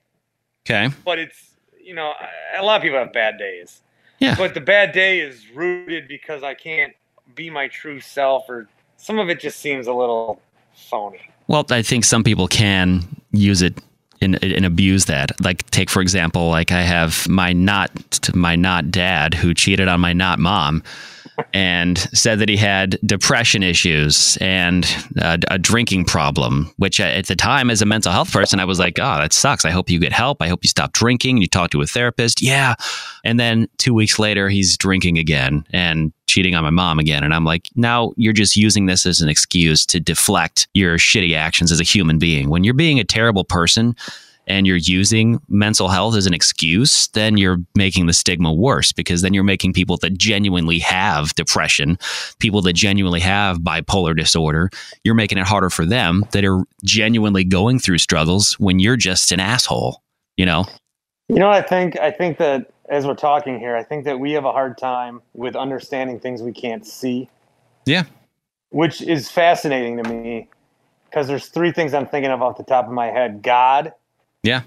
Okay. 0.66 0.90
but 1.06 1.18
it's 1.18 1.52
you 1.84 1.96
know 1.96 2.14
a 2.58 2.64
lot 2.64 2.76
of 2.78 2.82
people 2.84 3.00
have 3.00 3.14
bad 3.14 3.38
days. 3.38 3.82
Yeah. 4.20 4.36
But 4.38 4.54
the 4.54 4.62
bad 4.62 4.92
day 4.92 5.20
is 5.22 5.50
rooted 5.56 6.08
because 6.08 6.44
I 6.44 6.54
can't 6.54 6.94
be 7.36 7.50
my 7.50 7.68
true 7.68 8.00
self, 8.00 8.50
or 8.50 8.68
some 8.98 9.20
of 9.20 9.30
it 9.30 9.40
just 9.40 9.60
seems 9.60 9.88
a 9.88 9.94
little 9.94 10.42
phony. 10.74 11.22
Well, 11.48 11.66
I 11.70 11.82
think 11.82 12.06
some 12.06 12.24
people 12.24 12.48
can 12.48 13.04
use 13.32 13.62
it 13.62 13.78
and, 14.22 14.42
and 14.44 14.66
abuse 14.66 15.06
that. 15.06 15.32
Like, 15.42 15.70
take 15.72 15.90
for 15.90 16.02
example, 16.02 16.50
like 16.50 16.72
I 16.72 16.82
have 16.82 17.28
my 17.28 17.54
not 17.54 17.92
my 18.34 18.56
not 18.56 18.92
dad 18.92 19.34
who 19.34 19.54
cheated 19.54 19.88
on 19.88 20.00
my 20.00 20.14
not 20.14 20.40
mom, 20.40 20.84
and 21.54 21.98
said 22.14 22.40
that 22.40 22.50
he 22.50 22.58
had 22.58 23.00
depression 23.06 23.64
issues 23.64 24.38
and 24.42 24.86
a, 25.18 25.40
a 25.50 25.58
drinking 25.60 26.06
problem. 26.06 26.72
Which 26.78 27.00
at 27.00 27.28
the 27.28 27.36
time, 27.36 27.70
as 27.70 27.82
a 27.82 27.86
mental 27.86 28.12
health 28.12 28.32
person, 28.32 28.60
I 28.60 28.66
was 28.66 28.80
like, 28.80 29.00
"Oh, 29.00 29.18
that 29.18 29.34
sucks. 29.34 29.66
I 29.66 29.72
hope 29.72 29.90
you 29.90 30.00
get 30.00 30.14
help. 30.14 30.42
I 30.42 30.48
hope 30.48 30.64
you 30.64 30.70
stop 30.70 30.94
drinking. 30.94 31.38
You 31.38 31.48
talk 31.48 31.72
to 31.72 31.82
a 31.82 31.86
therapist." 31.88 32.42
Yeah, 32.42 32.76
and 33.24 33.40
then 33.40 33.68
two 33.78 33.94
weeks 33.94 34.20
later, 34.20 34.50
he's 34.50 34.78
drinking 34.78 35.18
again 35.18 35.66
and 35.72 36.14
cheating 36.32 36.56
on 36.56 36.64
my 36.64 36.70
mom 36.70 36.98
again. 36.98 37.24
And 37.24 37.34
I'm 37.34 37.44
like, 37.44 37.68
now 37.76 38.14
you're 38.16 38.32
just 38.32 38.56
using 38.56 38.86
this 38.86 39.06
as 39.06 39.20
an 39.20 39.28
excuse 39.28 39.86
to 39.88 40.00
deflect 40.00 40.70
your 40.74 40.98
shitty 40.98 41.36
actions 41.36 41.74
as 41.74 41.82
a 41.82 41.84
human 41.84 42.20
being. 42.20 42.50
When 42.50 42.64
you're 42.64 42.74
being 42.74 43.02
a 43.02 43.04
terrible 43.04 43.44
person 43.44 43.98
and 44.48 44.66
you're 44.66 44.78
using 44.78 45.40
mental 45.48 45.88
health 45.88 46.16
as 46.16 46.26
an 46.26 46.34
excuse, 46.34 47.08
then 47.10 47.38
you're 47.38 47.58
making 47.76 48.08
the 48.08 48.14
stigma 48.14 48.52
worse 48.52 48.92
because 48.92 49.22
then 49.22 49.34
you're 49.34 49.44
making 49.44 49.74
people 49.74 49.98
that 49.98 50.18
genuinely 50.18 50.80
have 50.80 51.34
depression, 51.36 51.98
people 52.40 52.62
that 52.62 52.74
genuinely 52.74 53.20
have 53.20 53.60
bipolar 53.60 54.16
disorder, 54.18 54.70
you're 55.04 55.16
making 55.16 55.38
it 55.38 55.46
harder 55.46 55.70
for 55.70 55.86
them 55.86 56.26
that 56.32 56.44
are 56.44 56.64
genuinely 56.84 57.44
going 57.44 57.80
through 57.80 57.98
struggles 57.98 58.54
when 58.60 58.80
you're 58.80 58.98
just 58.98 59.32
an 59.32 59.40
asshole, 59.40 60.02
you 60.38 60.46
know? 60.46 60.66
You 61.30 61.36
know 61.36 61.50
I 61.50 61.62
think? 61.62 61.98
I 62.00 62.12
think 62.12 62.38
that 62.40 62.72
as 62.90 63.06
we're 63.08 63.16
talking 63.16 63.58
here, 63.58 63.76
I 63.76 63.84
think 63.84 64.04
that 64.04 64.20
we 64.20 64.34
have 64.34 64.44
a 64.44 64.52
hard 64.52 64.78
time 64.78 65.22
with 65.34 65.56
understanding 65.56 66.20
things 66.20 66.42
we 66.42 66.52
can't 66.52 66.86
see, 66.86 67.30
Yeah. 67.86 68.04
which 68.70 69.02
is 69.02 69.30
fascinating 69.30 70.02
to 70.04 70.10
me 70.10 70.50
because 71.06 71.28
there's 71.28 71.48
three 71.48 71.72
things 71.72 71.94
I'm 71.94 72.08
thinking 72.08 72.32
of 72.32 72.42
off 72.42 72.58
the 72.58 72.64
top 72.64 72.86
of 72.88 72.92
my 72.92 73.08
head: 73.08 73.42
God, 73.44 73.94
Yeah. 74.44 74.64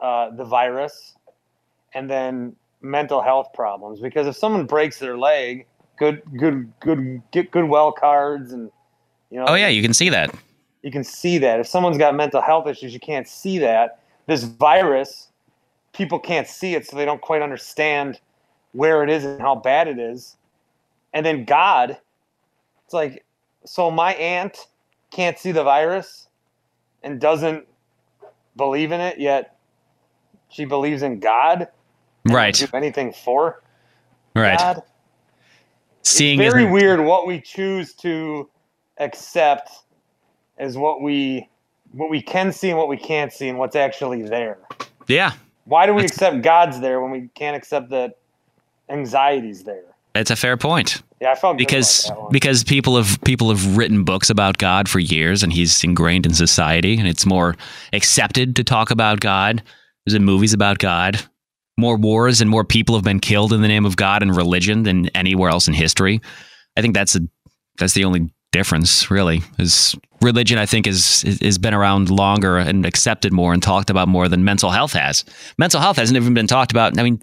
uh, 0.00 0.30
the 0.30 0.44
virus, 0.44 1.14
and 1.94 2.10
then 2.10 2.56
mental 2.80 3.22
health 3.22 3.48
problems. 3.54 4.00
Because 4.00 4.26
if 4.26 4.36
someone 4.36 4.66
breaks 4.66 4.98
their 4.98 5.16
leg, 5.16 5.66
good, 5.98 6.22
good, 6.38 6.72
good, 6.80 7.22
get 7.30 7.50
good 7.50 7.64
well 7.68 7.92
cards, 7.92 8.52
and 8.52 8.70
you 9.30 9.38
know, 9.38 9.46
Oh, 9.48 9.54
yeah, 9.54 9.68
you 9.68 9.82
can 9.82 9.94
see 9.94 10.08
that. 10.10 10.34
you 10.82 10.90
can 10.90 11.04
see 11.04 11.38
that. 11.38 11.60
If 11.60 11.66
someone's 11.66 11.98
got 11.98 12.14
mental 12.14 12.40
health 12.40 12.66
issues, 12.66 12.92
you 12.94 13.00
can't 13.00 13.28
see 13.28 13.58
that. 13.58 14.00
This 14.26 14.44
virus, 14.44 15.28
people 15.92 16.18
can't 16.18 16.46
see 16.48 16.74
it, 16.74 16.86
so 16.86 16.96
they 16.96 17.04
don't 17.04 17.20
quite 17.20 17.42
understand 17.42 18.20
where 18.72 19.02
it 19.04 19.10
is 19.10 19.24
and 19.24 19.40
how 19.40 19.54
bad 19.54 19.86
it 19.88 19.98
is. 19.98 20.36
And 21.12 21.24
then 21.24 21.44
God, 21.44 21.96
it's 22.84 22.94
like, 22.94 23.24
so 23.64 23.90
my 23.90 24.14
aunt 24.14 24.66
can't 25.10 25.38
see 25.38 25.52
the 25.52 25.62
virus 25.62 26.26
and 27.02 27.20
doesn't 27.20 27.66
believe 28.56 28.92
in 28.92 29.00
it, 29.00 29.18
yet 29.18 29.56
she 30.48 30.64
believes 30.64 31.02
in 31.02 31.20
God. 31.20 31.68
Right. 32.26 32.54
Do 32.54 32.66
anything 32.74 33.12
for 33.12 33.62
Right. 34.34 34.58
God. 34.58 34.82
Seeing 36.02 36.40
it's 36.40 36.52
very 36.52 36.66
weird 36.70 37.00
what 37.00 37.26
we 37.26 37.40
choose 37.40 37.94
to 37.94 38.48
accept 38.98 39.70
as 40.58 40.76
what 40.76 41.00
we 41.02 41.48
what 41.92 42.10
we 42.10 42.20
can 42.20 42.50
see 42.52 42.70
and 42.70 42.78
what 42.78 42.88
we 42.88 42.96
can't 42.96 43.32
see 43.32 43.48
and 43.48 43.58
what's 43.58 43.76
actually 43.76 44.22
there. 44.22 44.58
Yeah. 45.06 45.32
Why 45.64 45.86
do 45.86 45.94
we 45.94 46.02
That's- 46.02 46.16
accept 46.16 46.42
God's 46.42 46.80
there 46.80 47.00
when 47.00 47.10
we 47.12 47.28
can't 47.34 47.56
accept 47.56 47.90
that 47.90 48.18
anxiety's 48.88 49.62
there? 49.64 49.93
It's 50.14 50.30
a 50.30 50.36
fair 50.36 50.56
point. 50.56 51.02
Yeah, 51.20 51.32
I 51.32 51.34
felt 51.34 51.58
because 51.58 52.10
because 52.30 52.62
people 52.64 52.96
have 52.96 53.18
people 53.24 53.48
have 53.48 53.76
written 53.76 54.04
books 54.04 54.30
about 54.30 54.58
God 54.58 54.88
for 54.88 54.98
years, 55.00 55.42
and 55.42 55.52
he's 55.52 55.82
ingrained 55.82 56.26
in 56.26 56.34
society, 56.34 56.98
and 56.98 57.08
it's 57.08 57.26
more 57.26 57.56
accepted 57.92 58.56
to 58.56 58.64
talk 58.64 58.90
about 58.90 59.20
God. 59.20 59.62
There's 60.06 60.18
movies 60.20 60.52
about 60.52 60.78
God. 60.78 61.18
more 61.76 61.96
wars 61.96 62.40
and 62.40 62.50
more 62.50 62.64
people 62.64 62.94
have 62.94 63.04
been 63.04 63.20
killed 63.20 63.52
in 63.52 63.60
the 63.62 63.68
name 63.68 63.84
of 63.84 63.96
God 63.96 64.22
and 64.22 64.36
religion 64.36 64.84
than 64.84 65.08
anywhere 65.08 65.50
else 65.50 65.66
in 65.66 65.74
history. 65.74 66.20
I 66.76 66.82
think 66.82 66.94
that's 66.94 67.16
a 67.16 67.20
that's 67.78 67.94
the 67.94 68.04
only 68.04 68.30
difference, 68.54 69.10
really. 69.10 69.42
Is 69.58 69.96
religion? 70.20 70.58
I 70.58 70.64
think 70.64 70.86
is 70.86 71.22
has 71.42 71.58
been 71.58 71.74
around 71.74 72.08
longer 72.08 72.56
and 72.56 72.86
accepted 72.86 73.32
more 73.32 73.52
and 73.52 73.60
talked 73.60 73.90
about 73.90 74.06
more 74.06 74.28
than 74.28 74.44
mental 74.44 74.70
health 74.70 74.92
has. 74.92 75.24
Mental 75.58 75.80
health 75.80 75.96
hasn't 75.96 76.16
even 76.16 76.34
been 76.34 76.46
talked 76.46 76.70
about. 76.70 76.96
I 76.96 77.02
mean, 77.02 77.20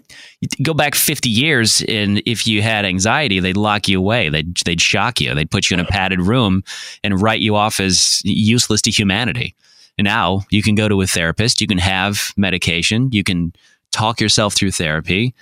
go 0.62 0.74
back 0.74 0.94
fifty 0.94 1.30
years, 1.30 1.82
and 1.88 2.22
if 2.26 2.46
you 2.46 2.60
had 2.60 2.84
anxiety, 2.84 3.40
they'd 3.40 3.56
lock 3.56 3.88
you 3.88 3.98
away. 3.98 4.28
They'd 4.28 4.54
they'd 4.66 4.80
shock 4.80 5.22
you. 5.22 5.34
They'd 5.34 5.50
put 5.50 5.70
you 5.70 5.74
in 5.74 5.80
a 5.80 5.86
padded 5.86 6.20
room 6.20 6.62
and 7.02 7.20
write 7.20 7.40
you 7.40 7.56
off 7.56 7.80
as 7.80 8.20
useless 8.24 8.82
to 8.82 8.90
humanity. 8.90 9.54
And 9.96 10.04
now 10.04 10.42
you 10.50 10.62
can 10.62 10.74
go 10.74 10.86
to 10.86 11.00
a 11.00 11.06
therapist. 11.06 11.62
You 11.62 11.66
can 11.66 11.78
have 11.78 12.34
medication. 12.36 13.08
You 13.10 13.24
can 13.24 13.54
talk 13.90 14.20
yourself 14.20 14.54
through 14.54 14.72
therapy 14.72 15.34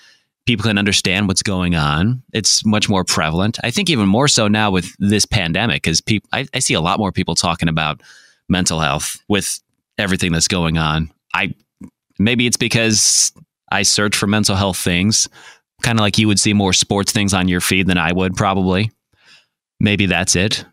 people 0.46 0.64
can 0.64 0.78
understand 0.78 1.28
what's 1.28 1.42
going 1.42 1.74
on. 1.74 2.22
It's 2.32 2.64
much 2.64 2.88
more 2.88 3.04
prevalent. 3.04 3.58
I 3.62 3.70
think 3.70 3.90
even 3.90 4.08
more 4.08 4.28
so 4.28 4.48
now 4.48 4.70
with 4.70 4.94
this 4.98 5.24
pandemic, 5.24 5.82
because 5.82 6.00
people, 6.00 6.28
I, 6.32 6.46
I, 6.54 6.58
see 6.58 6.74
a 6.74 6.80
lot 6.80 6.98
more 6.98 7.12
people 7.12 7.34
talking 7.34 7.68
about 7.68 8.00
mental 8.48 8.80
health 8.80 9.22
with 9.28 9.60
everything 9.98 10.32
that's 10.32 10.48
going 10.48 10.78
on. 10.78 11.10
I 11.34 11.54
maybe 12.18 12.46
it's 12.46 12.56
because 12.56 13.32
I 13.70 13.82
search 13.82 14.16
for 14.16 14.26
mental 14.26 14.56
health 14.56 14.78
things, 14.78 15.28
kind 15.82 15.98
of 15.98 16.02
like 16.02 16.18
you 16.18 16.26
would 16.26 16.40
see 16.40 16.52
more 16.52 16.72
sports 16.72 17.12
things 17.12 17.34
on 17.34 17.48
your 17.48 17.60
feed 17.60 17.86
than 17.86 17.98
I 17.98 18.12
would 18.12 18.34
probably. 18.34 18.90
Maybe 19.78 20.06
that's 20.06 20.36
it, 20.36 20.64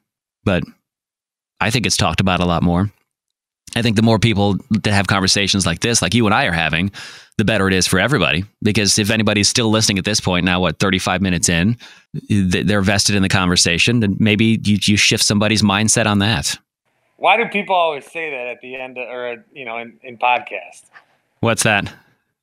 but 0.44 0.64
I 1.60 1.70
think 1.70 1.86
it's 1.86 1.98
talked 1.98 2.20
about 2.20 2.40
a 2.40 2.46
lot 2.46 2.64
more. 2.64 2.92
I 3.76 3.82
think 3.82 3.96
the 3.96 4.02
more 4.02 4.18
people 4.18 4.58
that 4.72 4.94
have 4.94 5.08
conversations 5.08 5.66
like 5.66 5.82
this, 5.82 6.02
like 6.02 6.14
you 6.14 6.26
and 6.26 6.34
I 6.34 6.46
are 6.46 6.54
having, 6.54 6.92
the 7.38 7.46
better 7.46 7.68
it 7.68 7.74
is 7.74 7.86
for 7.86 8.00
everybody. 8.00 8.46
Because 8.64 8.98
if 8.98 9.10
anybody's 9.10 9.48
still 9.48 9.70
listening 9.70 9.98
at 10.00 10.06
this 10.06 10.20
point, 10.20 10.46
now 10.46 10.60
what, 10.60 10.80
35 10.80 11.22
minutes 11.22 11.50
in, 11.50 11.78
they're 12.30 12.82
vested 12.82 13.16
in 13.16 13.22
the 13.22 13.30
conversation, 13.30 14.00
then 14.00 14.16
maybe 14.20 14.60
you, 14.64 14.78
you 14.82 14.98
shift 14.98 15.24
somebody's 15.24 15.62
mindset 15.62 16.06
on 16.06 16.20
that. 16.20 16.58
Why 17.18 17.38
do 17.38 17.46
people 17.48 17.76
always 17.76 18.06
say 18.06 18.32
that 18.32 18.48
at 18.48 18.62
the 18.62 18.76
end 18.76 18.98
of, 18.98 19.08
or, 19.10 19.46
you 19.52 19.66
know, 19.66 19.78
in, 19.78 20.00
in 20.02 20.18
podcast? 20.18 20.86
What's 21.40 21.64
that? 21.64 21.94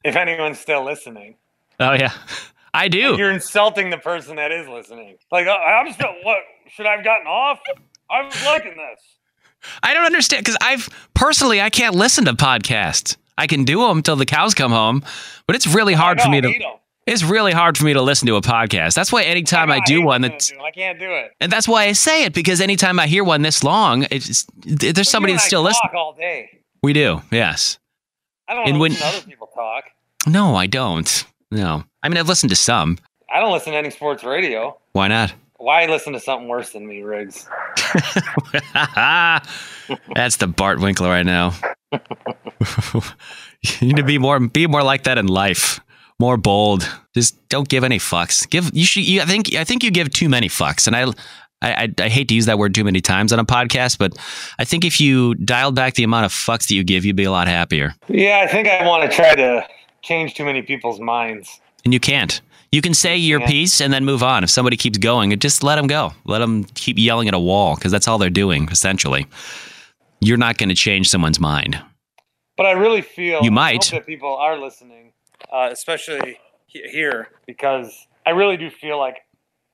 If 0.04 0.16
anyone's 0.16 0.58
still 0.58 0.84
listening. 0.84 1.36
Oh, 1.80 1.92
yeah. 1.92 2.12
I 2.74 2.88
do. 2.88 3.10
Like 3.10 3.18
you're 3.18 3.30
insulting 3.30 3.90
the 3.90 3.98
person 3.98 4.36
that 4.36 4.50
is 4.50 4.66
listening. 4.68 5.16
Like, 5.30 5.46
I'm 5.46 5.92
still, 5.92 6.12
what, 6.24 6.38
should 6.68 6.86
I 6.86 6.96
have 6.96 7.04
gotten 7.04 7.28
off? 7.28 7.60
I 8.10 8.22
was 8.22 8.44
liking 8.44 8.76
this. 8.76 9.00
I 9.82 9.94
don't 9.94 10.04
understand 10.04 10.44
because 10.44 10.56
I've 10.60 10.88
personally 11.14 11.60
I 11.60 11.70
can't 11.70 11.94
listen 11.94 12.24
to 12.26 12.34
podcasts. 12.34 13.16
I 13.36 13.46
can 13.46 13.64
do 13.64 13.86
them 13.86 14.02
till 14.02 14.16
the 14.16 14.26
cows 14.26 14.54
come 14.54 14.70
home, 14.70 15.02
but 15.46 15.56
it's 15.56 15.66
really 15.66 15.94
hard 15.94 16.18
know, 16.18 16.24
for 16.24 16.30
me 16.30 16.40
to. 16.40 16.52
It's 17.06 17.22
really 17.22 17.52
hard 17.52 17.76
for 17.76 17.84
me 17.84 17.92
to 17.92 18.00
listen 18.00 18.26
to 18.28 18.36
a 18.36 18.40
podcast. 18.40 18.94
That's 18.94 19.12
why 19.12 19.24
anytime 19.24 19.70
I, 19.70 19.76
know, 19.76 19.82
I 19.82 19.86
do 19.86 20.02
I 20.02 20.04
one, 20.04 20.22
that's 20.22 20.52
I 20.52 20.70
can't 20.70 20.98
do 20.98 21.12
it, 21.12 21.32
and 21.40 21.52
that's 21.52 21.68
why 21.68 21.84
I 21.84 21.92
say 21.92 22.24
it 22.24 22.32
because 22.32 22.60
anytime 22.60 22.98
I 22.98 23.06
hear 23.06 23.24
one 23.24 23.42
this 23.42 23.62
long, 23.62 24.06
it's 24.10 24.46
there's 24.64 24.94
but 24.94 25.06
somebody 25.06 25.34
that's 25.34 25.44
still 25.44 25.62
listening. 25.62 25.92
all 25.94 26.14
day. 26.14 26.60
We 26.82 26.92
do, 26.92 27.22
yes. 27.30 27.78
I 28.48 28.54
don't 28.54 28.68
and 28.68 28.80
when, 28.80 28.92
other 29.02 29.22
people 29.22 29.48
talk. 29.54 29.84
No, 30.26 30.54
I 30.54 30.66
don't. 30.66 31.24
No, 31.50 31.84
I 32.02 32.08
mean 32.08 32.16
I've 32.16 32.28
listened 32.28 32.50
to 32.50 32.56
some. 32.56 32.98
I 33.32 33.40
don't 33.40 33.52
listen 33.52 33.72
to 33.72 33.78
any 33.78 33.90
sports 33.90 34.24
radio. 34.24 34.78
Why 34.92 35.08
not? 35.08 35.34
Why 35.56 35.86
listen 35.86 36.12
to 36.12 36.20
something 36.20 36.48
worse 36.48 36.70
than 36.70 36.86
me, 36.86 37.02
Riggs? 37.02 37.48
That's 40.14 40.36
the 40.36 40.46
Bart 40.46 40.80
Winkler 40.80 41.08
right 41.08 41.26
now. 41.26 41.52
you 41.92 42.00
need 43.82 43.96
to 43.96 44.02
be 44.02 44.18
more 44.18 44.40
be 44.40 44.66
more 44.66 44.82
like 44.82 45.04
that 45.04 45.18
in 45.18 45.26
life. 45.26 45.80
More 46.18 46.36
bold. 46.36 46.88
Just 47.14 47.48
don't 47.48 47.68
give 47.68 47.84
any 47.84 47.98
fucks. 47.98 48.48
Give 48.48 48.70
you 48.72 48.84
should. 48.84 49.06
You, 49.06 49.22
I 49.22 49.24
think 49.24 49.54
I 49.54 49.64
think 49.64 49.84
you 49.84 49.90
give 49.90 50.10
too 50.10 50.28
many 50.28 50.48
fucks, 50.48 50.86
and 50.86 50.96
I, 50.96 51.06
I 51.62 51.92
I 51.98 52.08
hate 52.08 52.28
to 52.28 52.34
use 52.34 52.46
that 52.46 52.58
word 52.58 52.74
too 52.74 52.84
many 52.84 53.00
times 53.00 53.32
on 53.32 53.38
a 53.38 53.44
podcast, 53.44 53.98
but 53.98 54.16
I 54.58 54.64
think 54.64 54.84
if 54.84 55.00
you 55.00 55.34
dialed 55.34 55.74
back 55.74 55.94
the 55.94 56.04
amount 56.04 56.26
of 56.26 56.32
fucks 56.32 56.68
that 56.68 56.74
you 56.74 56.84
give, 56.84 57.04
you'd 57.04 57.16
be 57.16 57.24
a 57.24 57.32
lot 57.32 57.48
happier. 57.48 57.94
Yeah, 58.08 58.42
I 58.44 58.50
think 58.50 58.68
I 58.68 58.86
want 58.86 59.10
to 59.10 59.14
try 59.14 59.34
to 59.34 59.66
change 60.02 60.34
too 60.34 60.44
many 60.44 60.62
people's 60.62 61.00
minds. 61.00 61.60
And 61.84 61.92
you 61.92 62.00
can't. 62.00 62.40
You 62.74 62.82
can 62.82 62.92
say 62.92 63.16
your 63.16 63.38
yeah. 63.38 63.46
piece 63.46 63.80
and 63.80 63.92
then 63.92 64.04
move 64.04 64.24
on. 64.24 64.42
If 64.42 64.50
somebody 64.50 64.76
keeps 64.76 64.98
going, 64.98 65.38
just 65.38 65.62
let 65.62 65.76
them 65.76 65.86
go. 65.86 66.12
Let 66.24 66.40
them 66.40 66.64
keep 66.74 66.98
yelling 66.98 67.28
at 67.28 67.34
a 67.34 67.38
wall 67.38 67.76
because 67.76 67.92
that's 67.92 68.08
all 68.08 68.18
they're 68.18 68.30
doing, 68.30 68.68
essentially. 68.68 69.28
You're 70.18 70.38
not 70.38 70.58
going 70.58 70.70
to 70.70 70.74
change 70.74 71.08
someone's 71.08 71.38
mind. 71.38 71.80
But 72.56 72.66
I 72.66 72.72
really 72.72 73.00
feel 73.00 73.44
you 73.44 73.52
might 73.52 73.84
that 73.92 74.06
people 74.06 74.34
are 74.34 74.58
listening, 74.58 75.12
uh, 75.52 75.68
especially 75.70 76.40
here, 76.66 77.28
because 77.46 78.08
I 78.26 78.30
really 78.30 78.56
do 78.56 78.70
feel 78.70 78.98
like 78.98 79.18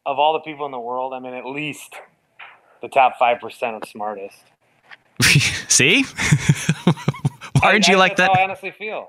of 0.05 0.19
all 0.19 0.35
the 0.35 0.41
people 0.41 0.67
in 0.67 0.73
the 0.73 0.79
world, 0.79 1.15
I'm 1.15 1.25
in 1.25 1.33
at 1.33 1.47
least 1.47 1.95
the 2.83 2.89
top 2.89 3.15
five 3.19 3.41
percent 3.41 3.77
of 3.77 3.89
smartest. 3.89 4.43
See, 5.69 6.03
why 6.85 6.93
aren't 7.63 7.89
you 7.89 7.95
I, 7.95 7.99
like 7.99 8.17
that? 8.17 8.31
I 8.31 8.43
honestly 8.43 8.73
feel. 8.73 9.09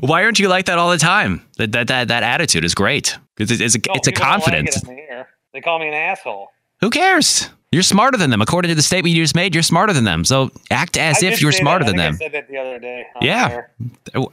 Why 0.00 0.24
aren't 0.24 0.38
you 0.38 0.48
like 0.48 0.66
that 0.66 0.78
all 0.78 0.90
the 0.90 0.98
time? 0.98 1.46
That 1.58 1.72
that 1.72 1.88
that, 1.88 2.08
that 2.08 2.22
attitude 2.22 2.64
is 2.64 2.74
great. 2.74 3.18
It's, 3.38 3.50
it's, 3.52 3.74
a, 3.74 3.78
no, 3.78 3.94
it's 3.94 4.08
a 4.08 4.12
confidence. 4.12 4.82
Like 4.86 4.98
it 4.98 5.26
they 5.52 5.60
call 5.60 5.78
me 5.78 5.88
an 5.88 5.94
asshole. 5.94 6.48
Who 6.80 6.90
cares? 6.90 7.50
You're 7.72 7.82
smarter 7.82 8.16
than 8.18 8.30
them. 8.30 8.42
According 8.42 8.70
to 8.70 8.74
the 8.74 8.82
statement 8.82 9.14
you 9.14 9.22
just 9.22 9.36
made, 9.36 9.54
you're 9.54 9.62
smarter 9.62 9.92
than 9.92 10.04
them. 10.04 10.24
So 10.24 10.50
act 10.70 10.96
as 10.96 11.22
I 11.22 11.28
if 11.28 11.40
you're 11.40 11.52
smarter 11.52 11.84
than 11.84 11.96
them. 11.96 12.14
I 12.14 12.16
said 12.16 12.32
that 12.32 12.48
the 12.48 12.58
other 12.58 12.78
day. 12.78 13.06
Yeah. 13.20 13.66
Oh, 14.14 14.32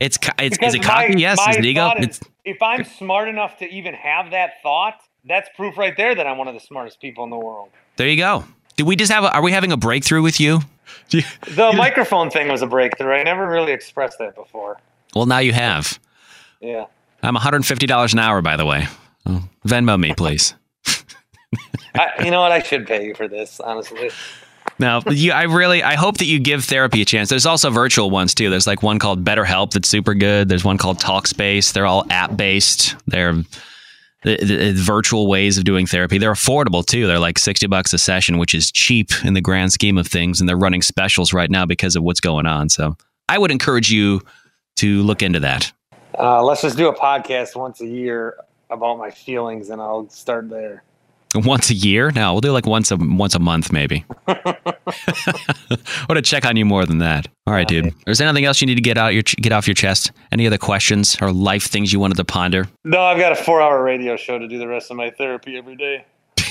it's, 0.00 0.18
it's 0.38 0.58
is 0.60 0.74
it 0.74 0.82
cocky? 0.82 1.14
My, 1.14 1.20
yes. 1.20 1.38
My 1.38 1.50
is 1.50 1.56
it 1.58 1.64
ego? 1.64 1.92
Is, 1.98 2.20
if 2.44 2.60
I'm 2.60 2.82
smart 2.84 3.28
enough 3.28 3.58
to 3.58 3.66
even 3.66 3.94
have 3.94 4.32
that 4.32 4.54
thought, 4.62 5.00
that's 5.24 5.48
proof 5.54 5.78
right 5.78 5.96
there 5.96 6.14
that 6.14 6.26
I'm 6.26 6.38
one 6.38 6.48
of 6.48 6.54
the 6.54 6.60
smartest 6.60 7.00
people 7.00 7.22
in 7.22 7.30
the 7.30 7.38
world. 7.38 7.70
There 7.96 8.08
you 8.08 8.16
go. 8.16 8.44
Did 8.76 8.86
we 8.86 8.96
just 8.96 9.12
have? 9.12 9.22
A, 9.22 9.32
are 9.32 9.42
we 9.42 9.52
having 9.52 9.70
a 9.70 9.76
breakthrough 9.76 10.22
with 10.22 10.40
you? 10.40 10.60
You 11.10 11.22
the 11.46 11.70
you 11.70 11.76
microphone 11.76 12.30
thing 12.30 12.48
was 12.48 12.62
a 12.62 12.66
breakthrough. 12.66 13.12
I 13.12 13.22
never 13.22 13.46
really 13.46 13.72
expressed 13.72 14.18
that 14.18 14.34
before. 14.34 14.78
Well, 15.14 15.26
now 15.26 15.38
you 15.38 15.52
have. 15.52 15.98
Yeah. 16.60 16.86
I'm 17.22 17.36
$150 17.36 18.12
an 18.12 18.18
hour, 18.18 18.42
by 18.42 18.56
the 18.56 18.64
way. 18.64 18.86
Oh, 19.26 19.44
Venmo 19.66 19.98
me, 19.98 20.14
please. 20.14 20.54
I, 21.94 22.24
you 22.24 22.30
know 22.30 22.40
what? 22.40 22.52
I 22.52 22.62
should 22.62 22.86
pay 22.86 23.06
you 23.06 23.14
for 23.14 23.28
this, 23.28 23.60
honestly. 23.60 24.10
No, 24.78 25.02
you, 25.10 25.32
I 25.32 25.42
really, 25.44 25.82
I 25.82 25.94
hope 25.94 26.18
that 26.18 26.24
you 26.24 26.40
give 26.40 26.64
therapy 26.64 27.02
a 27.02 27.04
chance. 27.04 27.28
There's 27.28 27.46
also 27.46 27.70
virtual 27.70 28.10
ones 28.10 28.34
too. 28.34 28.48
There's 28.48 28.66
like 28.66 28.82
one 28.82 28.98
called 28.98 29.24
BetterHelp 29.24 29.72
that's 29.72 29.88
super 29.88 30.14
good. 30.14 30.48
There's 30.48 30.64
one 30.64 30.78
called 30.78 30.98
Talkspace. 30.98 31.72
They're 31.72 31.86
all 31.86 32.06
app 32.10 32.36
based. 32.36 32.96
They're 33.06 33.34
the, 34.22 34.36
the, 34.36 34.72
virtual 34.72 35.26
ways 35.26 35.58
of 35.58 35.64
doing 35.64 35.86
therapy. 35.86 36.18
They're 36.18 36.32
affordable 36.32 36.84
too. 36.84 37.06
They're 37.06 37.18
like 37.18 37.38
60 37.38 37.66
bucks 37.66 37.92
a 37.92 37.98
session, 37.98 38.38
which 38.38 38.54
is 38.54 38.70
cheap 38.70 39.10
in 39.24 39.34
the 39.34 39.40
grand 39.40 39.72
scheme 39.72 39.98
of 39.98 40.06
things. 40.06 40.40
And 40.40 40.48
they're 40.48 40.56
running 40.56 40.82
specials 40.82 41.32
right 41.32 41.50
now 41.50 41.66
because 41.66 41.96
of 41.96 42.02
what's 42.02 42.20
going 42.20 42.46
on. 42.46 42.68
So 42.68 42.96
I 43.28 43.38
would 43.38 43.50
encourage 43.50 43.90
you 43.90 44.22
to 44.76 45.02
look 45.02 45.22
into 45.22 45.40
that. 45.40 45.72
Uh, 46.18 46.42
let's 46.42 46.62
just 46.62 46.76
do 46.76 46.88
a 46.88 46.94
podcast 46.94 47.56
once 47.56 47.80
a 47.80 47.86
year 47.86 48.36
about 48.70 48.98
my 48.98 49.10
feelings 49.10 49.70
and 49.70 49.80
I'll 49.80 50.08
start 50.08 50.48
there. 50.48 50.82
Once 51.34 51.70
a 51.70 51.74
year? 51.74 52.10
No, 52.10 52.32
we'll 52.32 52.40
do 52.40 52.52
like 52.52 52.66
once 52.66 52.90
a 52.90 52.96
once 52.96 53.34
a 53.34 53.38
month, 53.38 53.72
maybe. 53.72 54.04
I 54.26 54.56
want 56.08 56.16
to 56.16 56.22
check 56.22 56.44
on 56.44 56.56
you 56.56 56.64
more 56.64 56.84
than 56.84 56.98
that. 56.98 57.26
All 57.46 57.54
right, 57.54 57.66
dude. 57.66 57.94
Is 58.06 58.18
there 58.18 58.28
anything 58.28 58.44
else 58.44 58.60
you 58.60 58.66
need 58.66 58.74
to 58.74 58.82
get 58.82 58.98
out 58.98 59.14
your 59.14 59.22
get 59.22 59.52
off 59.52 59.66
your 59.66 59.74
chest? 59.74 60.12
Any 60.30 60.46
other 60.46 60.58
questions 60.58 61.16
or 61.22 61.32
life 61.32 61.64
things 61.64 61.92
you 61.92 62.00
wanted 62.00 62.18
to 62.18 62.24
ponder? 62.24 62.68
No, 62.84 63.00
I've 63.00 63.18
got 63.18 63.32
a 63.32 63.36
four-hour 63.36 63.82
radio 63.82 64.16
show 64.16 64.38
to 64.38 64.46
do 64.46 64.58
the 64.58 64.68
rest 64.68 64.90
of 64.90 64.96
my 64.96 65.10
therapy 65.10 65.56
every 65.56 65.76
day. 65.76 66.04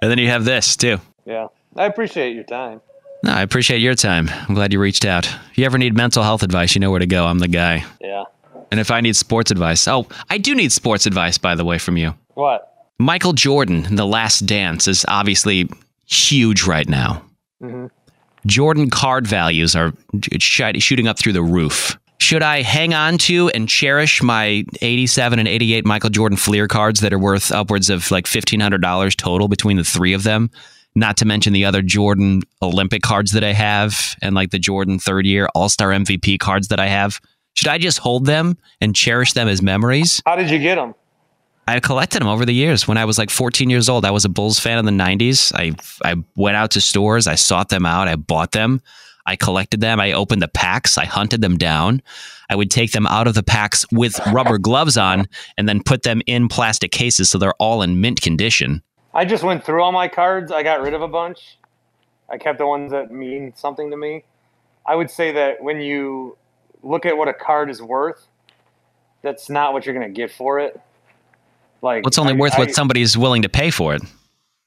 and 0.00 0.10
then 0.10 0.18
you 0.18 0.28
have 0.28 0.44
this 0.44 0.76
too. 0.76 0.98
Yeah, 1.26 1.48
I 1.76 1.84
appreciate 1.84 2.34
your 2.34 2.44
time. 2.44 2.80
No, 3.22 3.32
I 3.32 3.42
appreciate 3.42 3.80
your 3.80 3.94
time. 3.94 4.30
I'm 4.30 4.54
glad 4.54 4.72
you 4.72 4.80
reached 4.80 5.04
out. 5.04 5.26
If 5.26 5.58
you 5.58 5.64
ever 5.64 5.78
need 5.78 5.94
mental 5.94 6.22
health 6.22 6.42
advice, 6.42 6.74
you 6.74 6.80
know 6.80 6.90
where 6.90 7.00
to 7.00 7.06
go. 7.06 7.26
I'm 7.26 7.38
the 7.38 7.48
guy. 7.48 7.84
Yeah. 8.00 8.24
And 8.70 8.80
if 8.80 8.90
I 8.90 9.00
need 9.00 9.16
sports 9.16 9.50
advice, 9.50 9.86
oh, 9.88 10.06
I 10.28 10.38
do 10.38 10.54
need 10.54 10.72
sports 10.72 11.06
advice, 11.06 11.38
by 11.38 11.54
the 11.54 11.64
way, 11.64 11.78
from 11.78 11.96
you. 11.96 12.14
What? 12.34 12.75
Michael 12.98 13.34
Jordan, 13.34 13.94
The 13.94 14.06
Last 14.06 14.46
Dance, 14.46 14.88
is 14.88 15.04
obviously 15.08 15.68
huge 16.06 16.64
right 16.64 16.88
now. 16.88 17.22
Mm-hmm. 17.62 17.86
Jordan 18.46 18.90
card 18.90 19.26
values 19.26 19.76
are 19.76 19.92
shooting 20.38 21.08
up 21.08 21.18
through 21.18 21.32
the 21.32 21.42
roof. 21.42 21.98
Should 22.18 22.42
I 22.42 22.62
hang 22.62 22.94
on 22.94 23.18
to 23.18 23.50
and 23.50 23.68
cherish 23.68 24.22
my 24.22 24.64
87 24.80 25.38
and 25.38 25.46
88 25.46 25.84
Michael 25.84 26.10
Jordan 26.10 26.38
Fleer 26.38 26.66
cards 26.66 27.00
that 27.00 27.12
are 27.12 27.18
worth 27.18 27.52
upwards 27.52 27.90
of 27.90 28.10
like 28.10 28.24
$1,500 28.24 29.16
total 29.16 29.48
between 29.48 29.76
the 29.76 29.84
three 29.84 30.14
of 30.14 30.22
them? 30.22 30.50
Not 30.94 31.18
to 31.18 31.26
mention 31.26 31.52
the 31.52 31.66
other 31.66 31.82
Jordan 31.82 32.42
Olympic 32.62 33.02
cards 33.02 33.32
that 33.32 33.44
I 33.44 33.52
have 33.52 34.16
and 34.22 34.34
like 34.34 34.50
the 34.50 34.58
Jordan 34.58 34.98
third 34.98 35.26
year 35.26 35.48
All 35.54 35.68
Star 35.68 35.90
MVP 35.90 36.38
cards 36.38 36.68
that 36.68 36.80
I 36.80 36.86
have. 36.86 37.20
Should 37.52 37.68
I 37.68 37.76
just 37.76 37.98
hold 37.98 38.24
them 38.24 38.56
and 38.80 38.96
cherish 38.96 39.34
them 39.34 39.48
as 39.48 39.60
memories? 39.60 40.22
How 40.24 40.36
did 40.36 40.48
you 40.48 40.58
get 40.58 40.76
them? 40.76 40.94
I 41.68 41.80
collected 41.80 42.20
them 42.20 42.28
over 42.28 42.44
the 42.44 42.54
years. 42.54 42.86
When 42.86 42.96
I 42.96 43.04
was 43.04 43.18
like 43.18 43.30
14 43.30 43.68
years 43.70 43.88
old, 43.88 44.04
I 44.04 44.10
was 44.12 44.24
a 44.24 44.28
Bulls 44.28 44.58
fan 44.58 44.78
in 44.78 44.84
the 44.84 44.92
90s. 44.92 45.52
I 45.54 45.74
I 46.08 46.14
went 46.36 46.56
out 46.56 46.70
to 46.72 46.80
stores, 46.80 47.26
I 47.26 47.34
sought 47.34 47.68
them 47.70 47.84
out, 47.84 48.08
I 48.08 48.16
bought 48.16 48.52
them. 48.52 48.80
I 49.26 49.36
collected 49.36 49.80
them. 49.80 49.98
I 50.00 50.12
opened 50.12 50.40
the 50.40 50.48
packs. 50.48 50.96
I 50.96 51.04
hunted 51.04 51.40
them 51.40 51.56
down. 51.56 52.00
I 52.48 52.54
would 52.54 52.70
take 52.70 52.92
them 52.92 53.06
out 53.08 53.26
of 53.26 53.34
the 53.34 53.42
packs 53.42 53.84
with 53.90 54.24
rubber 54.28 54.56
gloves 54.56 54.96
on 54.96 55.26
and 55.58 55.68
then 55.68 55.82
put 55.82 56.04
them 56.04 56.22
in 56.26 56.48
plastic 56.48 56.92
cases 56.92 57.28
so 57.28 57.38
they're 57.38 57.54
all 57.54 57.82
in 57.82 58.00
mint 58.00 58.20
condition. 58.20 58.82
I 59.12 59.24
just 59.24 59.42
went 59.42 59.64
through 59.64 59.82
all 59.82 59.92
my 59.92 60.08
cards. 60.08 60.52
I 60.52 60.62
got 60.62 60.80
rid 60.80 60.94
of 60.94 61.02
a 61.02 61.08
bunch. 61.08 61.58
I 62.28 62.38
kept 62.38 62.58
the 62.58 62.66
ones 62.66 62.92
that 62.92 63.10
mean 63.10 63.52
something 63.56 63.90
to 63.90 63.96
me. 63.96 64.24
I 64.86 64.94
would 64.94 65.10
say 65.10 65.32
that 65.32 65.62
when 65.62 65.80
you 65.80 66.36
look 66.82 67.04
at 67.04 67.16
what 67.16 67.26
a 67.26 67.34
card 67.34 67.68
is 67.70 67.82
worth, 67.82 68.28
that's 69.22 69.50
not 69.50 69.72
what 69.72 69.86
you're 69.86 69.94
going 69.94 70.06
to 70.06 70.14
get 70.14 70.30
for 70.30 70.60
it. 70.60 70.80
Like 71.86 72.02
What's 72.04 72.18
only 72.18 72.32
I- 72.34 72.36
worth 72.36 72.54
I- 72.56 72.58
what 72.58 72.74
somebody's 72.74 73.16
willing 73.16 73.42
to 73.42 73.48
pay 73.48 73.70
for 73.70 73.94
it? 73.94 74.02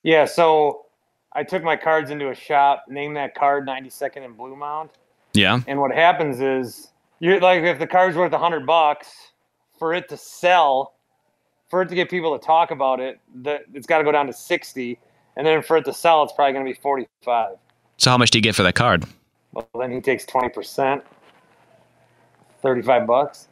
Yeah, 0.03 0.23
so 0.23 0.85
I 1.33 1.43
took 1.43 1.63
my 1.63 1.75
cards 1.75 2.09
into 2.11 2.29
a 2.29 2.35
shop, 2.35 2.85
named 2.87 3.17
that 3.17 3.35
card 3.35 3.67
92nd 3.67 4.23
and 4.23 4.37
Bluemound, 4.37 4.89
Yeah. 5.33 5.59
and 5.67 5.81
what 5.81 5.91
happens 5.91 6.39
is 6.39 6.87
you're 7.19 7.41
like 7.41 7.61
if 7.63 7.77
the 7.77 7.85
card's 7.87 8.15
worth 8.15 8.31
100 8.31 8.65
bucks 8.65 9.11
for 9.77 9.93
it 9.93 10.07
to 10.09 10.15
sell, 10.17 10.93
for 11.69 11.81
it 11.81 11.89
to 11.89 11.95
get 11.95 12.09
people 12.09 12.37
to 12.39 12.43
talk 12.43 12.71
about 12.71 13.01
it, 13.01 13.19
that 13.43 13.63
it's 13.73 13.85
got 13.85 13.97
to 13.97 14.05
go 14.05 14.13
down 14.13 14.25
to 14.27 14.33
60, 14.33 14.97
and 15.35 15.45
then 15.45 15.61
for 15.61 15.75
it 15.75 15.83
to 15.85 15.93
sell, 15.93 16.23
it's 16.23 16.31
probably 16.31 16.53
going 16.53 16.65
to 16.65 16.71
be 16.71 16.79
45. 16.79 17.57
So 17.97 18.11
how 18.11 18.17
much 18.17 18.31
do 18.31 18.37
you 18.37 18.41
get 18.41 18.55
for 18.55 18.63
that 18.63 18.75
card? 18.75 19.03
Well, 19.51 19.67
then 19.77 19.91
he 19.91 19.99
takes 19.99 20.25
20%, 20.25 21.01
35 22.61 23.05
bucks. 23.05 23.47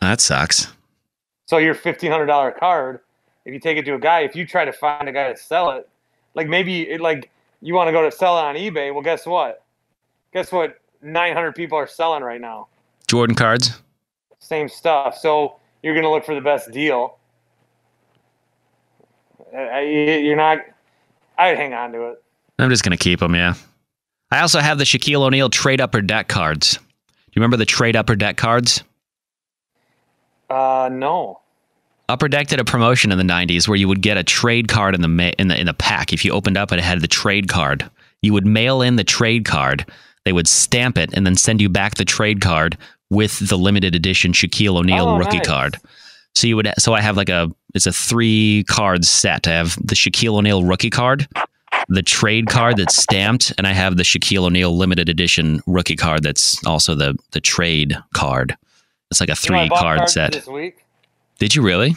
That 0.00 0.20
sucks. 0.20 0.66
So 1.52 1.58
your 1.58 1.74
fifteen 1.74 2.10
hundred 2.10 2.28
dollar 2.28 2.50
card, 2.50 3.00
if 3.44 3.52
you 3.52 3.60
take 3.60 3.76
it 3.76 3.84
to 3.84 3.92
a 3.92 3.98
guy, 3.98 4.20
if 4.20 4.34
you 4.34 4.46
try 4.46 4.64
to 4.64 4.72
find 4.72 5.06
a 5.06 5.12
guy 5.12 5.30
to 5.30 5.36
sell 5.36 5.72
it, 5.72 5.86
like 6.32 6.48
maybe 6.48 6.88
it 6.88 6.98
like 6.98 7.30
you 7.60 7.74
want 7.74 7.88
to 7.88 7.92
go 7.92 8.00
to 8.00 8.10
sell 8.10 8.38
it 8.38 8.40
on 8.40 8.54
eBay. 8.54 8.90
Well, 8.90 9.02
guess 9.02 9.26
what? 9.26 9.62
Guess 10.32 10.50
what? 10.50 10.80
Nine 11.02 11.34
hundred 11.34 11.54
people 11.54 11.76
are 11.76 11.86
selling 11.86 12.22
right 12.22 12.40
now. 12.40 12.68
Jordan 13.06 13.36
cards? 13.36 13.82
Same 14.38 14.66
stuff. 14.66 15.18
So 15.18 15.56
you're 15.82 15.94
gonna 15.94 16.10
look 16.10 16.24
for 16.24 16.34
the 16.34 16.40
best 16.40 16.70
deal. 16.70 17.18
You're 19.52 20.36
not. 20.36 20.56
I'd 21.36 21.58
hang 21.58 21.74
on 21.74 21.92
to 21.92 22.12
it. 22.12 22.22
I'm 22.58 22.70
just 22.70 22.82
going 22.82 22.96
to 22.96 23.04
keep 23.04 23.20
them, 23.20 23.34
yeah. 23.34 23.52
I 24.30 24.40
also 24.40 24.60
have 24.60 24.78
the 24.78 24.84
Shaquille 24.84 25.20
O'Neal 25.20 25.50
trade 25.50 25.82
upper 25.82 26.00
deck 26.00 26.28
cards. 26.28 26.76
Do 26.76 26.80
you 27.34 27.40
remember 27.40 27.58
the 27.58 27.66
trade 27.66 27.94
upper 27.94 28.16
deck 28.16 28.38
cards? 28.38 28.82
Uh, 30.52 30.88
no. 30.90 31.40
Upper 32.08 32.28
Deck 32.28 32.48
did 32.48 32.60
a 32.60 32.64
promotion 32.64 33.10
in 33.12 33.18
the 33.18 33.24
'90s 33.24 33.66
where 33.68 33.76
you 33.76 33.88
would 33.88 34.02
get 34.02 34.16
a 34.18 34.24
trade 34.24 34.68
card 34.68 34.94
in 34.94 35.00
the 35.00 35.08
ma- 35.08 35.30
in 35.38 35.48
the 35.48 35.58
in 35.58 35.66
the 35.66 35.74
pack. 35.74 36.12
If 36.12 36.24
you 36.24 36.32
opened 36.32 36.56
up 36.56 36.70
and 36.70 36.78
it 36.80 36.84
had 36.84 37.00
the 37.00 37.08
trade 37.08 37.48
card, 37.48 37.88
you 38.20 38.32
would 38.32 38.44
mail 38.46 38.82
in 38.82 38.96
the 38.96 39.04
trade 39.04 39.44
card. 39.44 39.86
They 40.24 40.32
would 40.32 40.46
stamp 40.46 40.98
it 40.98 41.10
and 41.14 41.24
then 41.26 41.36
send 41.36 41.60
you 41.60 41.68
back 41.68 41.94
the 41.94 42.04
trade 42.04 42.40
card 42.40 42.76
with 43.10 43.48
the 43.48 43.56
limited 43.58 43.94
edition 43.94 44.32
Shaquille 44.32 44.76
O'Neal 44.76 45.08
Oh, 45.08 45.18
rookie 45.18 45.38
nice. 45.38 45.46
card. 45.46 45.76
So 46.34 46.46
you 46.46 46.56
would 46.56 46.68
so 46.78 46.92
I 46.92 47.00
have 47.00 47.16
like 47.16 47.28
a 47.30 47.50
it's 47.74 47.86
a 47.86 47.92
three 47.92 48.64
card 48.68 49.04
set. 49.04 49.48
I 49.48 49.52
have 49.52 49.76
the 49.84 49.94
Shaquille 49.94 50.34
O'Neal 50.36 50.64
rookie 50.64 50.90
card, 50.90 51.26
the 51.88 52.02
trade 52.02 52.48
card 52.48 52.76
that's 52.76 52.96
stamped, 53.00 53.52
and 53.58 53.66
I 53.66 53.72
have 53.72 53.96
the 53.96 54.02
Shaquille 54.02 54.44
O'Neal 54.44 54.76
limited 54.76 55.08
edition 55.08 55.60
rookie 55.66 55.96
card 55.96 56.22
that's 56.24 56.62
also 56.66 56.94
the 56.94 57.16
the 57.30 57.40
trade 57.40 57.96
card. 58.14 58.56
It's 59.12 59.20
like 59.20 59.28
a 59.28 59.36
You 59.44 59.54
know, 59.54 59.68
three-card 59.68 60.08
set. 60.10 60.32
this 60.32 60.46
week. 60.46 60.84
Did 61.38 61.54
you 61.54 61.62
really? 61.62 61.96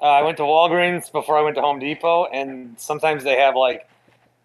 Uh, 0.00 0.04
I 0.06 0.22
went 0.22 0.36
to 0.36 0.42
Walgreens 0.42 1.10
before 1.10 1.38
I 1.38 1.42
went 1.42 1.56
to 1.56 1.62
Home 1.62 1.78
Depot, 1.78 2.26
and 2.26 2.74
sometimes 2.78 3.24
they 3.24 3.36
have 3.36 3.56
like 3.56 3.88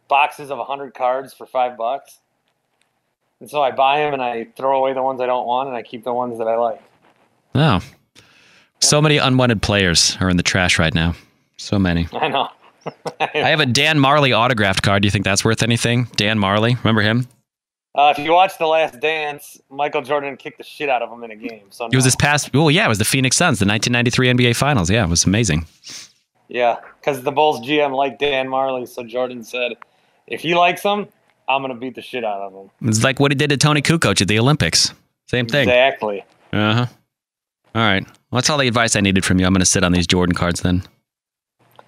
boxes 0.07 0.49
of 0.51 0.57
100 0.57 0.93
cards 0.93 1.33
for 1.33 1.45
five 1.45 1.77
bucks. 1.77 2.19
And 3.39 3.49
so 3.49 3.61
I 3.61 3.71
buy 3.71 3.99
them 3.99 4.13
and 4.13 4.21
I 4.21 4.47
throw 4.55 4.79
away 4.79 4.93
the 4.93 5.03
ones 5.03 5.21
I 5.21 5.25
don't 5.25 5.45
want, 5.45 5.67
and 5.67 5.77
I 5.77 5.83
keep 5.83 6.03
the 6.03 6.13
ones 6.13 6.37
that 6.39 6.47
I 6.47 6.55
like. 6.55 6.81
Oh. 7.55 7.81
So 8.79 9.01
many 9.01 9.17
unwanted 9.17 9.61
players 9.61 10.17
are 10.21 10.29
in 10.29 10.37
the 10.37 10.43
trash 10.43 10.79
right 10.79 10.93
now. 10.93 11.15
So 11.57 11.77
many. 11.79 12.07
I 12.13 12.27
know. 12.27 12.49
I 13.19 13.49
have 13.49 13.59
a 13.59 13.65
Dan 13.65 13.97
Majerle 13.99 14.37
autographed 14.37 14.81
card. 14.81 15.01
Do 15.01 15.07
you 15.07 15.11
think 15.11 15.25
that's 15.25 15.43
worth 15.43 15.61
anything? 15.61 16.07
Dan 16.15 16.39
Majerle, 16.39 16.77
remember 16.83 17.01
him? 17.01 17.27
Uh, 17.97 18.13
if 18.15 18.23
you 18.23 18.31
watch 18.31 18.57
The 18.59 18.67
Last 18.67 18.99
Dance, 18.99 19.59
Michael 19.71 20.03
Jordan 20.03 20.37
kicked 20.37 20.59
the 20.59 20.63
shit 20.63 20.87
out 20.87 21.01
of 21.01 21.11
him 21.11 21.23
in 21.23 21.31
a 21.31 21.35
game. 21.35 21.63
So 21.71 21.85
It 21.87 21.95
was 21.95 22.03
no. 22.03 22.07
this 22.07 22.15
past. 22.15 22.51
Oh 22.53 22.69
yeah, 22.69 22.85
it 22.85 22.89
was 22.89 22.99
the 22.99 23.05
Phoenix 23.05 23.35
Suns, 23.35 23.57
the 23.59 23.65
1993 23.65 24.33
NBA 24.51 24.55
Finals. 24.55 24.89
Yeah, 24.89 25.03
it 25.03 25.09
was 25.09 25.25
amazing. 25.25 25.65
yeah, 26.47 26.77
because 27.01 27.23
the 27.23 27.31
Bulls 27.31 27.59
GM 27.61 27.95
liked 27.95 28.19
Dan 28.19 28.47
Majerle, 28.47 28.87
so 28.87 29.03
Jordan 29.03 29.43
said, 29.43 29.73
if 30.27 30.41
he 30.41 30.53
likes 30.53 30.83
him, 30.83 31.07
I'm 31.49 31.61
gonna 31.63 31.73
beat 31.75 31.95
the 31.95 32.01
shit 32.03 32.23
out 32.23 32.41
of 32.41 32.53
him. 32.53 32.69
It's 32.87 33.03
like 33.03 33.19
what 33.19 33.31
he 33.31 33.35
did 33.35 33.49
to 33.49 33.57
Toni 33.57 33.81
Kukoc 33.81 34.21
at 34.21 34.27
the 34.27 34.37
Olympics. 34.37 34.93
Same 35.27 35.47
thing. 35.47 35.67
Exactly. 35.67 36.23
Uh 36.53 36.73
huh. 36.73 36.85
All 37.73 37.81
right. 37.81 38.03
Well, 38.03 38.39
that's 38.39 38.49
all 38.49 38.57
the 38.57 38.67
advice 38.67 38.95
I 38.95 39.01
needed 39.01 39.23
from 39.25 39.39
you. 39.39 39.45
I'm 39.45 39.53
going 39.53 39.59
to 39.59 39.65
sit 39.65 39.83
on 39.83 39.91
these 39.91 40.07
Jordan 40.07 40.35
cards 40.35 40.61
then. 40.61 40.83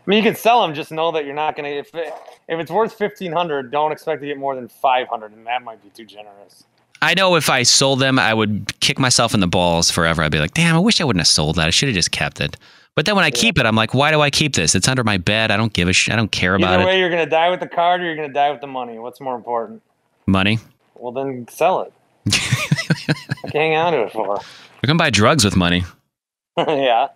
I 0.09 0.11
mean, 0.11 0.23
you 0.23 0.31
can 0.31 0.35
sell 0.35 0.63
them. 0.63 0.73
Just 0.73 0.91
know 0.91 1.11
that 1.11 1.25
you're 1.25 1.35
not 1.35 1.55
gonna. 1.55 1.69
If 1.69 1.93
it, 1.93 2.11
if 2.47 2.59
it's 2.59 2.71
worth 2.71 2.99
1500, 2.99 3.71
don't 3.71 3.91
expect 3.91 4.21
to 4.21 4.27
get 4.27 4.39
more 4.39 4.55
than 4.55 4.67
500, 4.67 5.33
and 5.33 5.45
that 5.45 5.61
might 5.61 5.83
be 5.83 5.89
too 5.89 6.03
generous. 6.03 6.63
I 6.99 7.13
know 7.13 7.35
if 7.35 7.47
I 7.47 7.61
sold 7.61 7.99
them, 7.99 8.17
I 8.17 8.33
would 8.33 8.79
kick 8.79 8.97
myself 8.97 9.35
in 9.35 9.39
the 9.39 9.47
balls 9.47 9.91
forever. 9.91 10.23
I'd 10.23 10.31
be 10.31 10.39
like, 10.39 10.55
damn, 10.55 10.75
I 10.75 10.79
wish 10.79 10.99
I 10.99 11.03
wouldn't 11.03 11.21
have 11.21 11.27
sold 11.27 11.57
that. 11.57 11.67
I 11.67 11.69
should 11.69 11.89
have 11.89 11.95
just 11.95 12.09
kept 12.09 12.41
it. 12.41 12.57
But 12.95 13.05
then 13.05 13.15
when 13.15 13.23
I 13.23 13.29
keep 13.29 13.59
it, 13.59 13.67
I'm 13.67 13.75
like, 13.75 13.93
why 13.93 14.09
do 14.09 14.19
I 14.19 14.31
keep 14.31 14.55
this? 14.55 14.73
It's 14.73 14.87
under 14.87 15.03
my 15.03 15.17
bed. 15.17 15.51
I 15.51 15.57
don't 15.57 15.73
give 15.73 15.87
a 15.87 15.93
sh- 15.93 16.09
I 16.09 16.15
don't 16.15 16.31
care 16.31 16.55
about 16.55 16.69
Either 16.69 16.77
it. 16.77 16.81
Either 16.81 16.87
way, 16.87 16.99
you're 16.99 17.11
gonna 17.11 17.27
die 17.27 17.51
with 17.51 17.59
the 17.59 17.67
card, 17.67 18.01
or 18.01 18.05
you're 18.05 18.15
gonna 18.15 18.33
die 18.33 18.49
with 18.49 18.61
the 18.61 18.67
money. 18.67 18.97
What's 18.97 19.21
more 19.21 19.35
important? 19.35 19.83
Money. 20.25 20.57
Well, 20.95 21.11
then 21.11 21.47
sell 21.49 21.81
it. 21.81 21.93
Hang 23.53 23.75
on 23.75 23.93
to 23.93 24.05
it 24.05 24.11
for. 24.11 24.39
We 24.81 24.87
can 24.87 24.97
buy 24.97 25.11
drugs 25.11 25.45
with 25.45 25.55
money. 25.55 25.83
yeah. 26.57 27.09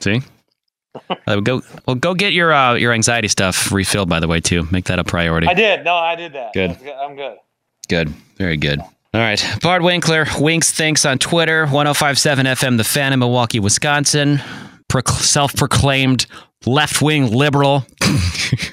See? 0.00 0.22
Uh, 1.26 1.40
go 1.40 1.62
well. 1.86 1.94
Go 1.96 2.14
get 2.14 2.32
your 2.32 2.52
uh, 2.52 2.74
your 2.74 2.92
anxiety 2.92 3.28
stuff 3.28 3.70
refilled. 3.72 4.08
By 4.08 4.20
the 4.20 4.28
way, 4.28 4.40
too. 4.40 4.66
Make 4.70 4.86
that 4.86 4.98
a 4.98 5.04
priority. 5.04 5.46
I 5.46 5.54
did. 5.54 5.84
No, 5.84 5.94
I 5.94 6.16
did 6.16 6.32
that. 6.32 6.52
Good. 6.52 6.78
Good. 6.80 6.94
I'm 6.94 7.16
good. 7.16 7.38
Good. 7.88 8.08
Very 8.36 8.56
good. 8.56 8.80
All 8.80 9.20
right. 9.20 9.44
Bart 9.62 9.82
Winkler, 9.82 10.26
Winks 10.38 10.70
Thinks 10.70 11.04
on 11.04 11.18
Twitter, 11.18 11.62
1057 11.66 12.46
FM, 12.46 12.76
The 12.76 12.84
Fan 12.84 13.12
in 13.12 13.18
Milwaukee, 13.18 13.58
Wisconsin. 13.58 14.40
Pro- 14.88 15.02
self 15.02 15.54
proclaimed 15.56 16.26
left 16.66 17.00
wing 17.02 17.30
liberal. 17.32 17.84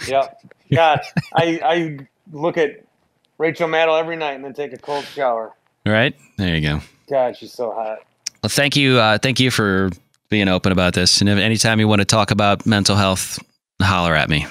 Yep. 0.07 0.41
God, 0.73 1.01
I 1.35 1.59
I 1.63 1.97
look 2.31 2.57
at 2.57 2.83
Rachel 3.37 3.67
Maddow 3.67 3.99
every 3.99 4.15
night 4.15 4.33
and 4.33 4.43
then 4.43 4.53
take 4.53 4.73
a 4.73 4.77
cold 4.77 5.03
shower. 5.05 5.53
All 5.85 5.93
right. 5.93 6.15
There 6.37 6.55
you 6.55 6.61
go. 6.61 6.81
God, 7.09 7.37
she's 7.37 7.53
so 7.53 7.71
hot. 7.71 7.99
Well, 8.41 8.49
thank 8.49 8.75
you. 8.75 8.97
Uh, 8.97 9.17
thank 9.17 9.39
you 9.39 9.51
for 9.51 9.89
being 10.29 10.47
open 10.47 10.71
about 10.71 10.93
this. 10.93 11.21
And 11.21 11.29
if 11.29 11.37
anytime 11.37 11.79
you 11.79 11.87
want 11.87 12.01
to 12.01 12.05
talk 12.05 12.31
about 12.31 12.65
mental 12.65 12.95
health, 12.95 13.39
holler 13.81 14.15
at 14.15 14.29
me. 14.29 14.45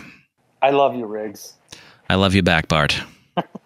I 0.62 0.70
love 0.70 0.94
you, 0.94 1.06
Riggs. 1.06 1.54
I 2.08 2.14
love 2.14 2.34
you 2.34 2.42
back, 2.42 2.68
Bart. 2.68 3.00